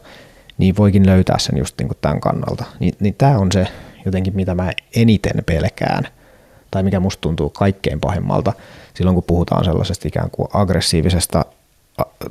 niin 0.58 0.76
voikin 0.76 1.06
löytää 1.06 1.38
sen 1.38 1.58
just 1.58 1.78
niin 1.78 1.88
kuin 1.88 1.98
tämän 2.00 2.20
kannalta. 2.20 2.64
Niin, 2.80 2.94
niin 3.00 3.14
tämä 3.14 3.38
on 3.38 3.52
se 3.52 3.66
jotenkin, 4.04 4.36
mitä 4.36 4.54
mä 4.54 4.70
eniten 4.96 5.44
pelkään, 5.46 6.08
tai 6.70 6.82
mikä 6.82 7.00
musta 7.00 7.20
tuntuu 7.20 7.50
kaikkein 7.50 8.00
pahimmalta 8.00 8.52
silloin, 8.94 9.14
kun 9.14 9.24
puhutaan 9.24 9.64
sellaisesta 9.64 10.08
ikään 10.08 10.30
kuin 10.30 10.48
aggressiivisesta 10.52 11.44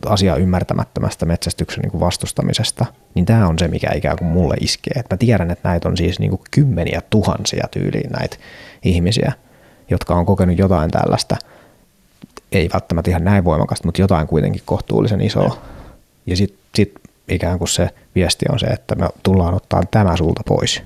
asiaa 0.05 0.35
ymmärtämättömästä 0.35 1.25
metsästyksen 1.25 1.81
niin 1.81 1.91
kuin 1.91 2.01
vastustamisesta, 2.01 2.85
niin 3.15 3.25
tämä 3.25 3.47
on 3.47 3.59
se, 3.59 3.67
mikä 3.67 3.89
ikään 3.95 4.17
kuin 4.17 4.27
mulle 4.27 4.55
iskee. 4.59 4.93
Et 4.95 5.05
mä 5.09 5.17
tiedän, 5.17 5.51
että 5.51 5.69
näitä 5.69 5.89
on 5.89 5.97
siis 5.97 6.19
niin 6.19 6.29
kuin 6.29 6.41
kymmeniä 6.51 7.01
tuhansia 7.09 7.67
tyyliin 7.71 8.11
näitä 8.11 8.37
ihmisiä, 8.83 9.33
jotka 9.89 10.15
on 10.15 10.25
kokenut 10.25 10.57
jotain 10.57 10.91
tällaista, 10.91 11.37
ei 12.51 12.69
välttämättä 12.73 13.11
ihan 13.11 13.23
näin 13.23 13.43
voimakasta, 13.43 13.87
mutta 13.87 14.01
jotain 14.01 14.27
kuitenkin 14.27 14.61
kohtuullisen 14.65 15.21
isoa. 15.21 15.57
Ja 16.25 16.35
sitten 16.35 16.59
sit 16.75 16.93
ikään 17.29 17.57
kuin 17.57 17.67
se 17.67 17.89
viesti 18.15 18.45
on 18.51 18.59
se, 18.59 18.67
että 18.67 18.95
me 18.95 19.07
tullaan 19.23 19.53
ottaa 19.53 19.83
tämä 19.91 20.17
sulta 20.17 20.41
pois. 20.47 20.81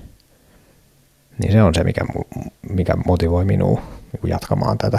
Niin 1.38 1.52
se 1.52 1.62
on 1.62 1.74
se, 1.74 1.84
mikä, 1.84 2.00
mikä 2.68 2.94
motivoi 3.06 3.44
minua 3.44 3.82
niin 4.12 4.30
jatkamaan 4.30 4.78
tätä, 4.78 4.98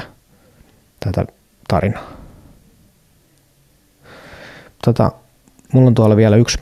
tätä 0.99 1.25
tarinaa. 1.67 2.11
Tota, 4.85 5.11
mulla 5.73 5.87
on 5.87 5.95
tuolla 5.95 6.15
vielä 6.15 6.35
yksi, 6.35 6.57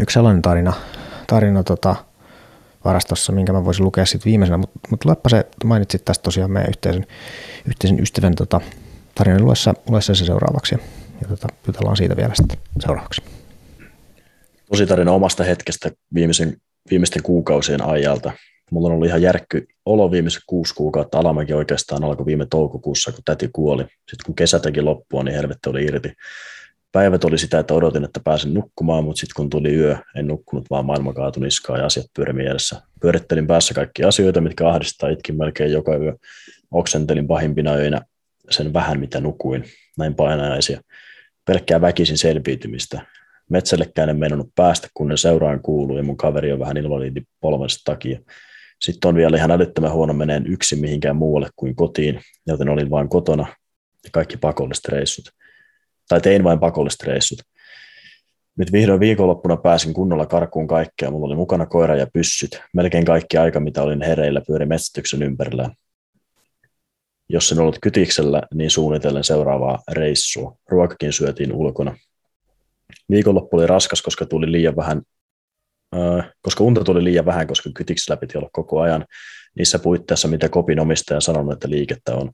yksi 0.00 0.14
sellainen 0.14 0.42
tarina, 0.42 0.72
tarina 1.26 1.62
tota, 1.62 1.96
varastossa, 2.84 3.32
minkä 3.32 3.52
mä 3.52 3.64
voisin 3.64 3.84
lukea 3.84 4.06
sitten 4.06 4.30
viimeisenä, 4.30 4.58
mutta 4.58 4.80
mut 4.90 5.04
luepa 5.04 5.28
se, 5.28 5.46
mainitsit 5.64 6.04
tästä 6.04 6.22
tosiaan 6.22 6.50
meidän 6.50 6.68
yhteisen, 6.68 7.06
yhteisen 7.68 8.00
ystävän 8.00 8.34
tota, 8.34 8.60
tarinan 9.14 9.44
luessa, 9.44 9.74
luessa 9.88 10.14
se 10.14 10.24
seuraavaksi 10.24 10.74
ja 11.20 11.28
tota, 11.28 11.48
jutellaan 11.66 11.96
siitä 11.96 12.16
vielä 12.16 12.34
sitten 12.34 12.58
seuraavaksi. 12.80 13.22
Tosi 14.70 14.86
tarina 14.86 15.12
omasta 15.12 15.44
hetkestä 15.44 15.90
viimeisen, 16.14 16.56
viimeisten 16.90 17.22
kuukausien 17.22 17.82
ajalta. 17.82 18.32
Mulla 18.70 18.88
on 18.88 18.94
ollut 18.94 19.06
ihan 19.06 19.22
järkky 19.22 19.66
olo 19.86 20.10
viimeiset 20.10 20.42
kuusi 20.46 20.74
kuukautta. 20.74 21.18
Alamäki 21.18 21.52
oikeastaan 21.52 22.04
alkoi 22.04 22.26
viime 22.26 22.46
toukokuussa, 22.50 23.12
kun 23.12 23.24
täti 23.24 23.48
kuoli. 23.52 23.82
Sitten 23.82 24.26
kun 24.26 24.34
kesä 24.34 24.58
teki 24.58 24.82
loppua, 24.82 25.22
niin 25.22 25.34
helvetti 25.34 25.70
oli 25.70 25.84
irti 25.84 26.12
päivät 26.92 27.24
oli 27.24 27.38
sitä, 27.38 27.58
että 27.58 27.74
odotin, 27.74 28.04
että 28.04 28.20
pääsen 28.24 28.54
nukkumaan, 28.54 29.04
mutta 29.04 29.20
sitten 29.20 29.34
kun 29.36 29.50
tuli 29.50 29.74
yö, 29.74 29.96
en 30.16 30.26
nukkunut, 30.26 30.70
vaan 30.70 30.86
maailma 30.86 31.12
kaatui 31.12 31.42
niskaan 31.42 31.78
ja 31.78 31.86
asiat 31.86 32.06
pyöri 32.16 32.32
mielessä. 32.32 32.82
Pyörittelin 33.00 33.46
päässä 33.46 33.74
kaikki 33.74 34.04
asioita, 34.04 34.40
mitkä 34.40 34.68
ahdistaa, 34.68 35.10
itkin 35.10 35.36
melkein 35.36 35.72
joka 35.72 35.96
yö. 35.96 36.14
Oksentelin 36.70 37.26
pahimpina 37.26 37.70
öinä 37.72 38.00
sen 38.50 38.72
vähän, 38.72 39.00
mitä 39.00 39.20
nukuin, 39.20 39.64
näin 39.98 40.14
painajaisia. 40.14 40.80
Pelkkää 41.44 41.80
väkisin 41.80 42.18
selviytymistä. 42.18 43.06
Metsällekään 43.50 44.08
en 44.08 44.18
meinannut 44.18 44.50
päästä, 44.54 44.88
kun 44.94 45.18
seuraan 45.18 45.62
kuului 45.62 45.96
ja 45.96 46.02
mun 46.02 46.16
kaveri 46.16 46.52
on 46.52 46.58
vähän 46.58 46.76
invaliidi 46.76 47.22
polvensa 47.40 47.80
takia. 47.84 48.20
Sitten 48.80 49.08
on 49.08 49.14
vielä 49.14 49.36
ihan 49.36 49.50
älyttömän 49.50 49.92
huono 49.92 50.12
meneen 50.12 50.46
yksin 50.46 50.80
mihinkään 50.80 51.16
muualle 51.16 51.48
kuin 51.56 51.76
kotiin, 51.76 52.20
joten 52.46 52.68
olin 52.68 52.90
vain 52.90 53.08
kotona 53.08 53.46
ja 54.04 54.10
kaikki 54.12 54.36
pakolliset 54.36 54.88
reissut 54.88 55.24
tai 56.08 56.20
tein 56.20 56.44
vain 56.44 56.60
pakolliset 56.60 57.02
reissut. 57.02 57.38
Nyt 58.58 58.72
vihdoin 58.72 59.00
viikonloppuna 59.00 59.56
pääsin 59.56 59.94
kunnolla 59.94 60.26
karkuun 60.26 60.66
kaikkea. 60.66 61.10
Mulla 61.10 61.26
oli 61.26 61.36
mukana 61.36 61.66
koira 61.66 61.96
ja 61.96 62.06
pyssyt. 62.12 62.60
Melkein 62.74 63.04
kaikki 63.04 63.36
aika, 63.36 63.60
mitä 63.60 63.82
olin 63.82 64.02
hereillä, 64.02 64.42
pyöri 64.46 64.66
metsästyksen 64.66 65.22
ympärillä. 65.22 65.70
Jos 67.28 67.52
en 67.52 67.58
ollut 67.58 67.78
kytiksellä, 67.82 68.42
niin 68.54 68.70
suunnitellen 68.70 69.24
seuraavaa 69.24 69.78
reissua. 69.90 70.56
Ruokakin 70.68 71.12
syötiin 71.12 71.52
ulkona. 71.52 71.96
Viikonloppu 73.10 73.56
oli 73.56 73.66
raskas, 73.66 74.02
koska 74.02 74.26
tuli 74.26 74.52
liian 74.52 74.76
vähän, 74.76 75.02
äh, 75.96 76.30
koska 76.42 76.64
unta 76.64 76.84
tuli 76.84 77.04
liian 77.04 77.26
vähän, 77.26 77.46
koska 77.46 77.70
kytiksellä 77.74 78.16
piti 78.16 78.38
olla 78.38 78.50
koko 78.52 78.80
ajan 78.80 79.04
niissä 79.58 79.78
puitteissa, 79.78 80.28
mitä 80.28 80.48
kopin 80.48 80.80
omistaja 80.80 81.20
sanonut, 81.20 81.52
että 81.52 81.70
liikettä 81.70 82.14
on. 82.14 82.30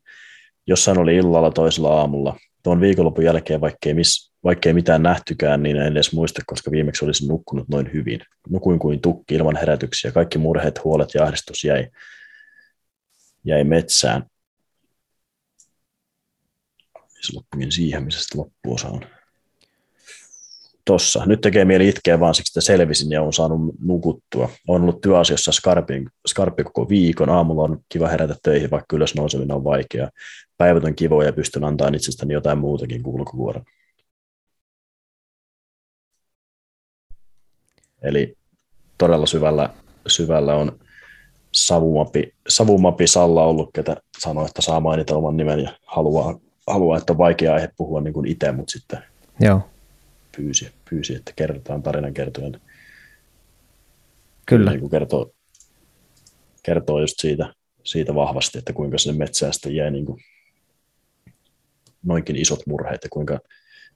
Jossain 0.67 0.99
oli 0.99 1.17
illalla 1.17 1.51
toisella 1.51 2.01
aamulla 2.01 2.37
tuon 2.63 2.81
viikonlopun 2.81 3.25
jälkeen, 3.25 3.61
vaikkei, 3.61 3.95
miss, 3.95 4.33
vaikkei 4.45 4.73
mitään 4.73 5.03
nähtykään, 5.03 5.63
niin 5.63 5.77
en 5.77 5.93
edes 5.93 6.13
muista, 6.13 6.43
koska 6.47 6.71
viimeksi 6.71 7.05
olisin 7.05 7.29
nukkunut 7.29 7.69
noin 7.69 7.93
hyvin. 7.93 8.21
Nukuin 8.49 8.79
kuin 8.79 9.01
tukki 9.01 9.35
ilman 9.35 9.57
herätyksiä. 9.57 10.13
Kaikki 10.13 10.39
murheet, 10.39 10.85
huolet 10.85 11.15
ja 11.15 11.25
ahdistus 11.25 11.65
jäi, 11.65 11.89
jäi 13.45 13.65
metsään. 13.65 14.23
Se 17.21 17.35
loppukin 17.35 17.73
siihen, 17.73 18.05
missä 18.05 18.21
sitten 18.21 18.41
loppuosa 18.41 18.89
on. 18.89 19.01
Tossa. 20.85 21.27
Nyt 21.27 21.41
tekee 21.41 21.65
mieli 21.65 21.89
itkeä 21.89 22.21
vaan 22.21 22.35
siksi, 22.35 22.51
että 22.51 22.67
selvisin 22.67 23.11
ja 23.11 23.23
on 23.23 23.33
saanut 23.33 23.61
nukuttua. 23.81 24.51
On 24.69 24.83
ollut 24.83 25.01
työasiassa 25.01 25.53
skarpi, 25.53 26.05
skarpi 26.27 26.65
koko 26.65 26.89
viikon. 26.89 27.31
Aamulla 27.31 27.63
on 27.63 27.81
kiva 27.89 28.09
herätä 28.09 28.37
töihin, 28.43 28.71
vaikka 28.71 28.97
ylös 28.97 29.15
nouseminen 29.15 29.57
on 29.57 29.65
vaikeaa 29.65 30.11
päivät 30.59 30.85
on 30.85 30.95
kivoja 30.95 31.29
ja 31.29 31.33
pystyn 31.33 31.65
antamaan 31.65 31.95
itsestäni 31.95 32.35
jotain 32.35 32.59
muutakin 32.59 33.03
kuin 33.03 33.15
ulkokuoren. 33.15 33.65
Eli 38.03 38.37
todella 38.99 39.27
syvällä, 39.27 39.75
syvällä 40.07 40.55
on 40.55 40.79
savumapi, 41.53 42.35
savumapi 42.49 43.07
Salla 43.07 43.45
ollut, 43.45 43.71
ketä 43.75 43.97
sanoi, 44.19 44.47
että 44.47 44.63
saa 44.63 44.81
mainita 44.81 45.17
oman 45.17 45.37
nimen 45.37 45.61
ja 45.61 45.79
haluaa, 45.87 46.39
haluaa 46.69 46.99
että 46.99 47.13
on 47.13 47.19
vaikea 47.19 47.55
aihe 47.55 47.69
puhua 47.77 48.01
niin 48.01 48.15
kuin 48.15 48.27
itse, 48.27 48.53
mutta 48.53 48.73
sitten 48.73 48.99
Joo. 49.41 49.61
Pyysi, 50.37 50.73
pyysi, 50.91 51.15
että 51.15 51.33
kerrotaan 51.37 51.83
tarinan 51.83 52.15
kertojen. 52.15 52.61
Kyllä. 54.47 54.71
Niin 54.71 54.81
kuin 54.81 54.91
kertoo, 54.91 55.33
kertoo 56.63 57.01
just 57.01 57.15
siitä, 57.19 57.55
siitä 57.85 58.15
vahvasti, 58.15 58.59
että 58.59 58.73
kuinka 58.73 58.99
sinne 58.99 59.19
metsään 59.19 59.53
sitten 59.53 59.75
jäi 59.75 59.91
niin 59.91 60.07
kuin 60.07 60.21
noinkin 62.03 62.37
isot 62.37 62.67
murheet 62.67 63.05
ja 63.05 63.09
kuinka, 63.13 63.39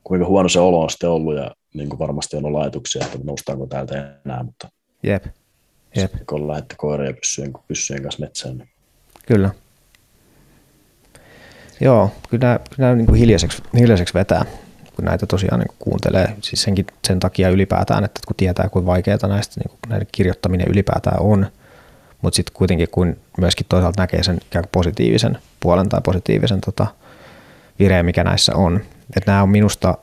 kuinka 0.04 0.26
huono 0.26 0.48
se 0.48 0.60
olo 0.60 0.82
on 0.82 0.90
sitten 0.90 1.10
ollut 1.10 1.36
ja 1.36 1.54
niin 1.74 1.88
kuin 1.88 1.98
varmasti 1.98 2.36
on 2.36 2.44
ollut 2.44 2.60
ajatuksia, 2.60 3.04
että 3.04 3.18
noustaanko 3.24 3.66
täältä 3.66 4.20
enää, 4.24 4.42
mutta 4.42 4.68
Jep. 5.02 5.24
Jep. 5.96 6.12
kun 6.28 6.48
lähette 6.48 6.74
koira 6.78 7.04
ja 7.04 7.12
pyssyjen, 7.12 7.52
pyssyjen 7.68 8.02
kanssa 8.02 8.20
metsään. 8.20 8.58
Niin. 8.58 8.68
Kyllä. 9.26 9.50
Joo, 11.82 12.10
kyllä 12.30 12.46
nämä, 12.46 12.58
kyllä 12.58 12.88
nämä 12.88 12.94
niin 12.96 13.06
kuin 13.06 13.18
hiljaiseksi, 13.18 13.62
hiljaiseksi 13.78 14.14
vetää, 14.14 14.44
kun 14.96 15.04
näitä 15.04 15.26
tosiaan 15.26 15.60
niin 15.60 15.68
kuin 15.68 15.76
kuuntelee. 15.78 16.36
Siis 16.40 16.62
senkin, 16.62 16.86
sen 17.06 17.20
takia 17.20 17.48
ylipäätään, 17.48 18.04
että 18.04 18.20
kun 18.26 18.36
tietää, 18.36 18.68
kuinka 18.68 18.90
vaikeaa 18.90 19.28
näistä 19.28 19.60
niin 19.60 19.70
kuin 19.70 19.78
näiden 19.88 20.06
kirjoittaminen 20.12 20.66
ylipäätään 20.68 21.20
on, 21.20 21.46
mutta 22.22 22.36
sitten 22.36 22.54
kuitenkin 22.54 22.88
kun 22.90 23.16
myöskin 23.38 23.66
toisaalta 23.68 24.02
näkee 24.02 24.22
sen 24.22 24.36
ikään 24.36 24.62
kuin 24.62 24.70
positiivisen 24.72 25.38
puolen 25.60 25.88
tai 25.88 26.00
positiivisen 26.04 26.60
tota, 26.60 26.86
vire, 27.78 28.02
mikä 28.02 28.24
näissä 28.24 28.56
on. 28.56 28.80
Että 29.16 29.30
nämä 29.30 29.42
on 29.42 29.48
minusta, 29.48 29.98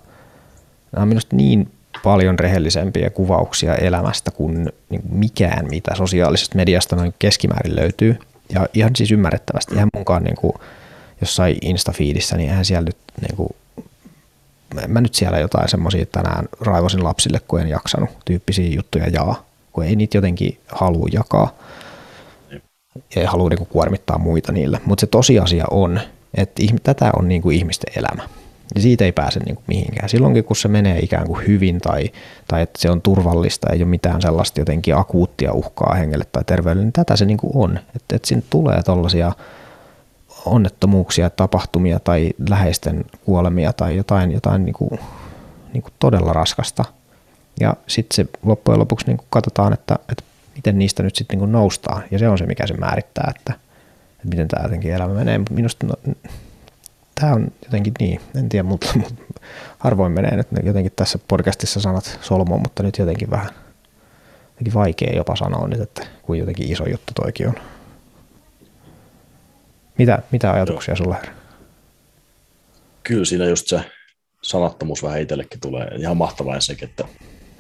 nämä 0.91 1.01
on 1.01 1.07
minusta 1.07 1.35
niin 1.35 1.71
paljon 2.03 2.39
rehellisempiä 2.39 3.09
kuvauksia 3.09 3.75
elämästä 3.75 4.31
kuin, 4.31 4.69
niin 4.89 5.01
mikään, 5.11 5.67
mitä 5.69 5.95
sosiaalisesta 5.95 6.55
mediasta 6.55 6.95
noin 6.95 7.13
keskimäärin 7.19 7.75
löytyy. 7.75 8.19
Ja 8.53 8.67
ihan 8.73 8.95
siis 8.95 9.11
ymmärrettävästi. 9.11 9.75
Ihan 9.75 9.89
munkaan 9.93 10.23
niin 10.23 10.35
kuin 10.35 10.53
jossain 11.21 11.57
Instafiidissä, 11.61 12.37
niin 12.37 12.49
eihän 12.49 12.65
siellä 12.65 12.85
nyt 12.85 12.97
niin 13.21 13.35
kuin, 13.35 13.49
mä 14.87 15.01
nyt 15.01 15.15
siellä 15.15 15.39
jotain 15.39 15.69
semmoisia 15.69 16.05
tänään 16.05 16.45
raivosin 16.61 17.03
lapsille, 17.03 17.41
kun 17.47 17.61
en 17.61 17.67
jaksanut 17.67 18.09
tyyppisiä 18.25 18.75
juttuja 18.75 19.07
jaa, 19.07 19.45
kun 19.73 19.85
ei 19.85 19.95
niitä 19.95 20.17
jotenkin 20.17 20.59
halua 20.67 21.07
jakaa 21.11 21.53
ja 23.15 23.21
ei 23.21 23.25
halua 23.25 23.49
niin 23.49 23.67
kuormittaa 23.67 24.17
muita 24.17 24.51
niillä. 24.51 24.79
Mutta 24.85 25.01
se 25.01 25.07
tosiasia 25.07 25.65
on, 25.71 25.99
että 26.35 26.63
tätä 26.83 27.11
on 27.19 27.27
niin 27.27 27.41
kuin 27.41 27.57
ihmisten 27.57 27.93
elämä. 27.97 28.29
Ja 28.75 28.81
siitä 28.81 29.05
ei 29.05 29.11
pääse 29.11 29.39
niin 29.39 29.55
kuin 29.55 29.65
mihinkään. 29.67 30.09
Silloinkin, 30.09 30.43
kun 30.43 30.55
se 30.55 30.67
menee 30.67 30.99
ikään 30.99 31.27
kuin 31.27 31.47
hyvin 31.47 31.81
tai, 31.81 32.11
tai 32.47 32.61
että 32.61 32.81
se 32.81 32.89
on 32.89 33.01
turvallista, 33.01 33.73
ei 33.73 33.79
ole 33.79 33.89
mitään 33.89 34.21
sellaista 34.21 34.61
jotenkin 34.61 34.95
akuuttia 34.95 35.53
uhkaa 35.53 35.95
hengelle 35.95 36.25
tai 36.31 36.43
terveydelle, 36.43 36.83
niin 36.83 36.93
tätä 36.93 37.15
se 37.15 37.25
niin 37.25 37.37
kuin 37.37 37.51
on. 37.55 37.79
Että, 37.95 38.15
että 38.15 38.27
siinä 38.27 38.43
tulee 38.49 38.83
tällaisia 38.83 39.31
onnettomuuksia, 40.49 41.29
tapahtumia 41.29 41.99
tai 41.99 42.29
läheisten 42.49 43.05
kuolemia 43.25 43.73
tai 43.73 43.97
jotain, 43.97 44.31
jotain 44.31 44.65
niin 44.65 44.73
kuin, 44.73 44.99
niin 45.73 45.81
kuin 45.81 45.93
todella 45.99 46.33
raskasta. 46.33 46.85
Ja 47.59 47.73
sitten 47.87 48.15
se 48.15 48.31
loppujen 48.43 48.79
lopuksi 48.79 49.07
niin 49.07 49.17
kuin 49.17 49.27
katsotaan, 49.29 49.73
että, 49.73 49.99
että 50.09 50.23
miten 50.55 50.79
niistä 50.79 51.03
nyt 51.03 51.15
sitten 51.15 51.39
niin 51.39 51.51
noustaan. 51.51 52.03
Ja 52.11 52.19
se 52.19 52.29
on 52.29 52.37
se, 52.37 52.45
mikä 52.45 52.67
se 52.67 52.73
määrittää, 52.73 53.33
että, 53.35 53.53
että 54.11 54.27
miten 54.29 54.47
tämä 54.47 54.63
jotenkin 54.63 54.93
elämä 54.93 55.13
menee. 55.13 55.41
Minusta 55.49 55.87
no, 55.87 55.93
tämä 57.15 57.33
on 57.33 57.51
jotenkin 57.63 57.93
niin, 57.99 58.21
en 58.35 58.49
tiedä, 58.49 58.63
mutta, 58.63 58.87
mutta 58.95 59.21
harvoin 59.79 60.11
menee 60.11 60.35
nyt 60.35 60.47
jotenkin 60.63 60.93
tässä 60.95 61.19
podcastissa 61.27 61.79
sanat 61.79 62.19
solmuun, 62.21 62.61
mutta 62.61 62.83
nyt 62.83 62.97
jotenkin 62.97 63.29
vähän 63.29 63.49
jotenkin 64.59 64.73
vaikea 64.73 65.15
jopa 65.15 65.35
sanoa 65.35 65.67
nyt, 65.67 65.81
että 65.81 66.07
kuin 66.21 66.39
jotenkin 66.39 66.71
iso 66.71 66.89
juttu 66.89 67.13
toikin 67.13 67.47
on. 67.47 67.55
Mitä, 69.99 70.19
mitä 70.31 70.51
ajatuksia 70.51 70.95
sulla 70.95 71.15
herra? 71.15 71.33
Kyllä 73.03 73.25
siinä 73.25 73.45
just 73.45 73.67
se 73.67 73.81
sanattomuus 74.41 75.03
vähän 75.03 75.21
itsellekin 75.21 75.59
tulee. 75.59 75.87
Ihan 75.97 76.17
mahtavaa 76.17 76.59
sekin, 76.59 76.89
että 76.89 77.05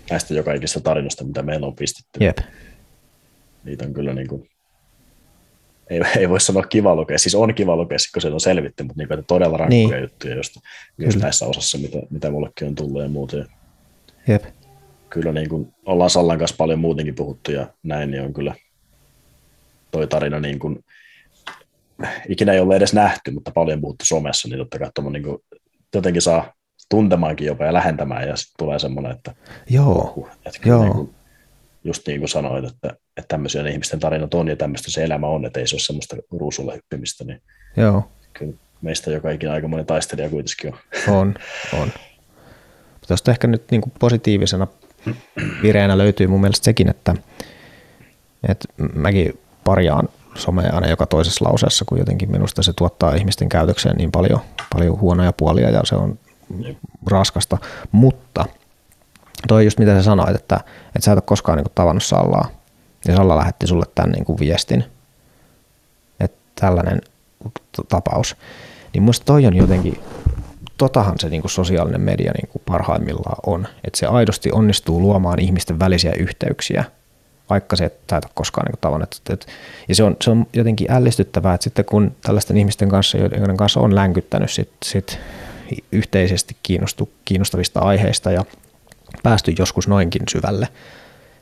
näistä 0.09 0.33
joka 0.33 0.53
ikistä 0.53 0.79
tarinoista, 0.79 1.23
mitä 1.23 1.41
meillä 1.41 1.67
on 1.67 1.75
pistetty. 1.75 2.23
Jep. 2.23 2.37
Niitä 3.63 3.85
on 3.85 3.93
kyllä 3.93 4.13
niin 4.13 4.27
kuin 4.27 4.49
ei, 5.89 6.01
ei 6.17 6.29
voi 6.29 6.39
sanoa 6.39 6.63
kiva 6.63 6.95
lukea, 6.95 7.17
siis 7.17 7.35
on 7.35 7.55
kiva 7.55 7.75
lukea, 7.75 7.97
kun 8.13 8.21
se 8.21 8.27
on 8.27 8.39
selvitty, 8.39 8.83
mutta 8.83 9.03
niin 9.03 9.25
todella 9.27 9.57
rankkoja 9.57 9.87
niin. 9.87 10.01
juttuja 10.01 10.35
just, 10.35 10.57
just 10.97 11.19
näissä 11.19 11.45
osassa, 11.45 11.77
mitä, 11.77 11.97
mitä 12.09 12.31
mullekin 12.31 12.67
on 12.67 12.75
tullut 12.75 13.01
ja 13.01 13.09
muuta. 13.09 13.37
Jep. 14.27 14.43
Kyllä 15.09 15.31
niin 15.31 15.49
kuin 15.49 15.73
ollaan 15.85 16.09
Sallan 16.09 16.39
kanssa 16.39 16.55
paljon 16.57 16.79
muutenkin 16.79 17.15
puhuttu 17.15 17.51
ja 17.51 17.67
näin, 17.83 18.11
niin 18.11 18.23
on 18.23 18.33
kyllä 18.33 18.55
toi 19.91 20.07
tarina 20.07 20.39
niin 20.39 20.59
kuin, 20.59 20.79
ikinä 22.29 22.53
ei 22.53 22.59
ole 22.59 22.75
edes 22.75 22.93
nähty, 22.93 23.31
mutta 23.31 23.51
paljon 23.51 23.81
puhuttu 23.81 24.05
somessa, 24.05 24.47
niin 24.47 24.57
totta 24.57 24.79
kai 24.79 25.11
niin 25.11 25.23
kuin, 25.23 25.37
jotenkin 25.95 26.21
saa 26.21 26.53
tuntemaankin 26.89 27.47
jopa 27.47 27.65
ja 27.65 27.73
lähentämään 27.73 28.27
ja 28.27 28.35
sitten 28.35 28.55
tulee 28.57 28.79
semmoinen, 28.79 29.11
että, 29.11 29.33
Joo. 29.69 30.29
että 30.45 30.59
Joo. 30.69 30.83
Niin 30.83 30.93
kuin, 30.93 31.15
just 31.83 32.07
niin 32.07 32.19
kuin 32.19 32.29
sanoit, 32.29 32.65
että, 32.65 32.89
että 32.89 33.27
tämmöisiä 33.27 33.67
ihmisten 33.67 33.99
tarinat 33.99 34.33
on 34.33 34.47
ja 34.47 34.55
tämmöistä 34.55 34.91
se 34.91 35.03
elämä 35.03 35.27
on, 35.27 35.45
että 35.45 35.59
ei 35.59 35.67
se 35.67 35.75
ole 35.75 35.81
semmoista 35.81 36.15
ruusulla 36.31 36.73
hyppimistä, 36.73 37.23
niin 37.23 37.41
Joo. 37.77 38.11
kyllä 38.33 38.53
meistä 38.81 39.11
joka 39.11 39.31
ikinä 39.31 39.51
aikamoinen 39.51 39.85
taistelija 39.85 40.29
kuitenkin 40.29 40.73
on. 41.07 41.15
On, 41.15 41.35
on. 41.73 41.87
Mutta 42.93 43.07
tuosta 43.07 43.31
ehkä 43.31 43.47
nyt 43.47 43.71
niin 43.71 43.81
kuin 43.81 43.93
positiivisena 43.99 44.67
vireenä 45.61 45.97
löytyy 45.97 46.27
mun 46.27 46.41
mielestä 46.41 46.65
sekin, 46.65 46.89
että, 46.89 47.15
että 48.49 48.67
mäkin 48.95 49.39
parjaan 49.63 50.09
somea 50.35 50.73
aina 50.73 50.87
joka 50.87 51.05
toisessa 51.05 51.45
lauseessa, 51.45 51.85
kun 51.85 51.99
jotenkin 51.99 52.31
minusta 52.31 52.63
se 52.63 52.73
tuottaa 52.73 53.15
ihmisten 53.15 53.49
käytökseen 53.49 53.97
niin 53.97 54.11
paljon, 54.11 54.39
paljon 54.73 54.99
huonoja 54.99 55.33
puolia 55.33 55.69
ja 55.69 55.81
se 55.83 55.95
on 55.95 56.19
raskasta, 57.07 57.57
mutta– 57.91 58.45
toi 59.47 59.65
just 59.65 59.79
mitä 59.79 59.95
sä 59.97 60.03
sanoit, 60.03 60.35
että, 60.35 60.55
että 60.85 61.01
sä 61.01 61.11
et 61.11 61.17
ole 61.17 61.23
koskaan 61.25 61.57
niin 61.57 61.63
kuin, 61.63 61.73
tavannut 61.75 62.03
Sallaa. 62.03 62.49
Ja 63.07 63.15
Salla 63.15 63.37
lähetti 63.37 63.67
sulle 63.67 63.85
tämän 63.95 64.11
niin 64.11 64.25
kuin, 64.25 64.39
viestin, 64.39 64.83
että 66.19 66.37
tällainen 66.55 67.01
tapaus. 67.89 68.35
Niin 68.93 69.03
musta 69.03 69.25
toi 69.25 69.45
on 69.45 69.55
jotenkin, 69.55 69.99
totahan 70.77 71.19
se 71.19 71.29
niin 71.29 71.41
kuin 71.41 71.51
sosiaalinen 71.51 72.01
media 72.01 72.31
niin 72.31 72.49
kuin 72.51 72.61
parhaimmillaan 72.65 73.37
on. 73.45 73.67
Että 73.83 73.99
se 73.99 74.05
aidosti 74.05 74.51
onnistuu 74.51 75.01
luomaan 75.01 75.39
ihmisten 75.39 75.79
välisiä 75.79 76.11
yhteyksiä, 76.11 76.83
vaikka 77.49 77.75
se, 77.75 77.91
sä 78.09 78.17
et 78.17 78.25
ole 78.25 78.31
koskaan 78.33 78.65
niin 78.65 78.79
tavannut. 78.81 79.21
Et, 79.29 79.47
ja 79.87 79.95
se 79.95 80.03
on, 80.03 80.17
se 80.21 80.31
on 80.31 80.47
jotenkin 80.53 80.91
ällistyttävää, 80.91 81.53
että 81.53 81.63
sitten 81.63 81.85
kun 81.85 82.15
tällaisten 82.21 82.57
ihmisten 82.57 82.89
kanssa, 82.89 83.17
joiden 83.17 83.57
kanssa 83.57 83.79
on 83.79 83.95
länkyttänyt 83.95 84.51
sit, 84.51 84.71
sit 84.83 85.19
yhteisesti 85.91 86.57
kiinnostu, 86.63 87.09
kiinnostavista 87.25 87.79
aiheista 87.79 88.31
ja 88.31 88.45
päästy 89.23 89.53
joskus 89.59 89.87
noinkin 89.87 90.21
syvälle, 90.31 90.67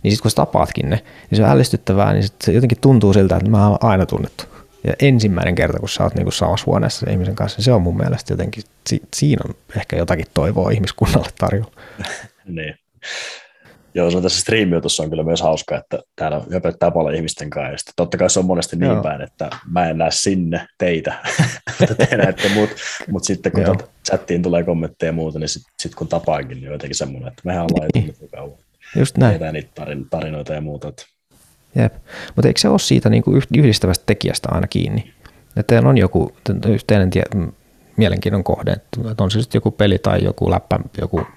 niin 0.03 0.11
sitten 0.11 0.21
kun 0.21 0.31
sä 0.31 0.35
tapaatkin 0.35 0.89
ne, 0.89 1.03
niin 1.29 1.37
se 1.37 1.43
on 1.43 1.49
ällistyttävää, 1.49 2.13
niin 2.13 2.23
sit 2.23 2.41
se 2.41 2.51
jotenkin 2.51 2.81
tuntuu 2.81 3.13
siltä, 3.13 3.35
että 3.35 3.49
mä 3.49 3.67
oon 3.67 3.77
aina 3.81 4.05
tunnettu. 4.05 4.43
Ja 4.83 4.93
ensimmäinen 5.01 5.55
kerta, 5.55 5.79
kun 5.79 5.89
sä 5.89 6.03
oot 6.03 6.15
niinku 6.15 6.31
samassa 6.31 6.63
huoneessa 6.65 6.99
sen 6.99 7.09
ihmisen 7.09 7.35
kanssa, 7.35 7.61
se 7.61 7.71
on 7.71 7.81
mun 7.81 7.97
mielestä 7.97 8.33
jotenkin, 8.33 8.63
si- 8.89 9.01
siinä 9.15 9.41
on 9.47 9.55
ehkä 9.77 9.97
jotakin 9.97 10.25
toivoa 10.33 10.71
ihmiskunnalle 10.71 11.29
tarjolla. 11.39 11.71
niin. 12.45 12.75
Joo, 13.97 14.11
se 14.11 14.17
on 14.17 14.23
tässä 14.23 14.41
striimiutussa 14.41 15.03
on 15.03 15.09
kyllä 15.09 15.23
myös 15.23 15.41
hauska, 15.41 15.77
että 15.77 15.99
täällä 16.15 16.41
höpöttää 16.53 16.91
paljon 16.91 17.15
ihmisten 17.15 17.49
kanssa. 17.49 17.89
Ja 17.89 17.93
totta 17.95 18.17
kai 18.17 18.29
se 18.29 18.39
on 18.39 18.45
monesti 18.45 18.75
niin 18.75 18.91
Joo. 18.91 19.03
päin, 19.03 19.21
että 19.21 19.49
mä 19.71 19.89
en 19.89 19.97
näe 19.97 20.11
sinne 20.11 20.67
teitä, 20.77 21.13
mutta 21.79 21.95
te 21.95 22.17
näette 22.17 22.49
muut. 22.49 22.69
Mutta 23.11 23.27
sitten 23.27 23.51
kun 23.51 23.77
chattiin 24.07 24.43
tulee 24.43 24.63
kommentteja 24.63 25.09
ja 25.09 25.13
muuta, 25.13 25.39
niin 25.39 25.49
sitten 25.49 25.73
sit 25.79 25.95
kun 25.95 26.07
tapaankin, 26.07 26.57
niin 26.57 26.67
on 26.67 26.73
jotenkin 26.73 26.95
semmoinen, 26.95 27.27
että 27.27 27.41
mehän 27.45 27.63
ollaan 27.63 27.89
niin. 27.93 28.15
jo 28.21 28.27
kauan. 28.27 28.57
Just 28.95 29.17
näin. 29.17 29.33
Tehdään 29.33 29.53
niitä 29.53 29.85
tarinoita 30.09 30.53
ja 30.53 30.61
muuta. 30.61 30.87
Että. 30.87 31.03
Jep. 31.75 31.93
Mutta 32.35 32.47
eikö 32.47 32.59
se 32.59 32.69
ole 32.69 32.79
siitä 32.79 33.09
niin 33.09 33.23
kuin 33.23 33.41
yhdistävästä 33.57 34.03
tekijästä 34.05 34.49
aina 34.51 34.67
kiinni? 34.67 35.13
Että 35.57 35.75
teillä 35.75 35.89
on 35.89 35.97
joku 35.97 36.35
yhteinen 36.67 37.09
tie, 37.09 37.23
mielenkiinnon 37.97 38.43
kohde, 38.43 38.71
että 38.71 39.23
on 39.23 39.31
se 39.31 39.41
sitten 39.41 39.57
joku 39.57 39.71
peli 39.71 39.99
tai 39.99 40.23
joku 40.23 40.51
läppä, 40.51 40.79
joku 41.01 41.27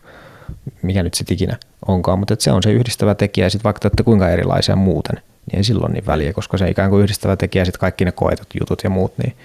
mikä 0.82 1.03
nyt 1.03 1.14
sitten 1.14 1.34
ikinä 1.34 1.57
onkaan, 1.88 2.18
mutta 2.18 2.36
se 2.38 2.53
on 2.53 2.62
se 2.62 2.72
yhdistävä 2.72 3.14
tekijä 3.14 3.46
ja 3.46 3.51
sitten 3.51 3.64
vaikka 3.64 3.90
te 3.90 4.03
kuinka 4.03 4.28
erilaisia 4.28 4.76
muuten, 4.76 5.16
niin 5.16 5.57
ei 5.57 5.64
silloin 5.64 5.92
niin 5.92 6.07
väliä, 6.07 6.32
koska 6.32 6.59
se 6.59 6.70
ikään 6.70 6.90
kuin 6.90 7.03
yhdistävä 7.03 7.36
tekijä 7.36 7.64
sitten 7.64 7.80
kaikki 7.80 8.05
ne 8.05 8.12
koetut 8.12 8.48
jutut 8.61 8.84
ja 8.84 8.90
muut, 8.90 9.12
niin, 9.18 9.36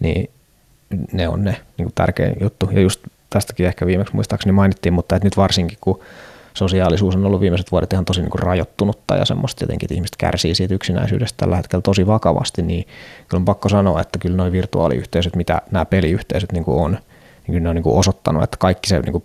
niin 0.00 0.30
ne 1.12 1.28
on 1.28 1.44
ne 1.44 1.50
niin 1.50 1.84
kuin 1.84 1.94
tärkein 1.94 2.36
juttu. 2.40 2.68
Ja 2.72 2.80
just 2.80 3.00
tästäkin 3.30 3.66
ehkä 3.66 3.86
viimeksi 3.86 4.14
muistaakseni 4.14 4.52
mainittiin, 4.52 4.92
mutta 4.92 5.16
että 5.16 5.26
nyt 5.26 5.36
varsinkin 5.36 5.78
kun 5.80 6.00
sosiaalisuus 6.54 7.16
on 7.16 7.26
ollut 7.26 7.40
viimeiset 7.40 7.72
vuodet 7.72 7.92
ihan 7.92 8.04
tosi 8.04 8.20
niin 8.20 8.30
kuin 8.30 8.42
rajoittunutta 8.42 9.16
ja 9.16 9.24
semmoista 9.24 9.64
jotenkin, 9.64 9.86
että 9.86 9.94
ihmiset 9.94 10.16
kärsii 10.16 10.54
siitä 10.54 10.74
yksinäisyydestä 10.74 11.36
tällä 11.36 11.56
hetkellä 11.56 11.82
tosi 11.82 12.06
vakavasti, 12.06 12.62
niin 12.62 12.86
kyllä 13.28 13.40
on 13.40 13.44
pakko 13.44 13.68
sanoa, 13.68 14.00
että 14.00 14.18
kyllä 14.18 14.36
nuo 14.36 14.52
virtuaaliyhteisöt, 14.52 15.36
mitä 15.36 15.62
nämä 15.70 15.84
peliyhteisöt 15.84 16.52
niin 16.52 16.64
kuin 16.64 16.78
on, 16.82 16.90
niin 16.90 17.46
kyllä 17.46 17.60
ne 17.60 17.68
on 17.68 17.74
niin 17.74 17.82
kuin 17.82 17.98
osoittanut, 17.98 18.42
että 18.42 18.56
kaikki 18.56 18.88
se 18.88 18.98
niin 18.98 19.12
kuin 19.12 19.24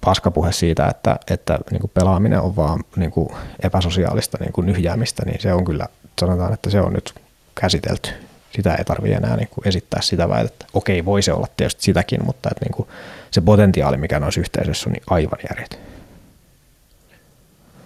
paskapuhe 0.00 0.52
siitä, 0.52 0.86
että, 0.86 1.16
että 1.30 1.58
niin 1.70 1.80
kuin 1.80 1.90
pelaaminen 1.94 2.40
on 2.40 2.56
vaan 2.56 2.84
niin 2.96 3.10
kuin 3.10 3.28
epäsosiaalista 3.62 4.38
niin 4.40 4.52
kuin 4.52 4.66
nyhjäämistä, 4.66 5.22
niin 5.26 5.40
se 5.40 5.52
on 5.52 5.64
kyllä, 5.64 5.86
sanotaan, 6.20 6.52
että 6.52 6.70
se 6.70 6.80
on 6.80 6.92
nyt 6.92 7.14
käsitelty. 7.60 8.10
Sitä 8.50 8.74
ei 8.74 8.84
tarvitse 8.84 9.16
enää 9.16 9.36
niin 9.36 9.48
kuin 9.48 9.68
esittää 9.68 10.02
sitä 10.02 10.28
väitettä. 10.28 10.66
Okei, 10.74 11.04
voi 11.04 11.22
se 11.22 11.32
olla 11.32 11.46
tietysti 11.56 11.82
sitäkin, 11.82 12.24
mutta 12.24 12.48
että 12.52 12.64
niin 12.64 12.74
kuin 12.74 12.88
se 13.30 13.40
potentiaali, 13.40 13.96
mikä 13.96 14.20
noissa 14.20 14.40
yhteisöissä 14.40 14.88
on, 14.88 14.92
niin 14.92 15.02
aivan 15.10 15.38
järjetön. 15.50 15.80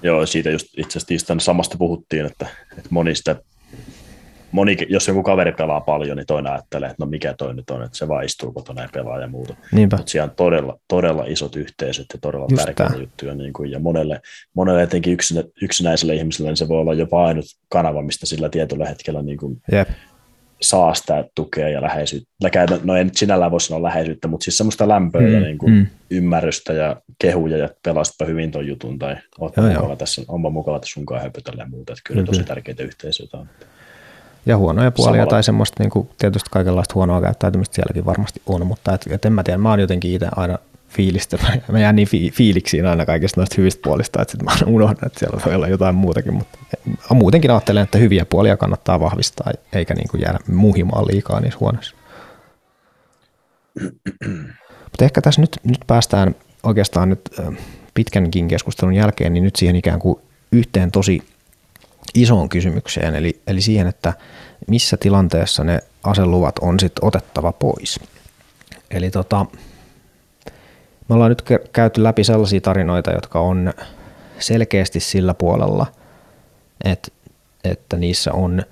Joo, 0.02 0.26
siitä 0.26 0.50
just 0.50 0.66
itse 0.76 0.98
asiassa 0.98 1.34
samasta 1.38 1.78
puhuttiin, 1.78 2.26
että, 2.26 2.46
että 2.78 2.88
moni 2.90 3.14
sitä 3.14 3.36
moni, 4.54 4.76
jos 4.88 5.08
joku 5.08 5.22
kaveri 5.22 5.52
pelaa 5.52 5.80
paljon, 5.80 6.16
niin 6.16 6.26
toinen 6.26 6.52
ajattelee, 6.52 6.90
että 6.90 7.04
no 7.04 7.10
mikä 7.10 7.34
toi 7.38 7.54
nyt 7.54 7.70
on, 7.70 7.82
että 7.82 7.98
se 7.98 8.08
vaan 8.08 8.24
istuu 8.24 8.52
kotona 8.52 8.82
ja 8.82 8.88
pelaa 8.92 9.18
ja 9.18 9.28
muuta. 9.28 9.54
Mutta 9.96 10.10
siellä 10.10 10.30
on 10.30 10.36
todella, 10.36 10.78
todella 10.88 11.24
isot 11.26 11.56
yhteisöt 11.56 12.06
ja 12.12 12.18
todella 12.22 12.46
Just 12.50 12.64
tärkeitä 12.64 12.92
tämä. 12.92 13.02
juttuja. 13.02 13.34
Niin 13.34 13.52
kuin, 13.52 13.70
ja 13.70 13.78
monelle, 13.78 14.20
monelle 14.54 14.82
etenkin 14.82 15.12
yksinä, 15.12 15.42
yksinäiselle 15.62 16.14
ihmiselle 16.14 16.50
niin 16.50 16.56
se 16.56 16.68
voi 16.68 16.80
olla 16.80 16.94
jopa 16.94 17.26
ainut 17.26 17.44
kanava, 17.68 18.02
mistä 18.02 18.26
sillä 18.26 18.48
tietyllä 18.48 18.86
hetkellä 18.86 19.22
niin 19.22 19.38
kuin 19.38 19.62
yep. 19.72 19.88
saa 20.62 20.94
sitä 20.94 21.24
tukea 21.34 21.68
ja 21.68 21.82
läheisyyttä. 21.82 22.30
No 22.84 22.96
en 22.96 23.06
nyt 23.06 23.16
sinällään 23.16 23.50
voi 23.50 23.60
sanoa 23.60 23.82
läheisyyttä, 23.82 24.28
mutta 24.28 24.44
siis 24.44 24.56
semmoista 24.56 24.88
lämpöä 24.88 25.20
mm, 25.20 25.34
ja 25.34 25.40
niin 25.40 25.58
kuin 25.58 25.72
mm. 25.72 25.86
ymmärrystä 26.10 26.72
ja 26.72 26.96
kehuja 27.18 27.56
ja 27.56 27.68
pelastapa 27.84 28.28
hyvin 28.28 28.50
ton 28.50 28.66
jutun 28.66 28.98
tai 28.98 29.16
ootpa 29.38 29.62
mukava 29.62 29.96
tässä, 29.96 30.22
onpa 30.28 30.50
mukava 30.50 30.80
tässä 30.80 30.94
sunkaan 30.94 31.22
höpötellä 31.22 31.62
ja 31.62 31.68
muuta. 31.68 31.92
Että 31.92 32.02
kyllä 32.06 32.20
mm-hmm. 32.20 32.26
tosi 32.26 32.44
tärkeitä 32.44 32.82
yhteisöitä 32.82 33.36
on. 33.36 33.48
Ja 34.46 34.56
huonoja 34.56 34.90
puolia 34.90 35.12
Samalla. 35.12 35.30
tai 35.30 35.42
semmoista 35.42 35.82
niin 35.82 35.90
kuin, 35.90 36.08
tietysti 36.18 36.50
kaikenlaista 36.52 36.94
huonoa 36.94 37.20
käyttäytymistä 37.20 37.74
sielläkin 37.74 38.04
varmasti 38.04 38.42
on, 38.46 38.66
mutta 38.66 38.94
et, 38.94 39.04
et 39.10 39.24
en 39.24 39.32
mä 39.32 39.42
tiedä, 39.42 39.58
mä 39.58 39.70
oon 39.70 39.80
jotenkin 39.80 40.14
itse 40.14 40.28
aina 40.36 40.58
fiilistä, 40.88 41.38
mä 41.72 41.78
jään 41.78 41.96
niin 41.96 42.08
fi- 42.08 42.30
fiiliksiin 42.30 42.86
aina 42.86 43.06
kaikista 43.06 43.40
noista 43.40 43.54
hyvistä 43.58 43.80
puolista, 43.84 44.22
että 44.22 44.32
sitten 44.32 44.44
mä 44.44 44.74
unohdan, 44.74 45.06
että 45.06 45.18
siellä 45.18 45.40
voi 45.46 45.54
olla 45.54 45.68
jotain 45.68 45.94
muutakin, 45.94 46.34
mutta 46.34 46.58
muutenkin 47.10 47.50
ajattelen, 47.50 47.82
että 47.82 47.98
hyviä 47.98 48.24
puolia 48.24 48.56
kannattaa 48.56 49.00
vahvistaa, 49.00 49.50
eikä 49.72 49.94
niin 49.94 50.08
kuin 50.08 50.20
jäädä 50.20 50.38
muhimaan 50.52 51.06
liikaa 51.06 51.40
niissä 51.40 51.60
huoneissa. 51.60 51.96
mutta 54.90 55.04
ehkä 55.04 55.20
tässä 55.20 55.40
nyt, 55.40 55.60
nyt 55.64 55.80
päästään 55.86 56.34
oikeastaan 56.62 57.08
nyt 57.08 57.20
pitkänkin 57.94 58.48
keskustelun 58.48 58.94
jälkeen, 58.94 59.32
niin 59.32 59.44
nyt 59.44 59.56
siihen 59.56 59.76
ikään 59.76 59.98
kuin 59.98 60.18
yhteen 60.52 60.90
tosi 60.90 61.22
isoon 62.14 62.48
kysymykseen, 62.48 63.14
eli, 63.14 63.40
eli 63.46 63.60
siihen, 63.60 63.86
että 63.86 64.12
missä 64.68 64.96
tilanteessa 64.96 65.64
ne 65.64 65.78
aseluvat 66.02 66.58
on 66.58 66.80
sitten 66.80 67.04
otettava 67.04 67.52
pois. 67.52 68.00
Eli 68.90 69.10
tota, 69.10 69.46
Me 71.08 71.14
ollaan 71.14 71.28
nyt 71.28 71.42
käyty 71.72 72.02
läpi 72.02 72.24
sellaisia 72.24 72.60
tarinoita, 72.60 73.10
jotka 73.10 73.40
on 73.40 73.72
selkeästi 74.38 75.00
sillä 75.00 75.34
puolella, 75.34 75.86
että, 76.84 77.08
että 77.64 77.96
niissä 77.96 78.32
on 78.32 78.62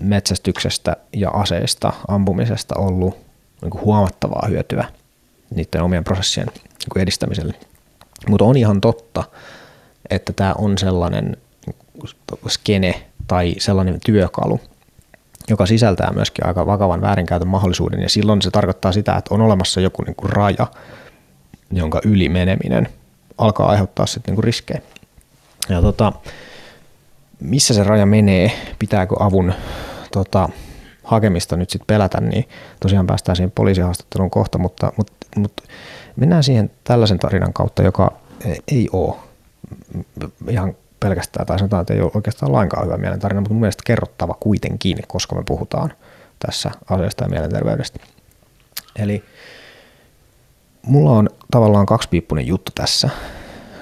metsästyksestä 0.00 0.96
ja 1.12 1.30
aseista, 1.30 1.92
ampumisesta 2.08 2.74
ollut 2.78 3.16
niin 3.62 3.80
huomattavaa 3.84 4.46
hyötyä 4.48 4.84
niiden 5.54 5.82
omien 5.82 6.04
prosessien 6.04 6.46
niin 6.46 7.02
edistämiselle. 7.02 7.54
Mutta 8.28 8.44
on 8.44 8.56
ihan 8.56 8.80
totta, 8.80 9.24
että 10.10 10.32
tämä 10.32 10.54
on 10.58 10.78
sellainen 10.78 11.36
skene 12.48 13.06
tai 13.28 13.54
sellainen 13.58 13.98
työkalu, 14.06 14.60
joka 15.48 15.66
sisältää 15.66 16.12
myöskin 16.14 16.46
aika 16.46 16.66
vakavan 16.66 17.00
väärinkäytön 17.00 17.48
mahdollisuuden, 17.48 18.00
ja 18.00 18.08
silloin 18.08 18.42
se 18.42 18.50
tarkoittaa 18.50 18.92
sitä, 18.92 19.16
että 19.16 19.34
on 19.34 19.40
olemassa 19.40 19.80
joku 19.80 20.02
niin 20.02 20.16
kuin 20.16 20.32
raja, 20.32 20.66
jonka 21.72 22.00
yli 22.04 22.28
meneminen 22.28 22.88
alkaa 23.38 23.68
aiheuttaa 23.68 24.06
sitten 24.06 24.34
niin 24.34 24.44
riskejä. 24.44 24.80
Ja 25.68 25.82
tota, 25.82 26.12
missä 27.40 27.74
se 27.74 27.84
raja 27.84 28.06
menee, 28.06 28.52
pitääkö 28.78 29.14
avun 29.18 29.52
tota, 30.12 30.48
hakemista 31.04 31.56
nyt 31.56 31.70
sitten 31.70 31.86
pelätä, 31.86 32.20
niin 32.20 32.48
tosiaan 32.80 33.06
päästään 33.06 33.36
siihen 33.36 33.50
poliisihaastatteluun 33.50 34.30
kohta, 34.30 34.58
mutta, 34.58 34.92
mutta, 34.96 35.12
mutta 35.36 35.62
mennään 36.16 36.44
siihen 36.44 36.70
tällaisen 36.84 37.18
tarinan 37.18 37.52
kautta, 37.52 37.82
joka 37.82 38.12
ei 38.68 38.88
ole 38.92 39.14
ihan 40.48 40.74
pelkästään, 41.02 41.46
tai 41.46 41.58
sanotaan, 41.58 41.80
että 41.80 41.94
ei 41.94 42.00
ole 42.00 42.10
oikeastaan 42.14 42.52
lainkaan 42.52 42.86
hyvä 42.86 42.96
mielentarina, 42.96 43.40
mutta 43.40 43.54
mun 43.54 43.60
mielestä 43.60 43.82
kerrottava 43.86 44.34
kuitenkin, 44.40 44.98
koska 45.06 45.36
me 45.36 45.42
puhutaan 45.46 45.92
tässä 46.38 46.70
asiasta 46.90 47.24
ja 47.24 47.30
mielenterveydestä. 47.30 47.98
Eli 48.98 49.24
mulla 50.86 51.10
on 51.10 51.28
tavallaan 51.50 51.86
kaksipiippunen 51.86 52.46
juttu 52.46 52.72
tässä. 52.74 53.10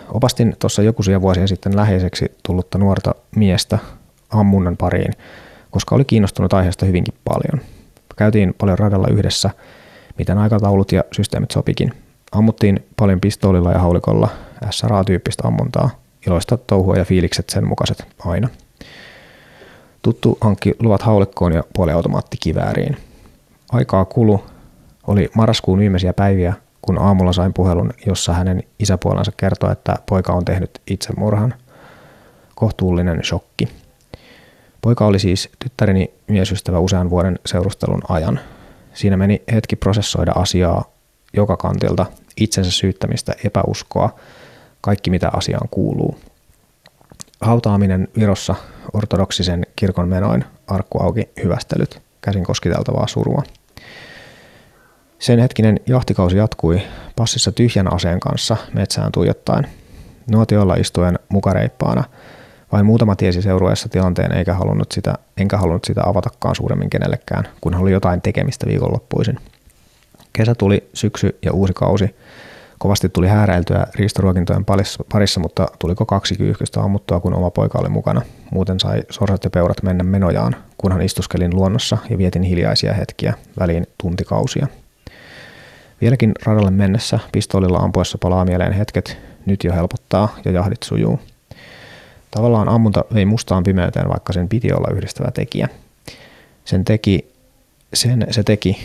Opastin 0.09 0.57
tuossa 0.59 0.83
joku 0.83 1.03
vuosia 1.21 1.47
sitten 1.47 1.77
läheiseksi 1.77 2.33
tullutta 2.43 2.79
nuorta 2.79 3.15
miestä 3.37 3.79
ammunnan 4.31 4.77
pariin, 4.77 5.13
koska 5.71 5.95
oli 5.95 6.05
kiinnostunut 6.05 6.53
aiheesta 6.53 6.87
hyvinkin 6.87 7.15
paljon. 7.25 7.67
Käytiin 8.17 8.55
paljon 8.59 8.79
radalla 8.79 9.09
yhdessä, 9.09 9.51
miten 10.19 10.39
aikataulut 10.39 10.93
ja 10.93 11.05
systeemit 11.13 11.51
sopikin. 11.51 11.93
Ammuttiin 12.33 12.87
paljon 12.97 13.21
pistoolilla 13.21 13.73
ja 13.73 13.79
haulikolla, 13.79 14.29
SRA-tyyppistä 14.71 15.49
ammuntaa, 15.49 15.91
iloista 16.27 16.57
touhua 16.57 16.97
ja 16.97 17.05
fiilikset 17.05 17.51
sen 17.51 17.69
mukaiset 17.69 18.07
aina. 18.19 18.49
Tuttu 20.03 20.39
hankki 20.41 20.75
luvat 20.79 21.03
haulikkoon 21.03 21.53
ja 21.53 21.65
puoliautomaattikivääriin. 21.75 22.97
Aikaa 23.73 24.05
kulu, 24.05 24.45
oli 25.07 25.31
marraskuun 25.35 25.79
viimeisiä 25.79 26.13
päiviä, 26.13 26.55
kun 26.83 26.99
aamulla 26.99 27.33
sain 27.33 27.55
puhelun, 27.55 27.93
jossa 28.07 28.33
hänen 28.33 28.63
isäpuolensa 28.79 29.33
kertoi, 29.37 29.73
että 29.73 29.97
poika 30.09 30.33
on 30.33 30.45
tehnyt 30.45 30.81
itsemurhan. 30.91 31.55
Kohtuullinen 32.55 33.25
shokki. 33.25 33.69
Poika 34.83 35.07
oli 35.07 35.19
siis 35.19 35.49
tyttäreni 35.59 36.11
miesystävä 36.29 36.79
usean 36.79 37.11
vuoden 37.11 37.39
seurustelun 37.47 38.03
ajan. 38.09 38.41
Siinä 38.95 39.17
meni 39.17 39.43
hetki 39.53 39.77
prosessoida 39.77 40.33
asiaa 40.35 40.85
joka 41.33 41.57
kantilta, 41.57 42.07
itsensä 42.37 42.71
syyttämistä, 42.71 43.35
epäuskoa, 43.45 44.11
kaikki 44.81 45.11
mitä 45.11 45.31
asiaan 45.33 45.69
kuuluu. 45.71 46.19
Hautaaminen 47.41 48.09
Virossa 48.19 48.55
ortodoksisen 48.93 49.67
kirkon 49.77 50.09
menoin, 50.09 50.45
arkku 50.67 51.03
auki, 51.03 51.29
hyvästelyt, 51.45 52.03
käsin 52.21 52.45
koskiteltavaa 52.45 53.07
surua. 53.07 53.43
Sen 55.19 55.39
hetkinen 55.39 55.81
jahtikausi 55.87 56.37
jatkui 56.37 56.83
passissa 57.17 57.53
tyhjän 57.53 57.95
aseen 57.95 58.21
kanssa 58.21 58.57
metsään 58.75 59.13
tuijottaen. 59.13 59.67
Nuotiolla 60.31 60.75
istuen 60.75 61.19
mukareippaana. 61.29 62.05
Vain 62.73 62.87
muutama 62.87 63.17
tiesi 63.17 63.43
seurueessa 63.43 63.89
tilanteen 63.89 64.33
eikä 64.33 64.55
halunnut 64.55 64.93
sitä, 64.93 65.15
enkä 65.37 65.57
halunnut 65.57 65.85
sitä 65.85 66.03
avatakaan 66.05 66.55
suuremmin 66.55 66.91
kenellekään, 66.91 67.49
kun 67.61 67.75
oli 67.75 67.93
jotain 67.93 68.21
tekemistä 68.21 68.67
viikonloppuisin. 68.67 69.39
Kesä 70.33 70.55
tuli, 70.55 70.89
syksy 70.95 71.39
ja 71.43 71.53
uusi 71.53 71.73
kausi– 71.73 72.15
Kovasti 72.81 73.09
tuli 73.09 73.29
hääräiltyä 73.29 73.87
riistoruokintojen 73.95 74.65
parissa, 75.13 75.41
mutta 75.41 75.67
tuliko 75.79 76.07
kaksi 76.07 76.37
kyyhkystä 76.37 76.81
ammuttua, 76.81 77.21
kun 77.21 77.35
oma 77.35 77.51
poika 77.51 77.79
oli 77.79 77.89
mukana. 77.89 78.23
Muuten 78.51 78.81
sai 78.81 79.03
sorsat 79.11 79.45
ja 79.45 79.51
peurat 79.51 79.83
mennä 79.83 80.05
menojaan, 80.05 80.57
kunhan 80.79 81.03
istuskelin 81.03 81.57
luonnossa 81.57 81.99
ja 82.11 82.19
vietin 82.19 82.43
hiljaisia 82.43 82.95
hetkiä, 82.95 83.35
väliin 83.59 83.87
tuntikausia. 84.03 84.67
Vieläkin 86.01 86.33
radalle 86.45 86.71
mennessä 86.71 87.19
pistoolilla 87.33 87.79
ampuessa 87.79 88.19
palaa 88.19 88.45
mieleen 88.45 88.73
hetket, 88.73 89.19
nyt 89.47 89.65
jo 89.65 89.73
helpottaa 89.73 90.37
ja 90.45 90.51
jahdit 90.51 90.83
sujuu. 90.83 91.21
Tavallaan 92.31 92.69
ammunta 92.69 93.05
vei 93.15 93.25
mustaan 93.25 93.63
pimeyteen, 93.63 94.09
vaikka 94.09 94.33
sen 94.33 94.49
piti 94.49 94.73
olla 94.73 94.95
yhdistävä 94.95 95.31
tekijä. 95.31 95.69
Sen, 96.65 96.85
teki, 96.85 97.33
sen 97.95 98.27
se 98.31 98.43
teki, 98.43 98.79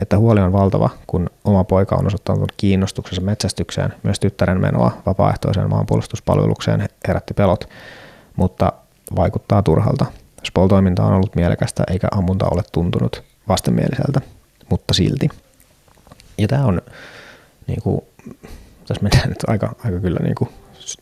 että 0.00 0.18
huoli 0.18 0.40
on 0.40 0.52
valtava, 0.52 0.90
kun 1.06 1.30
oma 1.44 1.64
poika 1.64 1.96
on 1.96 2.06
osoittanut 2.06 2.52
kiinnostuksensa 2.56 3.22
metsästykseen. 3.22 3.94
Myös 4.02 4.20
tyttären 4.20 4.60
menoa 4.60 5.02
vapaaehtoiseen 5.06 5.70
maanpuolustuspalvelukseen 5.70 6.88
herätti 7.08 7.34
pelot, 7.34 7.68
mutta 8.36 8.72
vaikuttaa 9.16 9.62
turhalta. 9.62 10.06
Spol-toiminta 10.44 11.04
on 11.04 11.12
ollut 11.12 11.36
mielekästä 11.36 11.84
eikä 11.90 12.08
ammunta 12.10 12.46
ole 12.50 12.62
tuntunut 12.72 13.22
vastenmieliseltä, 13.48 14.20
mutta 14.70 14.94
silti. 14.94 15.28
Ja 16.38 16.48
tämä 16.48 16.64
on, 16.64 16.82
niin 17.66 17.82
kuin, 17.82 18.00
tässä 18.86 19.02
mennään 19.02 19.28
nyt 19.28 19.38
aika, 19.46 19.74
aika 19.84 20.00
kyllä 20.00 20.18
niin 20.22 20.34
kuin 20.34 20.50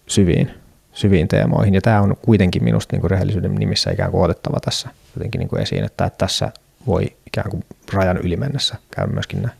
syviin, 0.07 0.51
syviin 0.93 1.29
teemoihin, 1.29 1.75
ja 1.75 1.81
tämä 1.81 2.01
on 2.01 2.17
kuitenkin 2.23 2.65
minusta 2.65 2.95
niin 2.97 3.01
kuin 3.01 3.11
rehellisyyden 3.11 3.55
nimissä 3.55 3.91
ikään 3.91 4.11
kuin 4.11 4.25
otettava 4.25 4.61
tässä 4.61 4.89
jotenkin 5.17 5.39
niin 5.39 5.49
kuin 5.49 5.63
esiin, 5.63 5.85
että, 5.85 6.11
tässä 6.19 6.53
voi 6.87 7.17
ikään 7.27 7.51
kuin 7.51 7.65
rajan 7.93 8.17
yli 8.17 8.37
mennessä 8.37 8.77
käydä 8.91 9.13
myöskin 9.13 9.43
näin. 9.43 9.59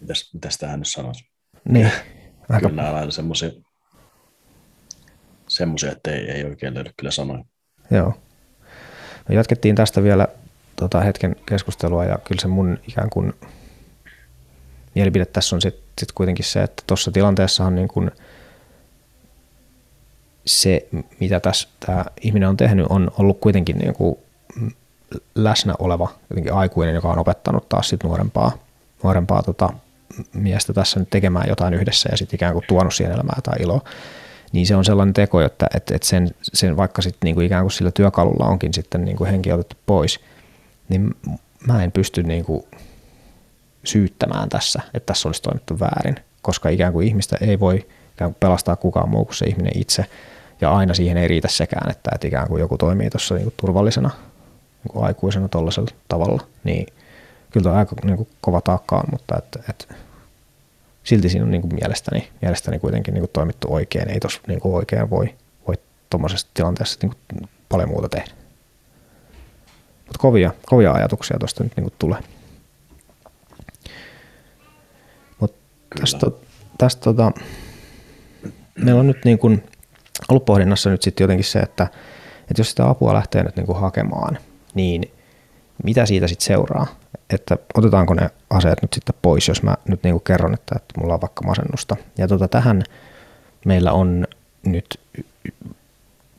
Mitäs, 0.00 0.30
mitäs 0.34 0.58
tähän 0.58 0.78
nyt 0.78 0.88
sanoisi? 0.88 1.24
Niin. 1.64 1.86
Aika... 2.48 2.68
Kyllä 2.68 2.82
nämä 2.82 3.00
on 3.00 3.12
semmoisia, 3.12 3.50
semmoisia, 5.48 5.92
että 5.92 6.10
ei, 6.10 6.30
ei 6.30 6.44
oikein 6.44 6.74
löydy 6.74 6.90
kyllä 6.96 7.10
sanoja. 7.10 7.44
Joo. 7.90 8.14
Me 9.28 9.34
jatkettiin 9.34 9.74
tästä 9.74 10.02
vielä 10.02 10.28
tota, 10.76 11.00
hetken 11.00 11.36
keskustelua 11.46 12.04
ja 12.04 12.18
kyllä 12.18 12.40
se 12.40 12.48
mun 12.48 12.78
ikään 12.88 13.10
kuin 13.10 13.32
mielipide 14.94 15.26
tässä 15.26 15.56
on 15.56 15.62
sitten 15.62 15.84
sit 15.98 16.12
kuitenkin 16.12 16.44
se, 16.44 16.62
että 16.62 16.82
tuossa 16.86 17.12
tilanteessahan 17.12 17.74
niin 17.74 17.88
kuin– 17.88 18.10
se, 20.46 20.88
mitä 21.20 21.40
tässä 21.40 21.68
tämä 21.86 22.04
ihminen 22.20 22.48
on 22.48 22.56
tehnyt, 22.56 22.86
on 22.88 23.10
ollut 23.18 23.40
kuitenkin 23.40 23.78
niin 23.78 23.94
kuin 23.94 24.18
läsnä 25.34 25.74
oleva 25.78 26.08
jotenkin 26.30 26.52
aikuinen, 26.52 26.94
joka 26.94 27.08
on 27.08 27.18
opettanut 27.18 27.68
taas 27.68 27.88
sit 27.88 28.04
nuorempaa, 28.04 28.52
nuorempaa 29.02 29.42
tota, 29.42 29.70
miestä 30.34 30.72
tässä 30.72 31.00
nyt 31.00 31.10
tekemään 31.10 31.48
jotain 31.48 31.74
yhdessä 31.74 32.08
ja 32.12 32.16
sitten 32.16 32.36
ikään 32.36 32.52
kuin 32.52 32.64
tuonut 32.68 32.94
siihen 32.94 33.14
elämää 33.14 33.38
tai 33.42 33.62
iloa. 33.62 33.80
Niin 34.52 34.66
se 34.66 34.76
on 34.76 34.84
sellainen 34.84 35.14
teko, 35.14 35.40
että, 35.40 35.66
että, 35.74 35.94
että 35.94 36.08
sen, 36.08 36.30
sen 36.42 36.76
vaikka 36.76 37.02
sitten 37.02 37.34
kuin 37.34 37.46
ikään 37.46 37.64
kuin 37.64 37.72
sillä 37.72 37.90
työkalulla 37.90 38.46
onkin 38.46 38.74
sitten 38.74 39.04
niin 39.04 39.16
kuin 39.16 39.30
henki 39.30 39.52
otettu 39.52 39.76
pois, 39.86 40.20
niin 40.88 41.14
mä 41.66 41.84
en 41.84 41.92
pysty 41.92 42.24
kuin 42.46 42.64
syyttämään 43.84 44.48
tässä, 44.48 44.80
että 44.94 45.06
tässä 45.06 45.28
olisi 45.28 45.42
toimittu 45.42 45.80
väärin, 45.80 46.16
koska 46.42 46.68
ikään 46.68 46.92
kuin 46.92 47.08
ihmistä 47.08 47.36
ei 47.40 47.60
voi 47.60 47.86
ikään 48.14 48.30
kuin 48.32 48.40
pelastaa 48.40 48.76
kukaan 48.76 49.08
muu 49.08 49.24
kuin 49.24 49.36
se 49.36 49.46
ihminen 49.46 49.78
itse– 49.78 50.04
ja 50.62 50.76
aina 50.76 50.94
siihen 50.94 51.16
ei 51.16 51.28
riitä 51.28 51.48
sekään, 51.48 51.90
että, 51.90 52.10
että 52.14 52.26
ikään 52.26 52.48
kuin 52.48 52.60
joku 52.60 52.78
toimii 52.78 53.10
tuossa 53.10 53.34
niin 53.34 53.54
turvallisena 53.56 54.10
niin 54.84 54.92
kuin 54.92 55.04
aikuisena 55.04 55.48
tuollaisella 55.48 55.90
tavalla, 56.08 56.42
niin 56.64 56.86
kyllä 57.50 57.64
tämä 57.64 57.76
aika 57.76 57.96
niin 58.04 58.16
kuin 58.16 58.28
kova 58.40 58.60
taakka 58.60 58.96
on, 58.96 59.04
mutta 59.10 59.38
että, 59.38 59.58
että 59.70 59.94
silti 61.04 61.28
siinä 61.28 61.44
on 61.44 61.50
niin 61.50 61.62
kuin 61.62 61.74
mielestäni, 61.74 62.28
mielestäni 62.42 62.78
kuitenkin 62.78 63.14
niin 63.14 63.22
kuin 63.22 63.30
toimittu 63.32 63.74
oikein. 63.74 64.10
Ei 64.10 64.20
tuossa 64.20 64.40
niin 64.46 64.60
kuin 64.60 64.74
oikein 64.74 65.10
voi, 65.10 65.34
voi 65.68 65.74
tuommoisessa 66.10 66.46
tilanteessa 66.54 66.98
niin 67.02 67.14
kuin 67.30 67.48
paljon 67.68 67.88
muuta 67.88 68.08
tehdä. 68.08 68.30
Mutta 69.98 70.18
kovia, 70.18 70.52
kovia 70.66 70.92
ajatuksia 70.92 71.38
tuosta 71.38 71.64
nyt 71.64 71.76
niin 71.76 71.84
kuin 71.84 71.94
tulee. 71.98 72.20
Mutta 75.40 75.58
tästä, 76.00 76.26
tästä 76.78 77.02
tota, 77.02 77.32
meillä 78.74 79.00
on 79.00 79.06
nyt 79.06 79.24
niin 79.24 79.38
kuin 79.38 79.62
ollut 80.28 80.44
pohdinnassa 80.44 80.90
nyt 80.90 81.02
sitten 81.02 81.24
jotenkin 81.24 81.44
se, 81.44 81.58
että, 81.58 81.86
että 82.40 82.60
jos 82.60 82.70
sitä 82.70 82.88
apua 82.88 83.14
lähtee 83.14 83.42
nyt 83.42 83.56
niin 83.56 83.66
kuin 83.66 83.80
hakemaan, 83.80 84.38
niin 84.74 85.12
mitä 85.84 86.06
siitä 86.06 86.28
sitten 86.28 86.46
seuraa? 86.46 86.86
Että 87.30 87.56
otetaanko 87.74 88.14
ne 88.14 88.30
aseet 88.50 88.82
nyt 88.82 88.92
sitten 88.92 89.14
pois, 89.22 89.48
jos 89.48 89.62
mä 89.62 89.74
nyt 89.88 90.02
niin 90.02 90.12
kuin 90.12 90.24
kerron, 90.24 90.54
että, 90.54 90.74
että 90.76 91.00
mulla 91.00 91.14
on 91.14 91.20
vaikka 91.20 91.44
masennusta. 91.44 91.96
Ja 92.18 92.28
tota, 92.28 92.48
tähän 92.48 92.82
meillä 93.64 93.92
on 93.92 94.26
nyt 94.66 95.00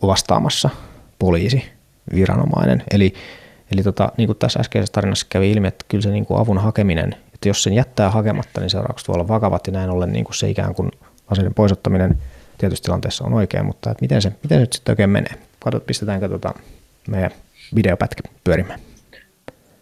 vastaamassa 0.02 0.70
poliisi, 1.20 1.66
viranomainen. 2.16 2.84
Eli, 2.92 3.14
Eli 3.74 3.84
tota, 3.84 4.12
niin 4.18 4.28
kuin 4.28 4.38
tässä 4.38 4.60
äskeisessä 4.60 4.94
tarinassa 4.94 5.26
kävi 5.30 5.52
ilmi, 5.52 5.68
että 5.68 5.86
kyllä 5.88 6.02
se 6.02 6.10
niin 6.10 6.26
kuin 6.26 6.40
avun 6.40 6.58
hakeminen, 6.58 7.16
että 7.34 7.50
jos 7.50 7.64
sen 7.64 7.74
jättää 7.74 8.10
hakematta, 8.10 8.60
niin 8.62 8.70
seuraukset 8.70 9.08
voi 9.08 9.14
olla 9.14 9.28
vakavat 9.28 9.68
ja 9.68 9.74
näin 9.74 9.90
ollen 9.90 10.14
niin 10.14 10.26
kuin 10.26 10.36
se 10.36 10.50
ikään 10.50 10.76
kuin 10.76 10.92
aseiden 11.28 11.54
poisottaminen 11.54 12.18
tietysti 12.64 12.86
tilanteessa 12.86 13.24
on 13.24 13.34
oikein, 13.34 13.66
mutta 13.66 13.92
että 13.92 14.02
miten, 14.02 14.22
se, 14.22 14.32
miten 14.44 14.58
se 14.58 14.60
nyt 14.60 14.74
sitten 14.74 14.92
oikein 14.92 15.10
menee? 15.10 15.34
Katsot, 15.60 15.86
pistetäänkö 15.86 16.30
tota 16.30 16.54
meidän 17.08 17.32
videopätkä 17.76 18.22
pyörimään. 18.44 18.80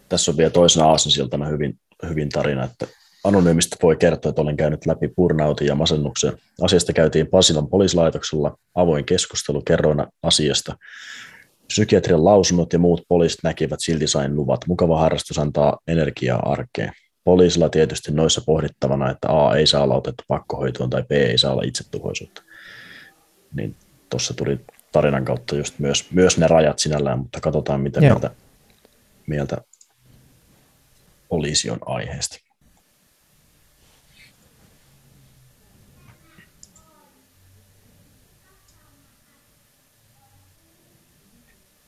Tässä 0.10 0.32
on 0.32 0.38
vielä 0.38 0.50
toisena 0.52 0.86
aasinsiltana 0.86 1.46
hyvin, 1.46 1.80
hyvin 2.10 2.30
tarina, 2.30 2.64
että 2.64 2.88
anonyymistä 3.24 3.76
voi 3.84 3.96
kertoa, 3.96 4.30
että 4.30 4.42
olen 4.42 4.58
käynyt 4.58 4.86
läpi 4.86 5.08
burnoutin 5.16 5.68
ja 5.68 5.76
masennuksen. 5.76 6.34
Asiasta 6.62 6.94
käytiin 6.94 7.28
Pasilan 7.28 7.68
poliisilaitoksella 7.68 8.58
avoin 8.76 9.06
keskustelu, 9.06 9.62
kerroin 9.62 10.06
asiasta. 10.24 10.76
Psykiatrian 11.68 12.26
lausunnot 12.26 12.74
ja 12.74 12.80
muut 12.80 13.02
poliisit 13.08 13.40
näkivät, 13.44 13.80
silti 13.80 14.08
sain 14.08 14.36
luvat. 14.36 14.68
Mukava 14.68 15.00
harrastus 15.00 15.40
antaa 15.40 15.80
energiaa 15.88 16.52
arkeen. 16.52 16.92
Poliisilla 17.24 17.70
tietysti 17.70 18.12
noissa 18.12 18.42
pohdittavana, 18.46 19.12
että 19.12 19.28
A 19.30 19.56
ei 19.56 19.68
saa 19.68 19.84
olla 19.84 19.96
otettu 19.96 20.24
pakkohoitoon 20.28 20.90
tai 20.90 21.04
B 21.04 21.12
ei 21.12 21.38
saa 21.38 21.52
olla 21.54 21.64
itsetuhoisuutta. 21.66 22.42
Niin 23.56 23.76
tuossa 24.10 24.34
tuli 24.34 24.60
tarinan 24.92 25.26
kautta 25.26 25.56
just 25.56 25.80
myös, 25.80 26.12
myös 26.12 26.38
ne 26.38 26.48
rajat 26.48 26.80
sinällään, 26.80 27.20
mutta 27.20 27.40
katsotaan 27.40 27.82
mitä 27.82 28.00
mieltä, 28.00 28.32
mieltä 29.28 29.58
poliisi 31.30 31.70
on 31.70 31.80
aiheesta. 31.86 32.38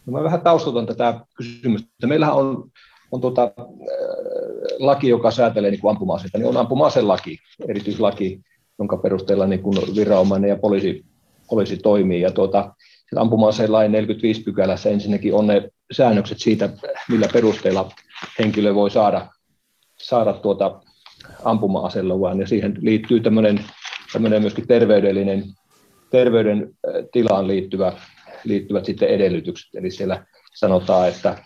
No 0.06 0.14
mä 0.14 0.24
vähän 0.24 0.42
taustutan 0.42 0.86
tätä 0.86 1.20
kysymystä. 1.36 2.08
Meillähän 2.08 2.36
on, 2.36 2.72
on 3.12 3.22
tuota, 3.22 3.44
äh, 3.44 3.64
laki, 4.80 5.08
joka 5.10 5.32
säätelee 5.32 5.72
niin 5.72 5.90
ampuma-aseita, 5.90 6.38
niin 6.38 6.48
on 6.48 6.58
ampuma 6.58 6.92
laki, 7.02 7.38
erityislaki, 7.68 8.42
jonka 8.80 8.98
perusteella 8.98 9.48
niin 9.48 9.62
kuin 9.62 9.78
viranomainen 9.96 10.50
ja 10.50 10.58
poliisi, 10.58 11.06
poliisi 11.54 11.78
toimii. 11.78 12.22
Ja 12.22 12.32
tuota, 12.32 12.74
ampuma-aseen 13.16 13.72
lain 13.72 13.92
45 13.92 14.44
pykälässä 14.44 14.90
ensinnäkin 14.90 15.34
on 15.34 15.48
ne 15.48 15.70
säännökset 15.92 16.40
siitä, 16.40 16.70
millä 17.10 17.28
perusteella 17.34 17.92
henkilö 18.40 18.76
voi 18.76 18.92
saada, 18.92 19.28
saada 19.98 20.34
tuota 20.34 20.82
ampuma-aseluvan, 21.44 22.40
ja 22.40 22.48
siihen 22.48 22.78
liittyy 22.82 23.20
tämmöinen, 23.20 23.66
tämmöinen 24.14 24.42
myöskin 24.42 24.68
terveydellinen, 24.68 25.44
terveyden 26.10 26.70
äh, 26.88 27.06
tilaan 27.12 27.48
liittyvä 27.48 27.94
liittyvät 28.44 28.86
sitten 28.86 29.10
edellytykset. 29.10 29.76
Eli 29.76 29.92
siellä 29.92 30.26
sanotaan, 30.56 31.10
että 31.10 31.38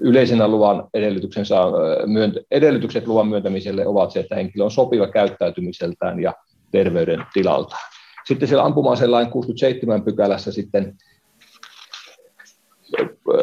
yleisenä 0.00 0.48
luvan 0.48 0.88
edellytyksen 0.94 1.46
saa, 1.46 1.72
myöntä, 2.06 2.40
edellytykset 2.50 3.06
luvan 3.06 3.28
myöntämiselle 3.28 3.86
ovat 3.86 4.10
se, 4.10 4.20
että 4.20 4.34
henkilö 4.34 4.64
on 4.64 4.70
sopiva 4.70 5.06
käyttäytymiseltään 5.06 6.20
ja 6.20 6.34
terveyden 6.70 7.24
tilalta. 7.32 7.76
Sitten 8.28 8.48
siellä 8.48 8.64
ampuma 8.64 8.94
lain 9.06 9.30
67 9.30 10.02
pykälässä 10.02 10.52
sitten 10.52 10.96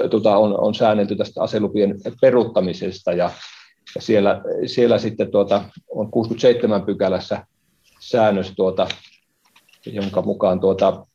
tota, 0.09 0.37
on, 0.37 0.59
on 0.59 0.75
säännelty 0.75 1.15
tästä 1.15 1.41
aselupien 1.41 1.95
peruuttamisesta 2.21 3.11
ja, 3.13 3.29
ja 3.95 4.01
siellä, 4.01 4.41
siellä 4.65 4.97
sitten 4.97 5.31
tuota, 5.31 5.63
on 5.89 6.11
67 6.11 6.85
pykälässä 6.85 7.45
säännös, 7.99 8.53
tuota, 8.55 8.87
jonka 9.85 10.21
mukaan 10.21 10.59
tuota, 10.59 11.05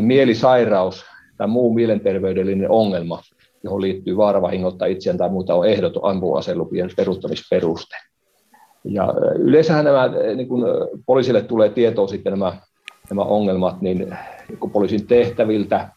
mielisairaus 0.00 1.04
tai 1.36 1.46
muu 1.46 1.74
mielenterveydellinen 1.74 2.70
ongelma, 2.70 3.22
johon 3.64 3.80
liittyy 3.80 4.16
vaara 4.16 4.42
vahingoittaa 4.42 4.88
itseään 4.88 5.18
tai 5.18 5.30
muuta, 5.30 5.54
on 5.54 5.68
ehdoton 5.68 6.10
ampuma-aselupien 6.10 6.90
peruuttamisperuste. 6.96 7.96
Ja 8.84 9.14
yleensähän 9.38 9.84
nämä, 9.84 10.08
niin 10.34 10.48
poliisille 11.06 11.42
tulee 11.42 11.68
tietoa 11.68 12.08
sitten 12.08 12.30
nämä, 12.30 12.56
nämä 13.10 13.22
ongelmat, 13.22 13.80
niin, 13.82 14.16
poliisin 14.72 15.06
tehtäviltä, 15.06 15.88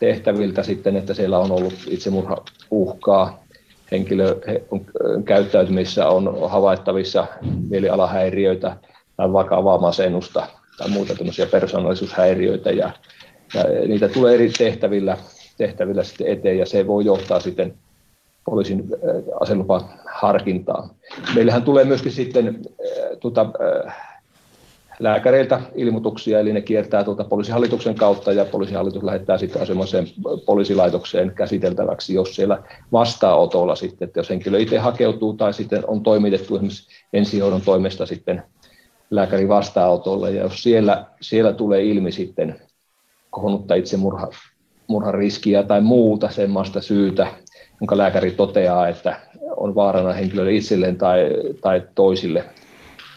tehtäviltä 0.00 0.62
sitten, 0.62 0.96
että 0.96 1.14
siellä 1.14 1.38
on 1.38 1.52
ollut 1.52 1.74
itsemurhauhkaa, 1.86 3.44
henkilö 3.92 4.36
on, 4.70 4.84
käyttäytymissä 5.24 6.08
on 6.08 6.50
havaittavissa 6.50 7.26
mielialahäiriöitä 7.68 8.76
tai 9.16 9.32
vakavaa 9.32 9.78
masennusta, 9.78 10.46
tai 10.78 10.88
muuta 10.88 11.14
tämmöisiä 11.14 11.46
persoonallisuushäiriöitä 11.46 12.70
ja, 12.70 12.90
ja 13.54 13.64
niitä 13.88 14.08
tulee 14.08 14.34
eri 14.34 14.50
tehtävillä, 14.58 15.16
tehtävillä 15.58 16.02
sitten 16.02 16.26
eteen 16.26 16.58
ja 16.58 16.66
se 16.66 16.86
voi 16.86 17.04
johtaa 17.04 17.40
sitten 17.40 17.74
poliisin 18.44 18.80
äh, 18.80 19.22
aselupan 19.40 19.80
harkintaan. 20.14 20.90
Meillähän 21.34 21.62
tulee 21.62 21.84
myöskin 21.84 22.12
sitten 22.12 22.62
tuota, 23.20 23.46
lääkäreiltä 25.00 25.60
ilmoituksia, 25.74 26.40
eli 26.40 26.52
ne 26.52 26.60
kiertää 26.60 27.04
tuota 27.04 27.24
poliisihallituksen 27.24 27.94
kautta 27.94 28.32
ja 28.32 28.44
poliisihallitus 28.44 29.02
lähettää 29.02 29.38
sitten 29.38 29.62
asemaseen 29.62 30.06
poliisilaitokseen 30.46 31.32
käsiteltäväksi, 31.34 32.14
jos 32.14 32.36
siellä 32.36 32.62
vastaanotolla 32.92 33.74
sitten, 33.74 34.06
että 34.06 34.20
jos 34.20 34.30
henkilö 34.30 34.58
itse 34.58 34.78
hakeutuu 34.78 35.32
tai 35.32 35.54
sitten 35.54 35.82
on 35.86 36.02
toimitettu 36.02 36.54
esimerkiksi 36.54 36.88
ensihoidon 37.12 37.60
toimesta 37.60 38.06
sitten 38.06 38.42
lääkärin 39.10 39.48
vastaanotolle, 39.48 40.30
ja 40.30 40.42
jos 40.42 40.62
siellä, 40.62 41.04
siellä 41.20 41.52
tulee 41.52 41.84
ilmi 41.84 42.12
sitten 42.12 42.60
kohonnutta 43.30 43.74
itsemurhan 43.74 44.28
murhan 44.86 45.14
riskiä 45.14 45.62
tai 45.62 45.80
muuta 45.80 46.30
semmoista 46.30 46.80
syytä, 46.80 47.26
jonka 47.80 47.96
lääkäri 47.96 48.30
toteaa, 48.30 48.88
että 48.88 49.20
on 49.56 49.74
vaarana 49.74 50.12
henkilölle 50.12 50.52
itselleen 50.52 50.96
tai, 50.96 51.30
tai 51.60 51.82
toisille 51.94 52.44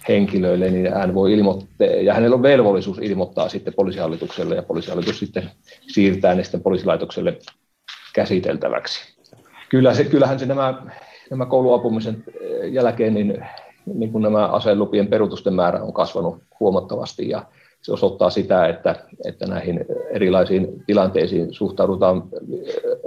henkilöille, 0.10 0.70
niin 0.70 0.94
hän 0.94 1.14
voi 1.14 1.34
ilmoittaa, 1.34 1.88
ja 1.88 2.14
hänellä 2.14 2.36
on 2.36 2.44
velvollisuus 2.44 2.98
ilmoittaa 2.98 3.50
sitten 3.50 3.74
poliisihallitukselle, 3.74 4.56
ja 4.56 4.64
poliisihallitus 4.64 5.20
sitten 5.20 5.50
siirtää 5.82 6.36
ne 6.36 6.44
sitten 6.44 6.62
poliisilaitokselle 6.62 7.38
käsiteltäväksi. 8.14 9.20
Kyllä 9.70 9.94
se, 9.94 10.04
kyllähän 10.04 10.40
se 10.40 10.46
nämä, 10.46 10.84
nämä 11.30 11.46
kouluapumisen 11.46 12.24
jälkeen, 12.72 13.14
niin 13.14 13.46
niin 13.94 14.12
kuin 14.12 14.22
nämä 14.22 14.48
aselupien 14.48 15.08
peruutusten 15.08 15.54
määrä 15.54 15.84
on 15.84 15.94
kasvanut 15.94 16.38
huomattavasti 16.60 17.30
ja 17.30 17.46
se 17.82 17.94
osoittaa 17.94 18.30
sitä, 18.30 18.68
että, 18.68 18.96
että 19.26 19.48
näihin 19.48 19.86
erilaisiin 20.12 20.84
tilanteisiin 20.88 21.54
suhtaudutaan 21.54 22.24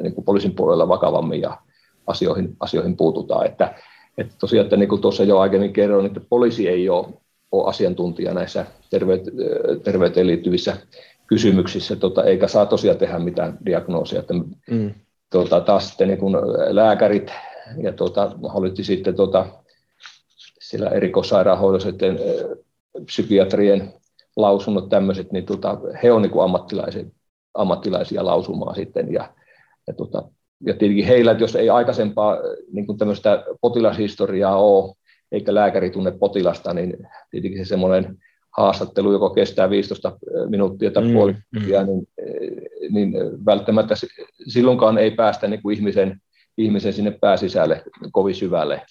niin 0.02 0.14
kuin 0.14 0.24
poliisin 0.24 0.54
puolella 0.54 0.88
vakavammin 0.88 1.40
ja 1.40 1.58
asioihin, 2.06 2.56
asioihin 2.60 2.96
puututaan. 2.96 3.46
Että, 3.46 3.74
että 4.18 4.34
tosiaan, 4.38 4.64
että 4.64 4.76
niin 4.76 4.88
kuin 4.88 5.00
tuossa 5.00 5.24
jo 5.24 5.38
aiemmin 5.38 5.72
kerroin, 5.72 6.06
että 6.06 6.20
poliisi 6.28 6.68
ei 6.68 6.88
ole, 6.88 7.06
ole 7.52 7.68
asiantuntija 7.68 8.34
näissä 8.34 8.66
terveyteen 9.84 10.26
liittyvissä 10.26 10.76
kysymyksissä, 11.26 11.96
tota, 11.96 12.24
eikä 12.24 12.48
saa 12.48 12.66
tosiaan 12.66 12.98
tehdä 12.98 13.18
mitään 13.18 13.58
diagnoosia. 13.66 14.20
Että, 14.20 14.34
mm. 14.70 14.94
tota, 15.30 15.60
taas 15.60 15.88
sitten 15.88 16.08
niin 16.08 16.18
kuin 16.18 16.36
lääkärit 16.68 17.32
ja 17.82 17.92
tota, 17.92 18.32
sitten 18.82 19.14
tota, 19.14 19.46
siellä 20.60 20.90
erikoissairaanhoidossa 20.90 21.88
sitten 21.90 22.18
psykiatrien 23.04 23.92
lausunnot 24.36 24.88
tämmöiset, 24.88 25.32
niin 25.32 25.46
tota, 25.46 25.78
he 26.02 26.12
on 26.12 26.22
niin 26.22 26.42
ammattilaisia, 26.42 27.04
ammattilaisia 27.54 28.24
lausumaan 28.24 28.74
sitten. 28.74 29.12
Ja, 29.12 29.34
ja, 29.86 29.94
tota, 29.94 30.22
ja 30.66 30.74
tietenkin 30.74 31.06
heillä, 31.06 31.32
jos 31.32 31.56
ei 31.56 31.70
aikaisempaa 31.70 32.38
niin 32.72 32.86
kuin 32.86 32.98
tämmöistä 32.98 33.44
potilashistoriaa 33.60 34.56
ole, 34.56 34.94
eikä 35.32 35.54
lääkäri 35.54 35.90
tunne 35.90 36.10
potilasta, 36.10 36.74
niin 36.74 37.08
tietenkin 37.30 37.64
se 37.64 37.68
semmoinen 37.68 38.18
haastattelu, 38.56 39.12
joka 39.12 39.30
kestää 39.30 39.70
15 39.70 40.18
minuuttia 40.48 40.90
tai 40.90 41.04
mm, 41.04 41.12
puoli 41.12 41.32
mm. 41.32 41.60
niin, 41.60 42.08
niin 42.90 43.12
välttämättä 43.46 43.94
silloinkaan 44.48 44.98
ei 44.98 45.10
päästä 45.10 45.48
niin 45.48 45.62
kuin 45.62 45.76
ihmisen, 45.76 46.20
ihmisen 46.58 46.92
sinne 46.92 47.18
pääsisälle 47.20 47.82
kovin 48.12 48.34
syvälle. 48.34 48.82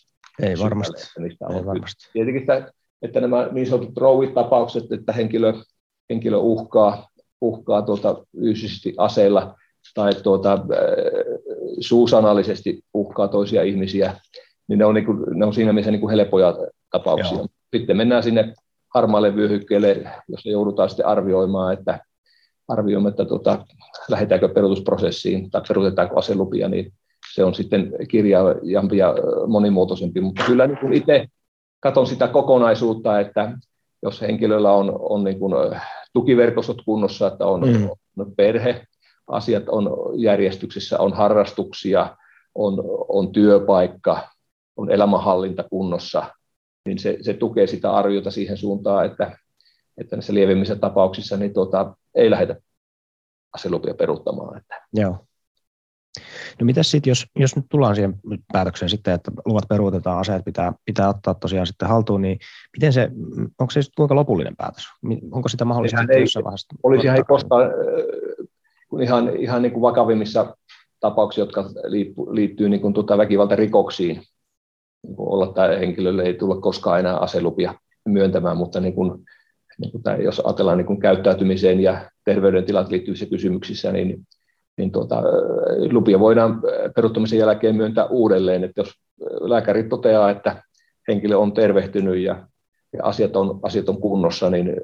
Ei 0.42 0.56
varmasti. 0.64 1.02
Että 1.32 1.46
on 1.46 1.56
Ei 1.56 1.66
varmasti. 1.66 2.10
Tietenkin, 2.14 2.42
että, 2.42 2.72
että 3.02 3.22
nämä 3.22 3.48
niin 3.52 3.68
sanotut 3.68 3.98
rouvitapaukset, 3.98 4.92
että 4.92 5.14
henkilö, 5.14 5.54
henkilö 6.10 6.38
uhkaa, 6.38 7.08
uhkaa 7.42 7.82
tuota 7.82 8.26
fyysisesti 8.40 8.94
aseilla 8.98 9.56
tai 9.94 10.14
tuota, 10.14 10.54
äh, 10.54 10.60
suusanallisesti 11.80 12.84
uhkaa 12.94 13.28
toisia 13.28 13.64
ihmisiä, 13.64 14.14
niin 14.68 14.80
ne 14.80 14.86
on, 14.86 14.96
niin 14.96 15.06
kuin, 15.06 15.18
ne 15.30 15.46
on 15.46 15.54
siinä 15.54 15.74
mielessä 15.74 15.92
niin 15.92 16.02
kuin 16.02 16.12
helpoja 16.12 16.58
tapauksia. 16.92 17.38
Joo. 17.38 17.48
Sitten 17.76 17.98
mennään 17.98 18.24
sinne 18.24 18.54
harmaalle 18.94 19.36
vyöhykkeelle, 19.36 20.04
jossa 20.28 20.50
joudutaan 20.50 20.90
sitten 20.90 21.06
arvioimaan, 21.06 21.74
että 21.74 22.00
arvioimme, 22.68 23.10
että 23.10 23.26
tuota, 23.26 23.66
lähdetäänkö 24.10 24.50
peruutusprosessiin 24.50 25.52
tai 25.52 25.62
peruutetaanko 25.68 26.20
aselupia, 26.20 26.70
niin 26.70 26.94
se 27.36 27.44
on 27.44 27.56
sitten 27.56 27.94
kirjaajampi 28.08 28.98
ja 28.98 29.16
monimuotoisempi, 29.48 30.22
mutta 30.22 30.44
kyllä 30.46 30.68
niin 30.68 30.78
kuin 30.78 30.94
itse 30.94 31.28
katson 31.80 32.08
sitä 32.08 32.28
kokonaisuutta, 32.28 33.20
että 33.20 33.58
jos 34.04 34.22
henkilöllä 34.22 34.72
on, 34.72 34.98
on 35.00 35.24
niin 35.24 35.40
kuin 35.40 35.54
tukiverkostot 36.14 36.82
kunnossa, 36.86 37.28
että 37.28 37.46
on, 37.46 37.68
mm. 37.68 37.90
on 38.20 38.34
perhe, 38.38 38.88
asiat 39.32 39.70
on 39.70 39.90
järjestyksessä, 40.16 41.00
on 41.00 41.14
harrastuksia, 41.14 42.18
on, 42.56 42.84
on 43.08 43.32
työpaikka, 43.32 44.30
on 44.78 44.92
elämänhallinta 44.92 45.64
kunnossa, 45.64 46.24
niin 46.86 47.00
se, 47.00 47.18
se 47.22 47.34
tukee 47.34 47.68
sitä 47.68 47.92
arviota 47.92 48.32
siihen 48.32 48.58
suuntaan, 48.58 49.06
että, 49.06 49.38
että 49.98 50.16
näissä 50.16 50.34
lievimmissä 50.34 50.76
tapauksissa 50.76 51.38
niin 51.38 51.54
tuota, 51.54 51.96
ei 52.16 52.30
lähdetä 52.30 52.56
aselupia 53.54 53.94
peruuttamaan. 53.94 54.58
Että. 54.58 54.82
Joo. 54.94 55.26
No 56.60 56.66
mitä 56.66 56.84
sitten, 56.84 57.12
jos, 57.12 57.26
jos 57.36 57.56
nyt 57.56 57.66
tullaan 57.70 57.96
siihen 57.96 58.20
päätökseen 58.54 58.90
sitten, 58.90 59.14
että 59.14 59.32
luvat 59.46 59.68
peruutetaan, 59.70 60.20
aseet 60.20 60.46
pitää, 60.46 60.74
pitää 60.86 61.10
ottaa 61.10 61.34
tosiaan 61.34 61.68
sitten 61.68 61.88
haltuun, 61.88 62.22
niin 62.22 62.40
miten 62.78 62.94
se, 62.94 63.10
onko 63.60 63.72
se 63.72 63.82
kuinka 63.98 64.16
lopullinen 64.16 64.56
päätös? 64.56 64.84
Onko 65.32 65.50
sitä 65.50 65.66
mahdollisesti 65.66 66.20
jossain 66.20 66.46
vaiheessa? 66.46 66.76
Olisi 66.84 67.08
ihan 67.08 67.26
koskaan, 67.26 67.62
kun 68.92 69.04
ihan, 69.04 69.38
ihan 69.38 69.62
niin 69.62 69.72
kuin 69.72 69.82
vakavimmissa 69.82 70.56
tapauksissa, 71.00 71.42
jotka 71.42 71.66
liittyy, 72.32 72.70
niin 72.70 72.82
kuin 72.82 72.94
tuota 72.94 73.18
väkivaltarikoksiin, 73.18 74.22
niin 75.04 75.16
kuin 75.16 75.30
olla, 75.30 75.46
että 75.46 75.80
henkilölle 75.80 76.24
ei 76.24 76.34
tulla 76.34 76.62
koskaan 76.62 77.00
enää 77.00 77.18
aselupia 77.18 77.74
myöntämään, 78.06 78.58
mutta 78.58 78.80
niin 78.80 78.94
kuin, 78.94 79.26
niin 79.78 79.92
kuin 79.92 80.04
tämä, 80.04 80.18
jos 80.18 80.39
ajatellaan 80.39 80.78
niin 80.78 80.86
kuin 80.86 81.00
käyttäytymiseen 81.00 81.80
ja 81.80 82.10
terveydentilat 82.26 82.89
liittyvissä 82.89 83.26
kysymyksissä, 83.26 83.92
niin 83.92 84.28
niin 84.78 84.92
tuota, 84.92 85.24
lupia 85.92 86.20
voidaan 86.20 86.62
peruttamisen 86.96 87.39
jälkeen 87.39 87.76
myöntää 87.76 88.06
uudelleen, 88.06 88.64
että 88.64 88.82
jos 88.82 88.94
lääkäri 89.42 89.84
toteaa, 89.84 90.30
että 90.30 90.64
henkilö 91.08 91.38
on 91.38 91.54
tervehtynyt 91.54 92.18
ja, 92.18 92.48
ja 92.94 93.04
asiat, 93.04 93.36
on, 93.36 93.60
asiat 93.64 93.89
on 93.89 94.02
kunnossa, 94.02 94.50
niin 94.50 94.76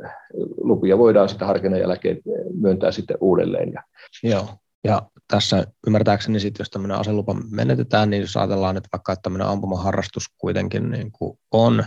lupia 0.58 0.98
voidaan 0.98 1.30
sitten 1.30 1.48
harkinnan 1.48 1.80
jälkeen 1.80 2.18
myöntää 2.60 2.92
sitten 2.92 3.18
uudelleen. 3.22 3.74
Ja, 3.74 3.84
Joo, 4.24 4.50
ja 4.84 5.02
tässä 5.28 5.68
ymmärtääkseni 5.88 6.40
sitten, 6.40 6.62
jos 6.64 6.70
tämmöinen 6.70 6.98
aselupa 6.98 7.36
menetetään, 7.52 8.10
niin 8.10 8.22
jos 8.22 8.38
ajatellaan, 8.38 8.78
että 8.78 8.90
vaikka 8.92 9.16
tämmöinen 9.16 9.48
ampumaharrastus 9.48 10.26
kuitenkin 10.38 10.92
niin 10.92 11.12
kuin 11.12 11.40
on, 11.52 11.84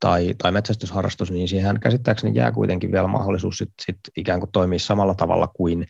tai, 0.00 0.34
tai 0.42 0.52
metsästysharrastus, 0.52 1.30
niin 1.30 1.48
siihen 1.48 1.80
käsittääkseni 1.80 2.38
jää 2.38 2.52
kuitenkin 2.52 2.92
vielä 2.92 3.08
mahdollisuus 3.08 3.58
sit, 3.58 3.72
sit 3.86 3.98
ikään 4.16 4.40
kuin 4.40 4.52
toimia 4.52 4.78
samalla 4.78 5.14
tavalla 5.14 5.48
kuin 5.48 5.86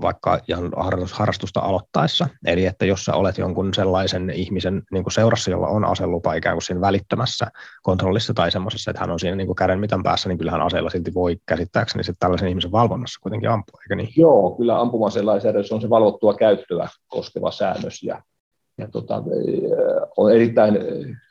vaikka 0.00 0.40
ihan 0.48 0.70
harrastusta 1.12 1.60
aloittaessa. 1.60 2.28
Eli 2.46 2.66
että 2.66 2.86
jos 2.86 3.04
sä 3.04 3.14
olet 3.14 3.38
jonkun 3.38 3.74
sellaisen 3.74 4.30
ihmisen 4.30 4.82
niin 4.92 5.04
kuin 5.04 5.12
seurassa, 5.12 5.50
jolla 5.50 5.68
on 5.68 5.84
aselupa 5.84 6.34
ikään 6.34 6.54
kuin 6.54 6.62
siinä 6.62 6.80
välittömässä 6.80 7.46
kontrollissa 7.82 8.34
tai 8.34 8.50
semmoisessa, 8.50 8.90
että 8.90 9.00
hän 9.00 9.10
on 9.10 9.20
siinä 9.20 9.36
niin 9.36 9.46
kuin 9.46 9.56
käden 9.56 9.78
mitan 9.78 10.02
päässä, 10.02 10.28
niin 10.28 10.38
kyllähän 10.38 10.62
aseella 10.62 10.90
silti 10.90 11.14
voi 11.14 11.36
käsittääkseni 11.46 12.04
sitten 12.04 12.20
tällaisen 12.20 12.48
ihmisen 12.48 12.72
valvonnassa 12.72 13.20
kuitenkin 13.22 13.50
ampua, 13.50 13.80
eikö 13.82 13.96
niin? 13.96 14.08
Joo, 14.16 14.50
kyllä 14.50 14.80
ampumaseen 14.80 15.26
lainsäädännössä 15.26 15.74
on 15.74 15.80
se 15.80 15.90
valvottua 15.90 16.34
käyttöä 16.34 16.88
koskeva 17.08 17.50
säännös 17.50 18.02
ja, 18.02 18.22
ja 18.78 18.88
tota, 18.88 19.22
on 20.16 20.32
erittäin 20.32 20.78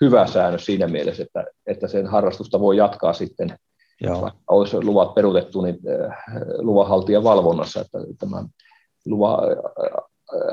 hyvä 0.01 0.28
säännös 0.28 0.66
siinä 0.66 0.88
mielessä, 0.88 1.24
että, 1.24 1.45
että 1.68 1.88
sen 1.88 2.08
harrastusta 2.08 2.60
voi 2.60 2.78
jatkaa 2.78 3.14
sitten 3.14 3.56
Joo. 4.04 4.22
Vaikka 4.22 4.39
olisi 4.47 4.84
luvat 4.84 5.16
peruutettu, 5.16 5.62
niin 5.62 5.80
äh, 6.10 6.18
luvanhaltijan 6.58 7.24
valvonnassa, 7.24 7.82
että 7.82 7.97
tämä 8.20 8.43
luva 9.06 9.34
äh, 9.34 10.04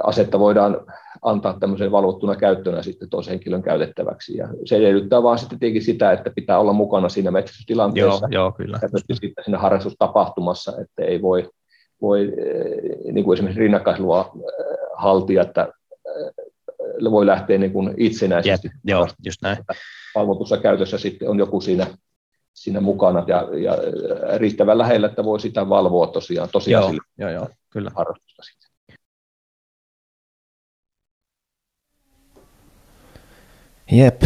asetta 0.02 0.38
voidaan 0.38 0.86
antaa 1.22 1.56
tämmöisen 1.60 1.92
valvottuna 1.92 2.36
käyttönä 2.36 2.82
sitten 2.82 3.10
toisen 3.10 3.30
henkilön 3.30 3.62
käytettäväksi. 3.62 4.36
Ja 4.36 4.48
se 4.64 4.76
edellyttää 4.76 5.22
vaan 5.22 5.38
sitten 5.38 5.58
tietenkin 5.58 5.84
sitä, 5.84 6.12
että 6.12 6.30
pitää 6.34 6.58
olla 6.58 6.72
mukana 6.72 7.08
siinä 7.08 7.30
metsästystilanteessa. 7.30 8.28
Joo, 8.30 8.44
joo 8.44 8.52
kyllä. 8.52 8.78
Ja 8.82 8.88
myöskin 8.92 9.16
sitten 9.16 9.44
siinä 9.44 9.58
harrastustapahtumassa, 9.58 10.72
että 10.80 11.04
ei 11.04 11.22
voi, 11.22 11.50
voi 12.02 12.20
äh, 12.22 13.12
niin 13.12 13.24
kuin 13.24 13.36
esimerkiksi 13.36 13.60
rinnakkaisluvan 13.60 14.24
haltija, 14.94 15.42
että 15.42 15.72
voi 17.10 17.26
lähteä 17.26 17.58
niin 17.58 17.72
kuin 17.72 17.94
itsenäisesti. 17.96 18.66
Jep, 18.66 18.74
joo, 18.84 19.08
just 19.24 19.42
näin. 19.42 19.58
Valvotussa 20.14 20.56
käytössä 20.56 20.98
sitten 20.98 21.30
on 21.30 21.38
joku 21.38 21.60
siinä 21.60 21.86
siinä 22.54 22.80
mukana 22.80 23.24
ja, 23.26 23.48
ja 23.58 23.76
riittävän 24.38 24.78
lähellä, 24.78 25.06
että 25.06 25.24
voi 25.24 25.40
sitä 25.40 25.68
valvoa 25.68 26.06
tosiaan, 26.06 26.48
tosiaan 26.52 26.94
joo, 26.94 27.02
joo, 27.18 27.30
joo, 27.30 27.48
kyllä. 27.70 27.90
harrastusta 27.94 28.42
sitten. 28.42 28.70
Jep, 33.92 34.22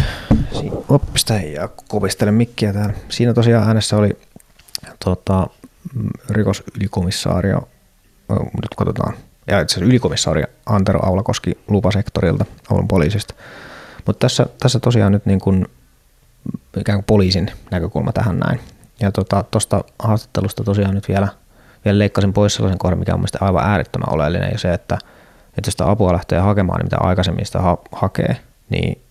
oppista 0.89 1.33
ja 1.33 1.69
kovistele 1.87 2.31
mikkiä 2.31 2.73
täällä. 2.73 2.93
Siinä 3.09 3.33
tosiaan 3.33 3.67
äänessä 3.67 3.97
oli 3.97 4.17
tota, 5.05 5.47
rikosylikomissaario, 6.29 7.67
nyt 8.29 8.75
katsotaan, 8.77 9.13
ja 9.47 9.61
itse 9.61 9.73
asiassa 9.73 9.89
ylikomissaari 9.89 10.43
Antero 10.65 11.05
Aulakoski 11.05 11.57
lupasektorilta, 11.67 12.45
Oulun 12.71 12.87
poliisista. 12.87 13.33
Mutta 14.05 14.19
tässä, 14.19 14.45
tässä 14.59 14.79
tosiaan 14.79 15.11
nyt 15.11 15.25
niin 15.25 15.39
kuin 15.39 15.67
ikään 16.81 16.97
kuin 16.97 17.05
poliisin 17.05 17.51
näkökulma 17.71 18.11
tähän 18.11 18.39
näin. 18.39 18.59
Ja 18.99 19.11
tuosta 19.11 19.43
tota, 19.51 19.83
haastattelusta 19.99 20.63
tosiaan 20.63 20.95
nyt 20.95 21.07
vielä, 21.07 21.27
vielä 21.85 21.99
leikkasin 21.99 22.33
pois 22.33 22.55
sellaisen 22.55 22.79
kohdan, 22.79 22.99
mikä 22.99 23.13
on 23.13 23.19
mielestäni 23.19 23.47
aivan 23.47 23.65
äärettömän 23.65 24.13
oleellinen, 24.13 24.51
ja 24.51 24.57
se, 24.57 24.73
että, 24.73 24.97
että 25.57 25.67
jos 25.67 25.73
sitä 25.73 25.89
apua 25.89 26.13
lähtee 26.13 26.39
hakemaan, 26.39 26.79
niin 26.79 26.85
mitä 26.85 26.97
aikaisemmin 26.99 27.45
sitä 27.45 27.61
ha- 27.61 27.77
hakee, 27.91 28.37
niin, 28.69 29.01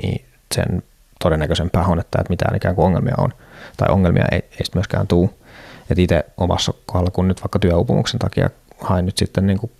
niin 0.00 0.24
sen 0.54 0.82
todennäköisempää 1.18 1.84
on, 1.84 2.00
että, 2.00 2.18
että 2.20 2.30
mitään 2.30 2.56
ikään 2.56 2.74
kuin 2.74 2.86
ongelmia 2.86 3.14
on, 3.18 3.32
tai 3.76 3.88
ongelmia 3.90 4.24
ei, 4.32 4.38
ei 4.38 4.66
myöskään 4.74 5.06
tule. 5.06 5.30
Että 5.90 6.02
itse 6.02 6.24
omassa 6.36 6.74
kohdalla, 6.86 7.10
kun 7.10 7.28
nyt 7.28 7.42
vaikka 7.42 7.58
työupumuksen 7.58 8.20
takia 8.20 8.50
hain 8.80 9.06
nyt 9.06 9.16
sitten 9.16 9.46
niin 9.46 9.58
kuin 9.58 9.72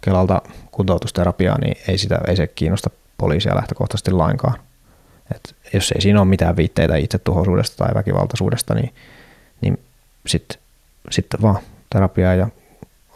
Kelalta 0.00 0.42
kuntoutusterapiaa, 0.70 1.58
niin 1.58 1.76
ei, 1.88 1.98
sitä, 1.98 2.20
ei 2.28 2.36
se 2.36 2.46
kiinnosta 2.46 2.90
poliisia 3.18 3.56
lähtökohtaisesti 3.56 4.10
lainkaan. 4.10 4.58
Et 5.34 5.56
jos 5.74 5.92
ei 5.92 6.00
siinä 6.00 6.20
ole 6.20 6.28
mitään 6.28 6.56
viitteitä 6.56 6.96
itsetuhoisuudesta 6.96 7.76
tai 7.76 7.94
väkivaltaisuudesta, 7.94 8.74
niin, 8.74 8.94
niin 9.60 9.78
sitten 10.26 10.58
sit 11.10 11.26
vaan 11.42 11.58
terapiaa 11.90 12.34
ja 12.34 12.48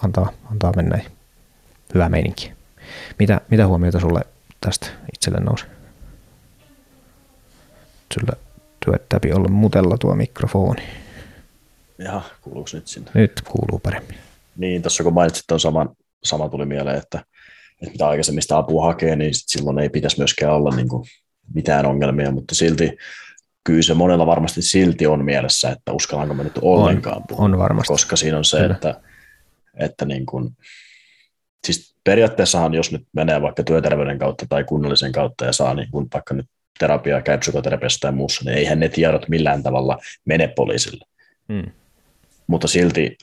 antaa, 0.03 0.33
antaa 0.51 0.73
mennä 0.77 0.99
hyvä 1.95 2.09
meininki. 2.09 2.53
Mitä, 3.19 3.41
mitä 3.51 3.67
huomiota 3.67 4.01
sulle 4.01 4.21
tästä 4.61 4.87
itselle 5.15 5.41
nousi? 5.41 5.65
Sulla 8.15 8.37
työttäpi 8.85 9.33
olla 9.33 9.49
mutella 9.49 9.99
tuo 9.99 10.15
mikrofoni. 10.15 10.83
Jaha, 11.99 12.23
kuuluuko 12.43 12.71
nyt 12.73 12.87
sinne? 12.87 13.11
Nyt 13.15 13.43
kuuluu 13.49 13.79
paremmin. 13.79 14.17
Niin, 14.57 14.83
tuossa 14.83 15.05
kun 15.05 15.15
mainitsit 15.15 15.45
tuon 15.47 15.61
saman, 15.61 15.89
sama 16.25 16.49
tuli 16.49 16.67
mieleen, 16.67 16.99
että, 16.99 17.25
että 17.83 17.93
mitä 17.93 18.09
aikaisemmin 18.09 18.43
sitä 18.43 18.57
apua 18.57 18.87
hakee, 18.87 19.17
niin 19.17 19.35
sit 19.35 19.49
silloin 19.49 19.79
ei 19.79 19.89
pitäisi 19.89 20.19
myöskään 20.19 20.53
olla 20.55 20.77
niin 20.77 20.89
kuin 20.89 21.05
mitään 21.55 21.87
ongelmia, 21.87 22.31
mutta 22.31 22.55
silti 22.55 22.97
kyllä 23.65 23.83
se 23.83 23.95
monella 23.95 24.27
varmasti 24.27 24.63
silti 24.63 25.07
on 25.07 25.25
mielessä, 25.25 25.71
että 25.71 25.93
uskallanko 25.93 26.35
mä 26.35 26.43
nyt 26.43 26.59
ollenkaan 26.63 27.23
puhua. 27.29 27.45
On 27.45 27.59
varmasti. 27.59 27.93
Koska 27.93 28.17
siinä 28.17 28.39
on 28.39 28.45
se, 28.45 28.59
kyllä. 28.59 28.75
että, 28.75 29.01
että 29.75 30.05
niin 30.05 30.27
kuin, 30.27 30.57
siis 31.67 31.95
periaatteessahan 32.05 32.75
jos 32.75 32.93
nyt 32.93 33.07
menee 33.13 33.43
vaikka 33.43 33.63
työterveyden 33.63 34.19
kautta 34.19 34.47
tai 34.49 34.65
kunnallisen 34.65 35.13
kautta 35.13 35.45
ja 35.45 35.53
saa 35.53 35.75
niin 35.75 35.89
kuin 35.91 36.07
vaikka 36.15 36.35
nyt 36.35 36.47
terapiaa, 36.79 37.23
käy 37.23 37.39
psykoterapiassa 37.39 38.01
tai 38.01 38.13
muussa, 38.13 38.45
niin 38.45 38.59
eihän 38.59 38.81
ne 38.81 38.89
tiedot 38.89 39.29
millään 39.29 39.63
tavalla 39.63 39.99
mene 40.25 40.49
poliisille. 40.49 41.05
Hmm. 41.53 41.73
Mutta 42.47 42.69
silti, 42.69 43.17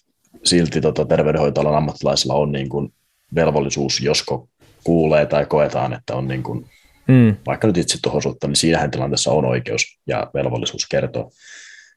silti 0.43 0.81
tota, 0.81 1.05
terveydenhoitoalan 1.05 1.75
ammattilaisilla 1.75 2.33
on 2.33 2.51
niin 2.51 2.69
kuin 2.69 2.93
velvollisuus, 3.35 4.01
josko 4.01 4.47
kuulee 4.83 5.25
tai 5.25 5.45
koetaan, 5.45 5.93
että 5.93 6.15
on 6.15 6.27
niin 6.27 6.43
kuin 6.43 6.65
mm. 7.07 7.35
vaikka 7.47 7.67
nyt 7.67 7.77
itse 7.77 7.97
tuhoisuutta, 8.01 8.47
niin 8.47 8.55
siinähän 8.55 8.91
tilanteessa 8.91 9.31
on 9.31 9.45
oikeus 9.45 9.99
ja 10.07 10.31
velvollisuus 10.33 10.87
kertoa, 10.87 11.31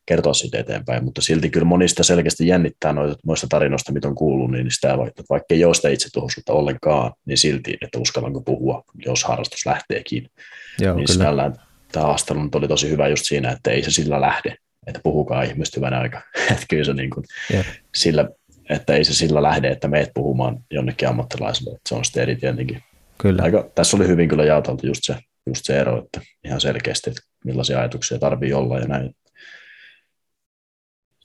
kertoa 0.07 0.35
siitä 0.35 0.59
eteenpäin, 0.59 1.05
mutta 1.05 1.23
silti 1.23 1.51
kyllä 1.51 1.65
monista 1.65 2.03
selkeästi 2.03 2.47
jännittää 2.47 2.93
noita, 2.93 3.17
noista 3.27 3.47
tarinoista, 3.51 3.93
mitä 3.93 4.09
on 4.09 4.15
kuullut, 4.15 4.51
niin 4.51 4.71
sitä, 4.71 4.99
vaikka, 4.99 5.23
vaikka 5.31 5.55
ei 5.55 5.65
ole 5.65 5.75
sitä 5.75 5.89
itsetuhoisuutta 5.89 6.53
ollenkaan, 6.53 7.13
niin 7.25 7.39
silti, 7.39 7.77
että 7.83 7.99
uskallanko 7.99 8.41
puhua, 8.41 8.85
jos 9.07 9.25
harrastus 9.25 9.67
lähteekin. 9.67 10.31
Joo, 10.81 10.97
niin 10.97 11.07
kyllä. 11.07 11.25
Tällä, 11.25 11.53
tämä 11.93 12.07
haastelu 12.07 12.49
oli 12.55 12.69
tosi 12.69 12.91
hyvä 12.91 13.09
just 13.09 13.25
siinä, 13.25 13.51
että 13.51 13.71
ei 13.71 13.83
se 13.83 13.91
sillä 13.91 14.21
lähde, 14.21 14.57
että 14.87 15.01
puhukaa 15.03 15.43
ihmiset 15.43 15.77
hyvän 15.77 15.95
aika. 15.95 16.23
että 16.53 16.65
kyllä 16.71 16.85
se 16.85 16.95
niin 16.95 17.11
kuin, 17.11 17.25
sillä, 17.95 18.29
että 18.71 18.95
ei 18.95 19.05
se 19.05 19.15
sillä 19.15 19.43
lähde, 19.43 19.69
että 19.69 19.89
meet 19.89 20.11
puhumaan 20.15 20.59
jonnekin 20.71 21.09
ammattilaiselle, 21.09 21.71
että 21.71 21.89
se 21.89 21.95
on 21.95 22.05
sitten 22.05 22.23
eri 22.23 22.37
tietenkin. 22.37 22.83
Kyllä. 23.19 23.43
Aika, 23.43 23.71
tässä 23.75 23.97
oli 23.97 24.09
hyvin 24.09 24.29
kyllä 24.29 24.45
jaoteltu 24.45 24.87
just 24.87 25.01
se, 25.05 25.17
just 25.47 25.65
se 25.65 25.79
ero, 25.79 26.05
että 26.05 26.21
ihan 26.45 26.61
selkeästi, 26.61 27.11
että 27.11 27.23
millaisia 27.45 27.79
ajatuksia 27.79 28.19
tarvii 28.19 28.53
olla 28.53 28.79
ja 28.79 28.87
näin. 28.87 29.17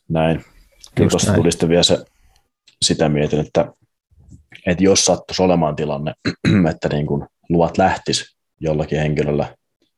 Näin. 0.09 0.45
Kyllä 0.95 1.09
tuosta 1.09 1.33
tuli 1.33 1.51
sitten 1.51 1.69
vielä 1.69 1.83
se, 1.83 2.05
sitä 2.81 3.09
mietin, 3.09 3.39
että, 3.39 3.73
että 4.65 4.83
jos 4.83 5.05
sattuisi 5.05 5.41
olemaan 5.41 5.75
tilanne, 5.75 6.13
että 6.71 6.89
niin 6.89 7.05
kuin 7.05 7.27
luvat 7.49 7.77
lähtis 7.77 8.37
jollakin 8.59 8.99
henkilöllä 8.99 9.55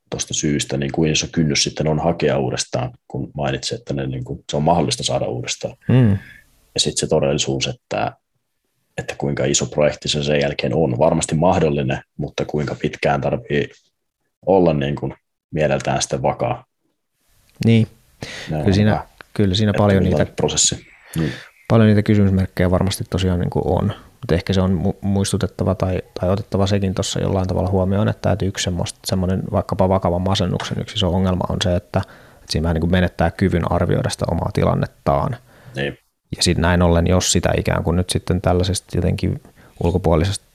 tuosta 0.10 0.34
syystä, 0.34 0.78
niin 0.78 0.92
kuin 0.92 1.12
iso 1.12 1.28
kynnys 1.32 1.64
sitten 1.64 1.88
on 1.88 2.00
hakea 2.00 2.40
uudestaan, 2.40 2.92
kun 3.08 3.32
mainitsin, 3.36 3.78
että 3.78 3.94
ne, 3.94 4.08
niin 4.08 4.24
kuin, 4.24 4.44
se 4.52 4.58
on 4.58 4.64
mahdollista 4.64 5.04
saada 5.04 5.26
uudestaan. 5.26 5.76
Mm. 5.88 6.18
Ja 6.74 6.80
sitten 6.80 6.98
se 6.98 7.08
todellisuus, 7.08 7.68
että 7.68 8.12
että 8.98 9.16
kuinka 9.18 9.46
iso 9.46 9.66
projekti 9.66 10.10
se 10.10 10.24
sen 10.24 10.40
jälkeen 10.40 10.76
on. 10.76 10.98
Varmasti 10.98 11.36
mahdollinen, 11.36 12.02
mutta 12.18 12.46
kuinka 12.46 12.76
pitkään 12.76 13.22
tarvii 13.22 13.70
olla 14.46 14.74
niin 14.74 14.96
kuin 14.96 15.14
mieleltään 15.52 16.02
sitten 16.02 16.22
vakaa. 16.22 16.66
Niin, 17.66 17.88
kyllä 18.50 18.74
siinä, 18.74 19.04
kyllä 19.34 19.56
siinä 19.56 19.74
paljon 19.78 20.04
niitä, 20.04 20.26
prosessi. 20.26 20.88
Niin. 21.16 21.32
paljon 21.70 21.88
niitä 21.88 22.04
kysymysmerkkejä 22.04 22.72
varmasti 22.72 23.04
tosiaan 23.10 23.40
niin 23.40 23.50
kuin 23.50 23.68
on. 23.68 23.94
Mutta 24.22 24.36
ehkä 24.36 24.54
se 24.54 24.62
on 24.62 24.94
muistutettava 25.02 25.76
tai, 25.76 26.02
tai 26.20 26.30
otettava 26.30 26.68
sekin 26.68 26.94
tuossa 26.94 27.20
jollain 27.20 27.48
tavalla 27.48 27.70
huomioon, 27.70 28.08
että, 28.10 28.32
että 28.32 28.46
yksi 28.46 28.70
semmoinen 29.06 29.44
vaikkapa 29.52 29.90
vakavan 29.90 30.22
masennuksen 30.22 30.78
yksi 30.82 30.96
iso 30.96 31.10
ongelma 31.10 31.44
on 31.50 31.58
se, 31.64 31.76
että, 31.76 32.00
että 32.00 32.46
siinä 32.50 32.64
vähän 32.64 32.76
niin 32.76 32.82
kuin 32.82 32.92
menettää 32.92 33.32
kyvyn 33.32 33.72
arvioida 33.72 34.10
sitä 34.10 34.26
omaa 34.32 34.50
tilannettaan. 34.54 35.38
Niin. 35.76 35.98
Ja 36.38 36.44
sitten 36.44 36.62
näin 36.62 36.82
ollen, 36.82 37.08
jos 37.08 37.32
sitä 37.32 37.50
ikään 37.58 37.84
kuin 37.84 37.96
nyt 37.96 38.10
sitten 38.10 38.42
tällaisesta 38.42 38.98
jotenkin 38.98 39.42
ulkopuolisesta 39.84 40.46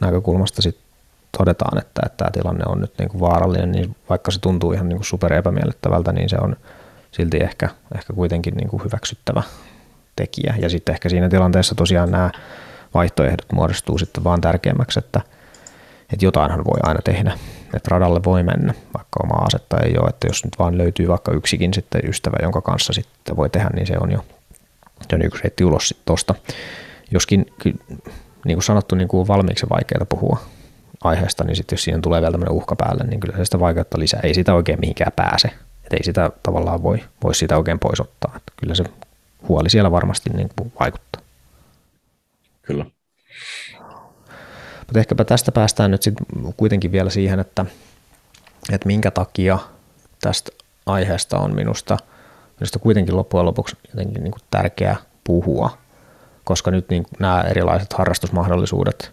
näkökulmasta 0.00 0.62
sit 0.62 0.78
todetaan, 1.38 1.78
että, 1.78 2.02
että 2.06 2.16
tämä 2.16 2.30
tilanne 2.30 2.64
on 2.68 2.80
nyt 2.80 2.92
niin 2.98 3.08
kuin 3.08 3.20
vaarallinen, 3.20 3.72
niin 3.72 3.96
vaikka 4.08 4.30
se 4.30 4.40
tuntuu 4.40 4.72
ihan 4.72 4.88
niin 4.88 4.96
kuin 4.96 5.06
super 5.06 5.32
epämiellyttävältä, 5.32 6.12
niin 6.12 6.28
se 6.28 6.36
on 6.40 6.56
silti 7.12 7.36
ehkä, 7.36 7.68
ehkä 7.94 8.12
kuitenkin 8.12 8.54
niin 8.54 8.68
kuin 8.68 8.84
hyväksyttävä 8.84 9.42
tekijä. 10.16 10.54
Ja 10.58 10.68
sitten 10.68 10.92
ehkä 10.92 11.08
siinä 11.08 11.28
tilanteessa 11.28 11.74
tosiaan 11.74 12.10
nämä 12.10 12.30
vaihtoehdot 12.94 13.52
muodostuu 13.52 13.98
sitten 13.98 14.24
vaan 14.24 14.40
tärkeämmäksi, 14.40 14.98
että, 14.98 15.20
että 16.12 16.24
jotainhan 16.24 16.64
voi 16.64 16.78
aina 16.82 17.00
tehdä. 17.04 17.32
Että 17.74 17.88
radalle 17.90 18.20
voi 18.24 18.42
mennä, 18.42 18.74
vaikka 18.94 19.20
oma 19.24 19.44
asetta 19.44 19.78
ei 19.78 19.98
ole, 19.98 20.08
että 20.08 20.26
jos 20.26 20.44
nyt 20.44 20.58
vaan 20.58 20.78
löytyy 20.78 21.08
vaikka 21.08 21.32
yksikin 21.32 21.74
sitten 21.74 22.08
ystävä, 22.08 22.36
jonka 22.42 22.60
kanssa 22.60 22.92
sitten 22.92 23.36
voi 23.36 23.50
tehdä, 23.50 23.70
niin 23.74 23.86
se 23.86 23.94
on 24.00 24.12
jo, 24.12 24.24
se 25.08 25.16
on 25.16 25.22
yksi 25.22 25.42
reitti 25.42 25.64
ulos 25.64 25.88
sitten 25.88 26.04
tosta. 26.04 26.34
Joskin, 27.10 27.46
niin 28.44 28.56
kuin 28.56 28.62
sanottu, 28.62 28.94
niin 28.94 29.08
kuin 29.08 29.20
on 29.20 29.28
valmiiksi 29.28 29.66
vaikeaa 29.70 30.06
puhua 30.08 30.40
aiheesta, 31.04 31.44
niin 31.44 31.56
sitten 31.56 31.76
jos 31.76 31.84
siihen 31.84 32.02
tulee 32.02 32.20
vielä 32.20 32.32
tämmöinen 32.32 32.54
uhka 32.54 32.76
päälle, 32.76 33.04
niin 33.04 33.20
kyllä 33.20 33.36
se 33.36 33.44
sitä 33.44 33.60
vaikeutta 33.60 33.98
lisää. 33.98 34.20
Ei 34.22 34.34
sitä 34.34 34.54
oikein 34.54 34.80
mihinkään 34.80 35.12
pääse. 35.16 35.48
Et 35.84 35.92
ei 35.92 36.04
sitä 36.04 36.30
tavallaan 36.42 36.82
voi, 36.82 37.04
voi 37.24 37.34
sitä 37.34 37.56
oikein 37.56 37.78
pois 37.78 38.00
ottaa. 38.00 38.32
Et 38.36 38.42
kyllä 38.56 38.74
se 38.74 38.84
huoli 39.48 39.70
siellä 39.70 39.90
varmasti 39.90 40.30
niin 40.30 40.50
kuin 40.56 40.72
vaikuttaa. 40.80 41.22
Kyllä. 42.62 42.86
Mutta 44.78 44.98
ehkäpä 44.98 45.24
tästä 45.24 45.52
päästään 45.52 45.90
nyt 45.90 46.02
sitten 46.02 46.26
kuitenkin 46.56 46.92
vielä 46.92 47.10
siihen, 47.10 47.40
että, 47.40 47.66
että 48.72 48.86
minkä 48.86 49.10
takia 49.10 49.58
tästä 50.20 50.52
aiheesta 50.86 51.38
on 51.38 51.54
minusta, 51.54 51.98
minusta 52.60 52.78
kuitenkin 52.78 53.16
loppujen 53.16 53.46
lopuksi 53.46 53.76
jotenkin 53.88 54.22
niin 54.22 54.32
kuin 54.32 54.42
tärkeää 54.50 54.96
puhua, 55.24 55.78
koska 56.44 56.70
nyt 56.70 56.88
niin 56.88 57.06
nämä 57.18 57.44
erilaiset 57.50 57.92
harrastusmahdollisuudet 57.92 59.12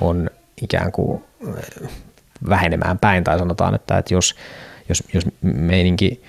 on 0.00 0.30
ikään 0.62 0.92
kuin 0.92 1.24
eh, 1.56 1.88
vähenemään 2.48 2.98
päin, 2.98 3.24
tai 3.24 3.38
sanotaan, 3.38 3.74
että, 3.74 3.98
että 3.98 4.14
jos, 4.14 4.34
jos, 4.88 5.02
jos 5.14 5.24
meininki 5.42 6.22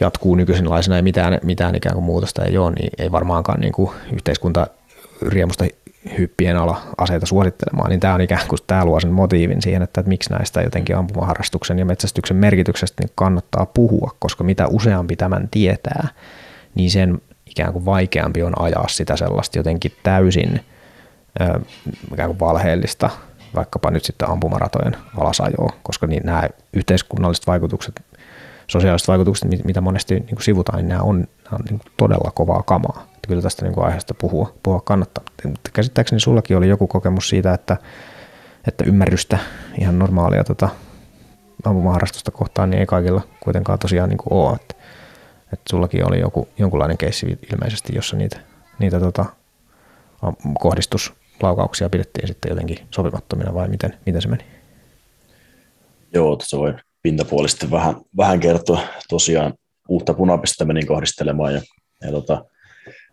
jatkuu 0.00 0.34
nykyisenlaisena 0.34 0.96
ja 0.96 1.02
mitään, 1.02 1.38
mitään 1.42 1.74
ikään 1.74 1.94
kuin 1.94 2.04
muutosta 2.04 2.44
ei 2.44 2.58
ole, 2.58 2.72
niin 2.72 2.90
ei 2.98 3.12
varmaankaan 3.12 3.60
niin 3.60 3.72
kuin 3.72 3.90
yhteiskunta 4.12 4.66
riemusta 5.26 5.64
hyppien 6.18 6.56
ala 6.56 6.82
aseita 6.98 7.26
suosittelemaan, 7.26 7.90
niin 7.90 8.00
tämä 8.00 8.14
on 8.14 8.20
ikään 8.20 8.48
kuin 8.48 8.58
tämä 8.66 8.84
luo 8.84 9.00
sen 9.00 9.12
motiivin 9.12 9.62
siihen, 9.62 9.82
että, 9.82 10.00
että 10.00 10.08
miksi 10.08 10.32
näistä 10.32 10.62
jotenkin 10.62 10.96
ampumaharrastuksen 10.96 11.78
ja 11.78 11.84
metsästyksen 11.84 12.36
merkityksestä 12.36 13.02
niin 13.02 13.12
kannattaa 13.14 13.66
puhua, 13.66 14.16
koska 14.18 14.44
mitä 14.44 14.66
useampi 14.66 15.16
tämän 15.16 15.48
tietää, 15.50 16.08
niin 16.74 16.90
sen 16.90 17.20
ikään 17.46 17.72
kuin 17.72 17.84
vaikeampi 17.84 18.42
on 18.42 18.62
ajaa 18.62 18.88
sitä 18.88 19.16
sellaista 19.16 19.58
jotenkin 19.58 19.92
täysin 20.02 20.60
ikään 22.12 22.28
kuin 22.28 22.40
valheellista 22.40 23.10
vaikkapa 23.54 23.90
nyt 23.90 24.04
sitten 24.04 24.30
ampumaratojen 24.30 24.96
alasajoa, 25.18 25.72
koska 25.82 26.06
niin 26.06 26.22
nämä 26.24 26.48
yhteiskunnalliset 26.72 27.46
vaikutukset, 27.46 28.02
sosiaaliset 28.66 29.08
vaikutukset, 29.08 29.64
mitä 29.64 29.80
monesti 29.80 30.14
niin 30.14 30.26
kuin 30.26 30.42
sivutaan, 30.42 30.78
niin 30.78 30.88
nämä 30.88 31.00
on, 31.02 31.16
nämä 31.16 31.52
on 31.52 31.64
niin 31.70 31.80
todella 31.96 32.30
kovaa 32.34 32.62
kamaa. 32.62 33.11
Että 33.22 33.28
kyllä 33.28 33.42
tästä 33.42 33.64
niin 33.64 33.74
kuin 33.74 33.86
aiheesta 33.86 34.14
puhua, 34.14 34.54
puhua 34.62 34.80
kannattaa. 34.80 35.24
Käsittääkseni 35.72 36.20
sullakin 36.20 36.56
oli 36.56 36.68
joku 36.68 36.86
kokemus 36.86 37.28
siitä, 37.28 37.54
että, 37.54 37.76
että 38.68 38.84
ymmärrystä 38.84 39.38
ihan 39.78 39.98
normaalia 39.98 40.44
tota, 40.44 40.68
ampumaharrastusta 41.64 42.30
kohtaan 42.30 42.70
niin 42.70 42.80
ei 42.80 42.86
kaikilla 42.86 43.22
kuitenkaan 43.40 43.78
tosiaan 43.78 44.08
niin 44.08 44.18
kuin 44.18 44.32
ole. 44.32 44.54
Että, 44.54 44.74
että 45.52 45.70
sullakin 45.70 46.08
oli 46.08 46.20
joku, 46.20 46.48
jonkunlainen 46.58 46.98
keissi 46.98 47.38
ilmeisesti, 47.52 47.94
jossa 47.94 48.16
niitä, 48.16 48.40
niitä 48.78 49.00
tota, 49.00 49.24
kohdistus 50.60 51.12
laukauksia 51.42 51.90
pidettiin 51.90 52.28
sitten 52.28 52.48
jotenkin 52.48 52.78
sopimattomina 52.90 53.54
vai 53.54 53.68
miten, 53.68 53.98
miten 54.06 54.22
se 54.22 54.28
meni? 54.28 54.44
Joo, 56.14 56.36
tuossa 56.36 56.58
voi 56.58 56.74
pintapuolisesti 57.02 57.70
vähän, 57.70 57.94
vähän 58.16 58.40
kertoa. 58.40 58.80
Tosiaan 59.08 59.52
uutta 59.88 60.14
punapista 60.14 60.64
menin 60.64 60.86
kohdistelemaan 60.86 61.54
ja, 61.54 61.62
ja 62.00 62.10
tota, 62.10 62.44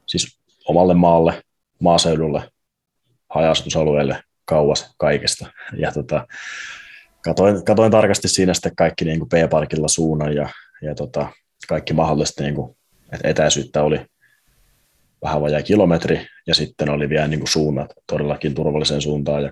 siis 0.10 0.40
omalle 0.68 0.94
maalle, 0.94 1.44
maaseudulle, 1.80 2.52
hajasutusalueelle 3.30 4.24
kauas 4.46 4.94
kaikesta. 4.98 5.48
Ja 5.78 5.92
tota, 5.92 6.28
katoin, 7.22 7.66
katoin, 7.66 7.92
tarkasti 7.92 8.28
siinä 8.28 8.54
sitten 8.54 8.76
kaikki 8.76 9.06
niin 9.06 9.20
kuin 9.20 9.30
P-parkilla 9.30 9.88
suunnan 9.88 10.36
ja, 10.36 10.50
ja 10.82 10.96
tota, 10.96 11.28
kaikki 11.68 11.94
mahdollista 11.94 12.44
niin 12.44 12.56
kuin, 12.56 12.78
etäisyyttä 13.24 13.84
oli 13.84 14.06
vähän 15.22 15.42
vajaa 15.42 15.62
kilometri, 15.62 16.28
ja 16.48 16.56
sitten 16.56 16.90
oli 16.90 17.10
vielä 17.10 17.28
niin 17.28 17.40
kuin 17.40 17.50
suunnat 17.50 17.94
todellakin 18.08 18.56
turvalliseen 18.56 19.02
suuntaan, 19.02 19.44
ja 19.44 19.52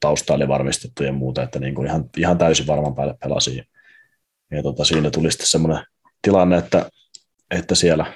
tausta 0.00 0.34
oli 0.34 0.48
varmistettu 0.48 1.04
ja 1.04 1.12
muuta, 1.12 1.42
että 1.42 1.58
niin 1.58 1.74
kuin 1.74 1.86
ihan, 1.88 2.04
ihan 2.16 2.38
täysin 2.38 2.66
varman 2.66 2.94
päälle 2.94 3.14
pelasi. 3.22 3.62
Ja 4.50 4.62
tota, 4.62 4.84
siinä 4.84 5.10
tuli 5.10 5.30
sitten 5.30 5.46
semmoinen 5.46 5.84
tilanne, 6.22 6.56
että, 6.56 6.90
että 7.50 7.74
siellä 7.74 8.06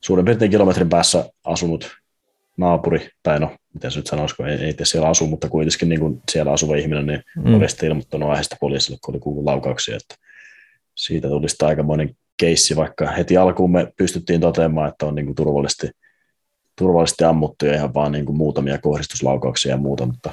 suurin 0.00 0.24
piirtein 0.24 0.50
kilometrin 0.50 0.88
päässä 0.88 1.30
asunut 1.44 1.90
naapuri, 2.56 3.08
tai 3.22 3.40
no, 3.40 3.56
miten 3.74 3.90
se 3.90 3.98
nyt 3.98 4.06
sanoisiko, 4.06 4.46
ei, 4.46 4.58
ei 4.58 4.74
siellä 4.82 5.08
asu, 5.08 5.26
mutta 5.26 5.48
kuitenkin 5.48 5.88
niin 5.88 6.00
kuin 6.00 6.22
siellä 6.30 6.52
asuva 6.52 6.76
ihminen, 6.76 7.06
niin 7.06 7.22
mm. 7.36 7.54
oli 7.54 7.68
sitten 7.68 7.88
ilmoittanut 7.88 8.30
aiheesta 8.30 8.56
poliisille, 8.60 8.98
kun 9.04 9.14
oli 9.14 9.20
kuullut 9.20 9.44
laukauksia, 9.44 9.96
että 9.96 10.14
siitä 10.94 11.28
tuli 11.28 11.48
sitten 11.48 11.68
aikamoinen 11.68 12.16
keissi, 12.36 12.76
vaikka 12.76 13.10
heti 13.10 13.36
alkuun 13.36 13.72
me 13.72 13.92
pystyttiin 13.96 14.40
toteamaan, 14.40 14.88
että 14.88 15.06
on 15.06 15.14
niin 15.14 15.26
kuin 15.26 15.36
turvallisesti, 15.36 15.90
turvallisesti 16.76 17.24
ammuttu 17.24 17.66
ja 17.66 17.74
ihan 17.74 17.94
vaan 17.94 18.12
niin 18.12 18.26
kuin 18.26 18.36
muutamia 18.36 18.78
kohdistuslaukauksia 18.78 19.70
ja 19.70 19.76
muuta, 19.76 20.06
mutta 20.06 20.32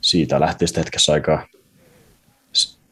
siitä 0.00 0.40
lähti 0.40 0.66
sitten 0.66 0.84
hetkessä 0.84 1.12
aikaa, 1.12 1.46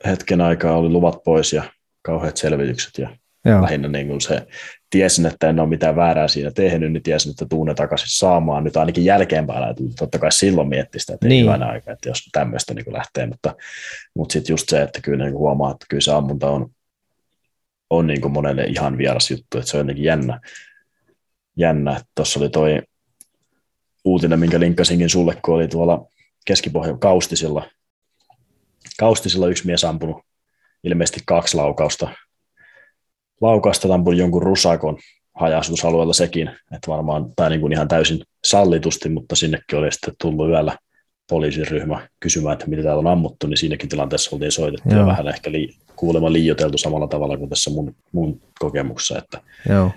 hetken 0.06 0.40
aikaa 0.40 0.76
oli 0.76 0.88
luvat 0.88 1.24
pois 1.24 1.52
ja 1.52 1.62
kauheat 2.02 2.36
selvitykset 2.36 2.98
ja 2.98 3.16
Joo. 3.44 3.62
lähinnä 3.62 3.88
niin 3.88 4.08
kuin 4.08 4.20
se, 4.20 4.46
tiesin, 4.90 5.26
että 5.26 5.48
en 5.48 5.60
ole 5.60 5.68
mitään 5.68 5.96
väärää 5.96 6.28
siinä 6.28 6.50
tehnyt, 6.50 6.92
niin 6.92 7.02
tiesin, 7.02 7.30
että 7.30 7.46
tuun 7.50 7.66
ne 7.66 7.74
takaisin 7.74 8.18
saamaan. 8.18 8.64
Nyt 8.64 8.76
ainakin 8.76 9.04
jälkeenpäin 9.04 9.74
totta 9.98 10.18
kai 10.18 10.32
silloin 10.32 10.68
mietti 10.68 10.98
sitä, 10.98 11.14
että 11.14 11.28
niin. 11.28 11.48
aika, 11.62 11.92
että 11.92 12.08
jos 12.08 12.28
tämmöistä 12.32 12.74
niin 12.74 12.92
lähtee, 12.92 13.26
mutta, 13.26 13.54
mutta 14.14 14.32
sitten 14.32 14.52
just 14.52 14.68
se, 14.68 14.82
että 14.82 15.00
kyllä 15.00 15.24
niin 15.24 15.38
huomaa, 15.38 15.70
että 15.70 15.86
kyllä 15.88 16.00
se 16.00 16.12
ammunta 16.12 16.50
on, 16.50 16.70
on 17.90 18.06
niin 18.06 18.20
kuin 18.20 18.32
monelle 18.32 18.64
ihan 18.64 18.98
vieras 18.98 19.30
juttu, 19.30 19.58
että 19.58 19.70
se 19.70 19.76
on 19.76 19.80
jotenkin 19.80 20.04
jännä. 20.04 20.40
jännä. 21.56 22.00
Tuossa 22.14 22.40
oli 22.40 22.48
toi 22.48 22.82
uutinen, 24.04 24.40
minkä 24.40 24.60
linkkasinkin 24.60 25.10
sulle, 25.10 25.36
kun 25.44 25.54
oli 25.54 25.68
tuolla 25.68 26.06
Keskipohjan 26.46 26.98
Kaustisilla. 26.98 27.70
Kaustisilla 28.98 29.48
yksi 29.48 29.66
mies 29.66 29.84
ampunut 29.84 30.16
ilmeisesti 30.84 31.20
kaksi 31.26 31.56
laukausta. 31.56 32.08
Laukausta 33.40 33.94
ampunut 33.94 34.18
jonkun 34.18 34.42
rusakon 34.42 34.98
hajasutusalueella 35.34 36.12
sekin, 36.12 36.48
että 36.48 36.90
varmaan, 36.90 37.26
tai 37.36 37.50
niin 37.50 37.60
kuin 37.60 37.72
ihan 37.72 37.88
täysin 37.88 38.20
sallitusti, 38.44 39.08
mutta 39.08 39.36
sinnekin 39.36 39.78
oli 39.78 39.92
sitten 39.92 40.14
tullut 40.20 40.48
yöllä 40.48 40.76
poliisiryhmä 41.30 42.08
kysymään, 42.20 42.52
että 42.52 42.66
mitä 42.66 42.82
täällä 42.82 43.00
on 43.00 43.06
ammuttu, 43.06 43.46
niin 43.46 43.56
siinäkin 43.56 43.88
tilanteessa 43.88 44.30
oltiin 44.36 44.52
soitettu 44.52 44.88
Joo. 44.88 45.00
ja 45.00 45.06
vähän 45.06 45.28
ehkä 45.28 45.52
li- 45.52 45.74
kuulemma 45.96 46.32
liioteltu 46.32 46.78
samalla 46.78 47.06
tavalla 47.06 47.36
kuin 47.36 47.50
tässä 47.50 47.70
mun, 47.70 47.94
mun 48.12 48.40
kokemuksessa, 48.58 49.18
että 49.18 49.40
Joo. 49.68 49.90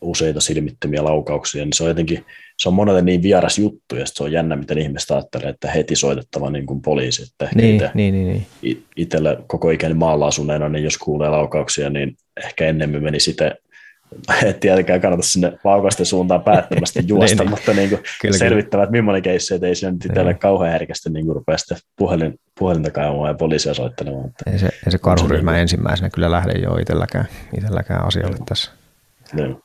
Useita 0.00 0.40
silmittömiä 0.40 1.04
laukauksia, 1.04 1.64
niin 1.64 1.72
se 1.72 1.82
on 1.82 1.88
jotenkin, 1.88 2.24
se 2.58 2.68
on 2.68 2.74
monelle 2.74 3.02
niin 3.02 3.22
vieras 3.22 3.58
juttu, 3.58 3.96
ja 3.96 4.06
se 4.06 4.22
on 4.22 4.32
jännä, 4.32 4.56
miten 4.56 4.78
ihmiset 4.78 5.10
ajattelee, 5.10 5.48
että 5.48 5.70
heti 5.70 5.96
soitettava 5.96 6.50
niin 6.50 6.66
kuin 6.66 6.82
poliisi, 6.82 7.22
että 7.22 7.48
niin, 7.54 7.76
ite, 7.76 7.90
niin, 7.94 8.14
niin, 8.14 8.46
niin. 8.62 8.84
itsellä 8.96 9.36
koko 9.46 9.70
ikäni 9.70 9.94
maalla 9.94 10.26
asuneena, 10.26 10.68
niin 10.68 10.84
jos 10.84 10.98
kuulee 10.98 11.28
laukauksia, 11.28 11.90
niin 11.90 12.16
ehkä 12.44 12.66
ennemmin 12.66 13.02
meni 13.02 13.20
sitten 13.20 13.54
et 14.46 14.60
tietenkään 14.60 15.00
kannata 15.00 15.22
sinne 15.22 15.52
laukausten 15.64 16.06
suuntaan 16.06 16.42
päättömästi 16.42 17.00
juosta, 17.06 17.42
niin, 17.42 17.50
mutta 17.50 17.72
niin 17.72 17.88
kuin 17.88 18.02
kyllä, 18.22 18.38
selvittävät, 18.38 18.90
millainen 18.90 19.22
keissi, 19.22 19.54
että 19.54 19.66
ei 19.66 19.74
se 19.74 19.90
nyt 19.90 20.04
itselle 20.04 20.34
kauhean 20.34 20.72
herkästi 20.72 21.10
niin 21.10 21.26
kuin 21.26 21.36
rupea 21.36 21.58
sitten 21.58 21.78
puhelin, 21.96 22.40
puhelinta 22.58 22.90
kaivamaan 22.90 23.30
ja 23.30 23.34
poliisia 23.34 23.74
soittelemaan. 23.74 24.26
Että 24.26 24.50
ei 24.50 24.58
se, 24.58 24.66
ei 24.66 24.92
se 24.92 24.98
karhuryhmä 24.98 25.52
niin, 25.52 25.60
ensimmäisenä 25.60 26.10
kyllä 26.10 26.30
lähde 26.30 26.52
jo 26.52 26.76
itselläkään, 26.76 27.28
itselläkään 27.56 28.06
asioille 28.06 28.38
no. 28.38 28.44
tässä. 28.48 28.70
Niin. 29.32 29.56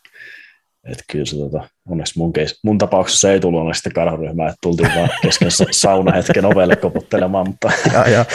että 0.83 1.03
kyllä 1.11 1.25
se 1.25 1.35
tota, 1.35 1.69
onneksi 1.89 2.19
mun, 2.19 2.33
keis, 2.33 2.59
mun 2.63 2.77
tapauksessa 2.77 3.31
ei 3.31 3.39
tullut 3.39 3.59
onneksi 3.59 3.79
sitten 3.79 3.93
karhuryhmää, 3.93 4.47
että 4.47 4.57
tultiin 4.61 4.91
vaan 4.95 5.09
kesken 5.21 5.51
saunahetken 5.71 6.45
ovelle 6.45 6.75
koputtelemaan, 6.75 7.47
mutta, 7.47 7.71
ja, 7.93 8.09
ja. 8.09 8.25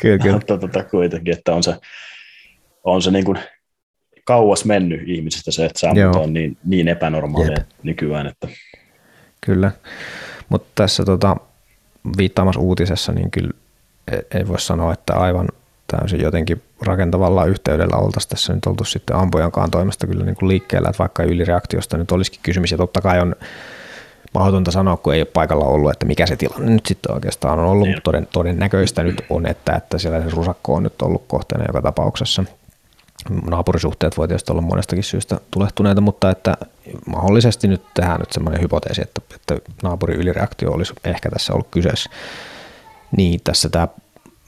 Kyllä, 0.00 0.18
kyllä. 0.18 0.36
mutta 0.36 0.58
tota, 0.58 0.84
kuitenkin, 0.84 1.34
että 1.34 1.54
on 1.54 1.62
se, 1.62 1.74
on 2.84 3.02
se 3.02 3.10
niin 3.10 3.24
kuin 3.24 3.38
kauas 4.24 4.64
mennyt 4.64 5.00
ihmisistä 5.06 5.50
se, 5.50 5.66
että 5.66 5.78
sammunta 5.78 6.18
on 6.18 6.32
niin, 6.32 6.56
niin 6.64 6.88
epänormaalia 6.88 7.52
Jep. 7.52 7.68
nykyään. 7.82 8.26
Että. 8.26 8.48
Kyllä, 9.46 9.70
mutta 10.48 10.68
tässä 10.74 11.04
tota, 11.04 11.36
viittaamassa 12.16 12.60
uutisessa, 12.60 13.12
niin 13.12 13.30
kyllä 13.30 13.50
e- 14.12 14.38
ei 14.38 14.48
voi 14.48 14.60
sanoa, 14.60 14.92
että 14.92 15.14
aivan 15.14 15.48
täysin 15.86 16.20
jotenkin 16.20 16.62
rakentavalla 16.82 17.44
yhteydellä 17.44 17.96
oltaisiin 17.96 18.30
tässä 18.30 18.52
nyt 18.52 18.66
oltu 18.66 18.84
sitten 18.84 19.16
ampujankaan 19.16 19.70
toimesta 19.70 20.06
kyllä 20.06 20.24
niin 20.24 20.36
kuin 20.36 20.48
liikkeellä, 20.48 20.88
että 20.88 20.98
vaikka 20.98 21.22
ylireaktiosta 21.22 21.96
nyt 21.96 22.12
olisikin 22.12 22.40
kysymys, 22.42 22.72
ja 22.72 22.78
totta 22.78 23.00
kai 23.00 23.20
on 23.20 23.34
mahdotonta 24.34 24.70
sanoa, 24.70 24.96
kun 24.96 25.14
ei 25.14 25.20
ole 25.20 25.28
paikalla 25.32 25.64
ollut, 25.64 25.90
että 25.90 26.06
mikä 26.06 26.26
se 26.26 26.36
tilanne 26.36 26.70
nyt 26.70 26.86
sitten 26.86 27.14
oikeastaan 27.14 27.58
on 27.58 27.64
ollut, 27.64 27.86
niin. 27.86 27.96
mutta 27.96 28.04
toden, 28.04 28.28
todennäköistä 28.32 29.02
nyt 29.02 29.24
on, 29.30 29.46
että, 29.46 29.72
että 29.72 29.98
siellä 29.98 30.22
se 30.22 30.30
rusakko 30.30 30.74
on 30.74 30.82
nyt 30.82 31.02
ollut 31.02 31.24
kohteena 31.28 31.64
joka 31.68 31.82
tapauksessa. 31.82 32.44
Naapurisuhteet 33.50 34.16
voi 34.16 34.28
tietysti 34.28 34.52
olla 34.52 34.62
monestakin 34.62 35.04
syystä 35.04 35.40
tulehtuneita, 35.50 36.00
mutta 36.00 36.30
että 36.30 36.56
mahdollisesti 37.06 37.68
nyt 37.68 37.82
tehdään 37.94 38.20
nyt 38.20 38.32
semmoinen 38.32 38.62
hypoteesi, 38.62 39.02
että, 39.02 39.20
että 39.34 39.70
naapurin 39.82 40.20
ylireaktio 40.20 40.72
olisi 40.72 40.92
ehkä 41.04 41.30
tässä 41.30 41.52
ollut 41.52 41.68
kyseessä. 41.70 42.10
Niin 43.16 43.40
tässä 43.44 43.68
tämä 43.68 43.88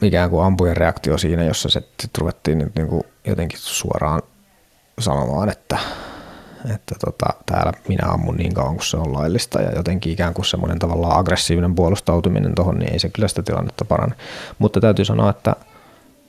ikään 0.02 0.30
kuin 0.30 0.44
ampujen 0.44 0.76
reaktio 0.76 1.18
siinä, 1.18 1.44
jossa 1.44 1.68
se 1.68 1.82
ruvettiin 2.18 2.58
nyt 2.58 2.74
niin 2.74 2.88
kuin 2.88 3.02
jotenkin 3.26 3.58
suoraan 3.58 4.22
sanomaan, 4.98 5.48
että, 5.48 5.78
että 6.74 6.94
tota, 7.04 7.26
täällä 7.46 7.72
minä 7.88 8.08
ammun 8.12 8.36
niin 8.36 8.54
kauan 8.54 8.74
kuin 8.74 8.86
se 8.86 8.96
on 8.96 9.12
laillista 9.12 9.62
ja 9.62 9.72
jotenkin 9.72 10.12
ikään 10.12 10.34
kuin 10.34 10.44
semmoinen 10.44 10.78
tavallaan 10.78 11.18
aggressiivinen 11.18 11.74
puolustautuminen 11.74 12.54
tuohon, 12.54 12.78
niin 12.78 12.92
ei 12.92 12.98
se 12.98 13.08
kyllä 13.08 13.28
sitä 13.28 13.42
tilannetta 13.42 13.84
paranne. 13.84 14.16
Mutta 14.58 14.80
täytyy 14.80 15.04
sanoa, 15.04 15.30
että 15.30 15.56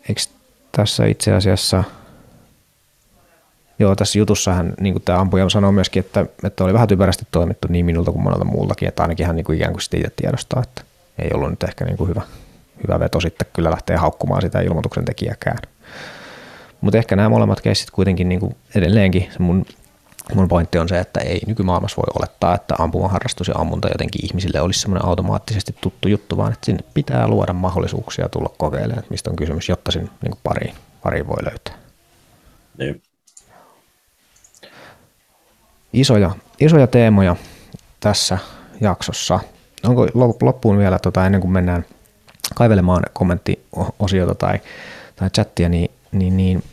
eikö 0.10 0.22
tässä 0.72 1.06
itse 1.06 1.34
asiassa, 1.34 1.84
joo 3.80 3.96
tässä 3.96 4.20
jutussahan 4.20 4.74
niin 4.80 4.94
kuin 4.94 5.04
tämä 5.04 5.20
ampuja 5.20 5.50
sanoi 5.50 5.72
myöskin, 5.72 6.00
että, 6.00 6.26
että 6.44 6.64
oli 6.64 6.74
vähän 6.74 6.88
typerästi 6.88 7.28
toimittu 7.32 7.68
niin 7.72 7.86
minulta 7.86 8.12
kuin 8.12 8.24
monelta 8.24 8.46
muultakin, 8.46 8.88
että 8.88 9.02
ainakin 9.02 9.28
hän 9.28 9.36
niin 9.36 9.46
kuin 9.46 9.56
ikään 9.56 9.74
kuin 9.74 9.82
sitä 9.82 9.98
itse 9.98 10.10
tiedostaa, 10.16 10.64
että 10.64 10.84
ei 11.20 11.30
ollut 11.34 11.50
nyt 11.50 11.64
ehkä 11.64 11.86
niin 11.86 11.98
kuin 11.98 12.10
hyvä, 12.10 12.22
hyvä 12.84 13.00
veto 13.00 13.20
sitten 13.20 13.48
kyllä 13.54 13.72
lähtee 13.72 13.98
haukkumaan 13.98 14.42
sitä 14.42 14.62
ilmoituksen 14.62 15.06
tekijäkään. 15.06 15.58
Mutta 16.82 16.98
ehkä 16.98 17.16
nämä 17.16 17.30
molemmat 17.30 17.62
keissit 17.62 17.92
kuitenkin 17.92 18.30
niin 18.30 18.40
kuin 18.40 18.56
edelleenkin, 18.76 19.28
se 19.32 19.40
mun, 19.40 19.66
mun 20.36 20.48
pointti 20.48 20.78
on 20.78 20.90
se, 20.90 21.00
että 21.00 21.20
ei 21.20 21.42
nykymaailmassa 21.48 21.98
voi 21.98 22.14
olettaa, 22.20 22.56
että 22.56 22.76
ampumaharrastus 22.80 23.48
ja 23.48 23.54
ammunta 23.58 23.88
jotenkin 23.88 24.26
ihmisille 24.26 24.62
olisi 24.62 24.80
semmoinen 24.80 25.06
automaattisesti 25.06 25.76
tuttu 25.82 26.08
juttu, 26.08 26.38
vaan 26.38 26.54
että 26.54 26.66
sinne 26.66 26.84
pitää 26.94 27.28
luoda 27.28 27.54
mahdollisuuksia 27.54 28.30
tulla 28.30 28.54
kokeilemaan, 28.58 29.04
mistä 29.10 29.30
on 29.30 29.36
kysymys, 29.36 29.70
jotta 29.70 29.92
sinne 29.92 30.10
niin 30.22 30.38
pariin, 30.44 30.76
pariin 31.04 31.28
voi 31.28 31.44
löytää. 31.44 31.74
Niin. 32.78 33.02
Isoja, 35.94 36.32
isoja 36.60 36.88
teemoja 36.88 37.36
tässä 38.00 38.38
jaksossa. 38.82 39.40
Onko 39.84 40.08
loppuun 40.42 40.78
vielä, 40.78 41.00
tota, 41.00 41.26
ennen 41.26 41.42
kuin 41.42 41.52
mennään– 41.52 41.86
kaivelemaan 42.56 43.04
kommenttiosiota 43.14 44.36
tai, 44.36 44.60
tai 45.16 45.30
chattia, 45.30 45.70
niin, 45.70 45.91
niin, 46.12 46.38
niin 46.38 46.64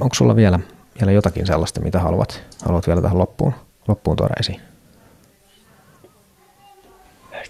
onko 0.00 0.14
sulla 0.14 0.36
vielä, 0.36 0.60
vielä 1.00 1.12
jotakin 1.12 1.46
sellaista, 1.46 1.80
mitä 1.80 2.00
haluat, 2.00 2.42
haluat 2.64 2.86
vielä 2.86 3.02
tähän 3.02 3.18
loppuun, 3.18 3.52
loppuun 3.88 4.16
tuoda 4.16 4.34
esiin? 4.40 4.60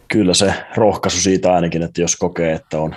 Kyllä 0.09 0.35
se 0.35 0.55
rohkaisu 0.77 1.21
siitä 1.21 1.53
ainakin, 1.55 1.83
että 1.83 2.01
jos 2.01 2.17
kokee, 2.17 2.53
että 2.53 2.81
on, 2.81 2.95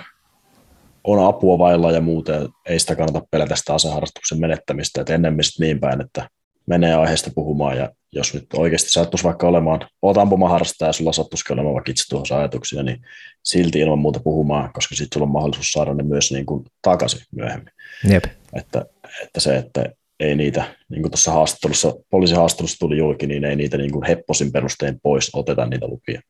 on 1.04 1.26
apua 1.26 1.58
vailla 1.58 1.92
ja 1.92 2.00
muuten, 2.00 2.48
ei 2.66 2.78
sitä 2.78 2.96
kannata 2.96 3.26
pelätä 3.30 3.56
sitä 3.56 3.74
aseharrastuksen 3.74 4.40
menettämistä, 4.40 5.00
että 5.00 5.14
ennemmin 5.14 5.44
niin 5.60 5.80
päin, 5.80 6.00
että 6.00 6.28
menee 6.66 6.94
aiheesta 6.94 7.30
puhumaan 7.34 7.76
ja 7.76 7.90
jos 8.12 8.34
nyt 8.34 8.46
oikeasti 8.54 8.90
sattuisi 8.90 9.24
vaikka 9.24 9.48
olemaan, 9.48 9.88
oot 10.02 10.16
ampumaharrastaja 10.18 10.88
ja 10.88 10.92
sulla 10.92 11.12
sattuisi 11.12 11.52
olemaan 11.52 11.74
vaikka 11.74 11.90
itse 11.90 12.08
tuossa 12.08 12.38
ajatuksia, 12.38 12.82
niin 12.82 13.00
silti 13.44 13.78
ilman 13.78 13.98
muuta 13.98 14.20
puhumaan, 14.20 14.72
koska 14.72 14.94
sitten 14.94 15.16
sulla 15.16 15.26
on 15.26 15.32
mahdollisuus 15.32 15.72
saada 15.72 15.94
ne 15.94 16.02
myös 16.02 16.32
niin 16.32 16.46
kuin 16.46 16.64
takaisin 16.82 17.20
myöhemmin. 17.36 17.72
Jep. 18.10 18.24
Että, 18.52 18.86
että 19.22 19.40
se, 19.40 19.56
että 19.56 19.84
ei 20.20 20.36
niitä, 20.36 20.76
niin 20.88 21.02
kuin 21.02 21.10
tuossa 21.10 21.32
haastattelussa, 21.32 21.94
poliisihaastattelussa 22.10 22.78
tuli 22.78 22.98
julki, 22.98 23.26
niin 23.26 23.44
ei 23.44 23.56
niitä 23.56 23.76
niin 23.76 23.92
kuin 23.92 24.06
hepposin 24.06 24.52
perustein 24.52 25.00
pois 25.02 25.30
oteta 25.34 25.66
niitä 25.66 25.86
lupia. 25.86 26.20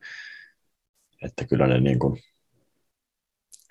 Että 1.23 1.45
kyllä 1.45 1.67
ne 1.67 1.79
niin 1.79 1.99
kuin, 1.99 2.19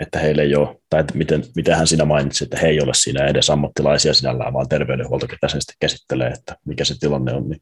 että 0.00 0.18
heille 0.18 0.42
ei 0.42 0.56
ole, 0.56 0.80
tai 0.90 1.00
että 1.00 1.14
miten, 1.14 1.44
miten 1.56 1.76
hän 1.76 1.86
sinä 1.86 2.04
mainitsi, 2.04 2.44
että 2.44 2.58
he 2.58 2.68
ei 2.68 2.80
ole 2.80 2.94
siinä 2.94 3.26
edes 3.26 3.50
ammattilaisia 3.50 4.14
sinällään, 4.14 4.52
vaan 4.52 4.68
terveydenhuolto, 4.68 5.26
ketä 5.26 5.48
sen 5.48 5.60
sitten 5.60 5.76
käsittelee, 5.80 6.28
että 6.30 6.56
mikä 6.64 6.84
se 6.84 6.94
tilanne 7.00 7.32
on, 7.32 7.48
niin 7.48 7.60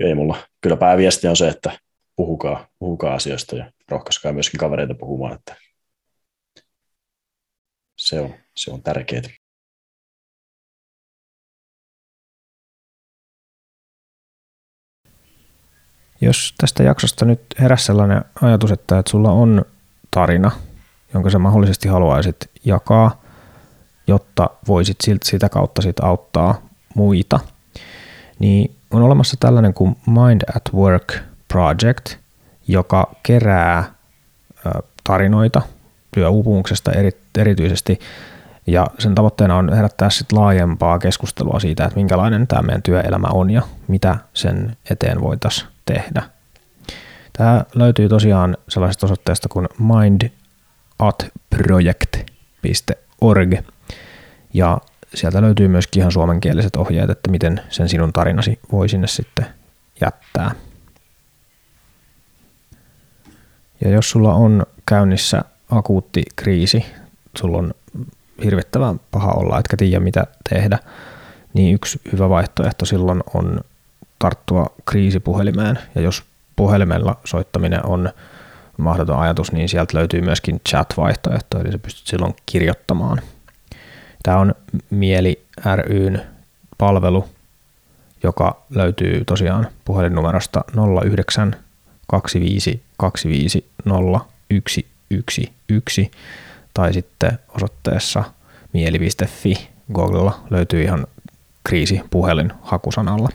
ei 0.00 0.14
mulla. 0.14 0.36
Kyllä 0.60 0.76
pääviesti 0.76 1.28
on 1.28 1.36
se, 1.36 1.48
että 1.48 1.78
puhukaa, 2.16 2.68
puhukaa 2.78 3.14
asioista 3.14 3.56
ja 3.56 3.72
rohkaiskaa 3.88 4.32
myöskin 4.32 4.58
kavereita 4.58 4.94
puhumaan, 4.94 5.34
että 5.34 5.56
se 7.98 8.20
on, 8.20 8.34
se 8.56 8.70
on 8.70 8.82
tärkeää. 8.82 9.22
Jos 16.20 16.54
tästä 16.58 16.82
jaksosta 16.82 17.24
nyt 17.24 17.40
heräsi 17.60 17.84
sellainen 17.84 18.24
ajatus, 18.42 18.70
että, 18.70 18.98
että 18.98 19.10
sulla 19.10 19.32
on 19.32 19.64
tarina, 20.10 20.50
jonka 21.14 21.30
sä 21.30 21.38
mahdollisesti 21.38 21.88
haluaisit 21.88 22.50
jakaa, 22.64 23.22
jotta 24.06 24.50
voisit 24.68 24.96
sitä 25.24 25.48
kautta 25.48 25.82
sit 25.82 26.00
auttaa 26.00 26.54
muita, 26.94 27.40
niin 28.38 28.76
on 28.90 29.02
olemassa 29.02 29.36
tällainen 29.40 29.74
kuin 29.74 29.96
Mind 30.06 30.42
at 30.56 30.62
Work 30.74 31.14
Project, 31.48 32.16
joka 32.68 33.14
kerää 33.22 33.84
tarinoita 35.04 35.62
työuupumuksesta 36.14 36.92
eri, 36.92 37.10
erityisesti, 37.38 38.00
ja 38.66 38.86
sen 38.98 39.14
tavoitteena 39.14 39.56
on 39.56 39.72
herättää 39.72 40.10
sit 40.10 40.32
laajempaa 40.32 40.98
keskustelua 40.98 41.60
siitä, 41.60 41.84
että 41.84 41.96
minkälainen 41.96 42.46
tämä 42.46 42.62
meidän 42.62 42.82
työelämä 42.82 43.26
on 43.26 43.50
ja 43.50 43.62
mitä 43.88 44.16
sen 44.34 44.76
eteen 44.90 45.20
voitaisiin 45.20 45.68
tehdä. 45.84 46.22
Tämä 47.32 47.64
löytyy 47.74 48.08
tosiaan 48.08 48.56
sellaisesta 48.68 49.06
osoitteesta 49.06 49.48
kuin 49.48 49.68
mindatproject.org, 51.02 53.54
ja 54.54 54.78
sieltä 55.14 55.42
löytyy 55.42 55.68
myöskin 55.68 56.00
ihan 56.00 56.12
suomenkieliset 56.12 56.76
ohjeet, 56.76 57.10
että 57.10 57.30
miten 57.30 57.60
sen 57.68 57.88
sinun 57.88 58.12
tarinasi 58.12 58.58
voi 58.72 58.88
sinne 58.88 59.06
sitten 59.06 59.46
jättää. 60.00 60.50
Ja 63.80 63.90
jos 63.90 64.10
sulla 64.10 64.34
on 64.34 64.66
käynnissä 64.86 65.44
akuutti 65.70 66.22
kriisi, 66.36 66.84
sulla 67.38 67.58
on 67.58 67.74
hirvittävän 68.44 69.00
paha 69.10 69.32
olla, 69.32 69.58
etkä 69.58 69.76
tiedä 69.76 70.00
mitä 70.00 70.26
tehdä, 70.50 70.78
niin 71.54 71.74
yksi 71.74 72.00
hyvä 72.12 72.28
vaihtoehto 72.28 72.84
silloin 72.84 73.22
on 73.34 73.60
tarttua 74.18 74.66
kriisipuhelimeen. 74.84 75.78
Ja 75.94 76.00
jos 76.00 76.24
puhelimella 76.56 77.20
soittaminen 77.24 77.86
on 77.86 78.10
mahdoton 78.78 79.20
ajatus, 79.20 79.52
niin 79.52 79.68
sieltä 79.68 79.98
löytyy 79.98 80.20
myöskin 80.20 80.60
chat-vaihtoehto, 80.68 81.60
eli 81.60 81.72
sä 81.72 81.78
pystyt 81.78 82.06
silloin 82.06 82.36
kirjoittamaan. 82.46 83.22
Tämä 84.22 84.38
on 84.38 84.54
Mieli 84.90 85.44
ryn 85.76 86.22
palvelu, 86.78 87.28
joka 88.22 88.62
löytyy 88.70 89.24
tosiaan 89.24 89.68
puhelinnumerosta 89.84 90.64
09 91.02 91.56
25 92.06 92.82
25 92.96 93.70
0111 93.84 96.16
tai 96.74 96.92
sitten 96.92 97.38
osoitteessa 97.48 98.24
mieli.fi 98.72 99.68
Googlella 99.92 100.40
löytyy 100.50 100.82
ihan 100.82 101.06
kriisipuhelin 101.64 102.52
hakusanalla. 102.62 103.28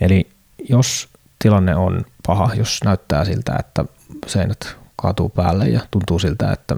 Eli 0.00 0.26
jos 0.68 1.08
tilanne 1.38 1.76
on 1.76 2.04
paha, 2.26 2.50
jos 2.54 2.80
näyttää 2.84 3.24
siltä, 3.24 3.56
että 3.58 3.84
seinät 4.26 4.76
kaatuu 4.96 5.28
päälle 5.28 5.68
ja 5.68 5.80
tuntuu 5.90 6.18
siltä, 6.18 6.52
että 6.52 6.76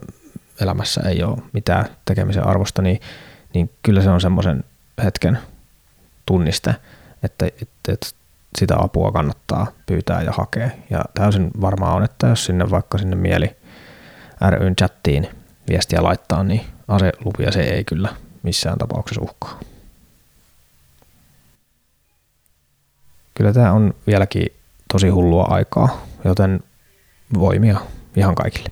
elämässä 0.60 1.00
ei 1.08 1.22
ole 1.22 1.38
mitään 1.52 1.86
tekemisen 2.04 2.46
arvosta, 2.46 2.82
niin, 2.82 3.00
niin 3.54 3.70
kyllä 3.82 4.02
se 4.02 4.10
on 4.10 4.20
semmoisen 4.20 4.64
hetken 5.04 5.38
tunniste, 6.26 6.74
että, 7.22 7.46
että, 7.46 7.92
että 7.92 8.06
sitä 8.58 8.74
apua 8.78 9.12
kannattaa 9.12 9.66
pyytää 9.86 10.22
ja 10.22 10.32
hakea. 10.32 10.70
Ja 10.90 11.04
täysin 11.14 11.50
varmaa 11.60 11.94
on, 11.94 12.04
että 12.04 12.26
jos 12.26 12.44
sinne 12.44 12.70
vaikka 12.70 12.98
sinne 12.98 13.16
mieli 13.16 13.56
ryn 14.50 14.76
chattiin 14.76 15.28
viestiä 15.68 16.02
laittaa, 16.02 16.44
niin 16.44 16.60
aselupia 16.88 17.52
se 17.52 17.62
ei 17.62 17.84
kyllä 17.84 18.08
missään 18.42 18.78
tapauksessa 18.78 19.22
uhkaa. 19.22 19.60
kyllä 23.34 23.52
tämä 23.52 23.72
on 23.72 23.94
vieläkin 24.06 24.46
tosi 24.92 25.08
hullua 25.08 25.44
aikaa, 25.44 26.02
joten 26.24 26.60
voimia 27.38 27.78
ihan 28.16 28.34
kaikille. 28.34 28.68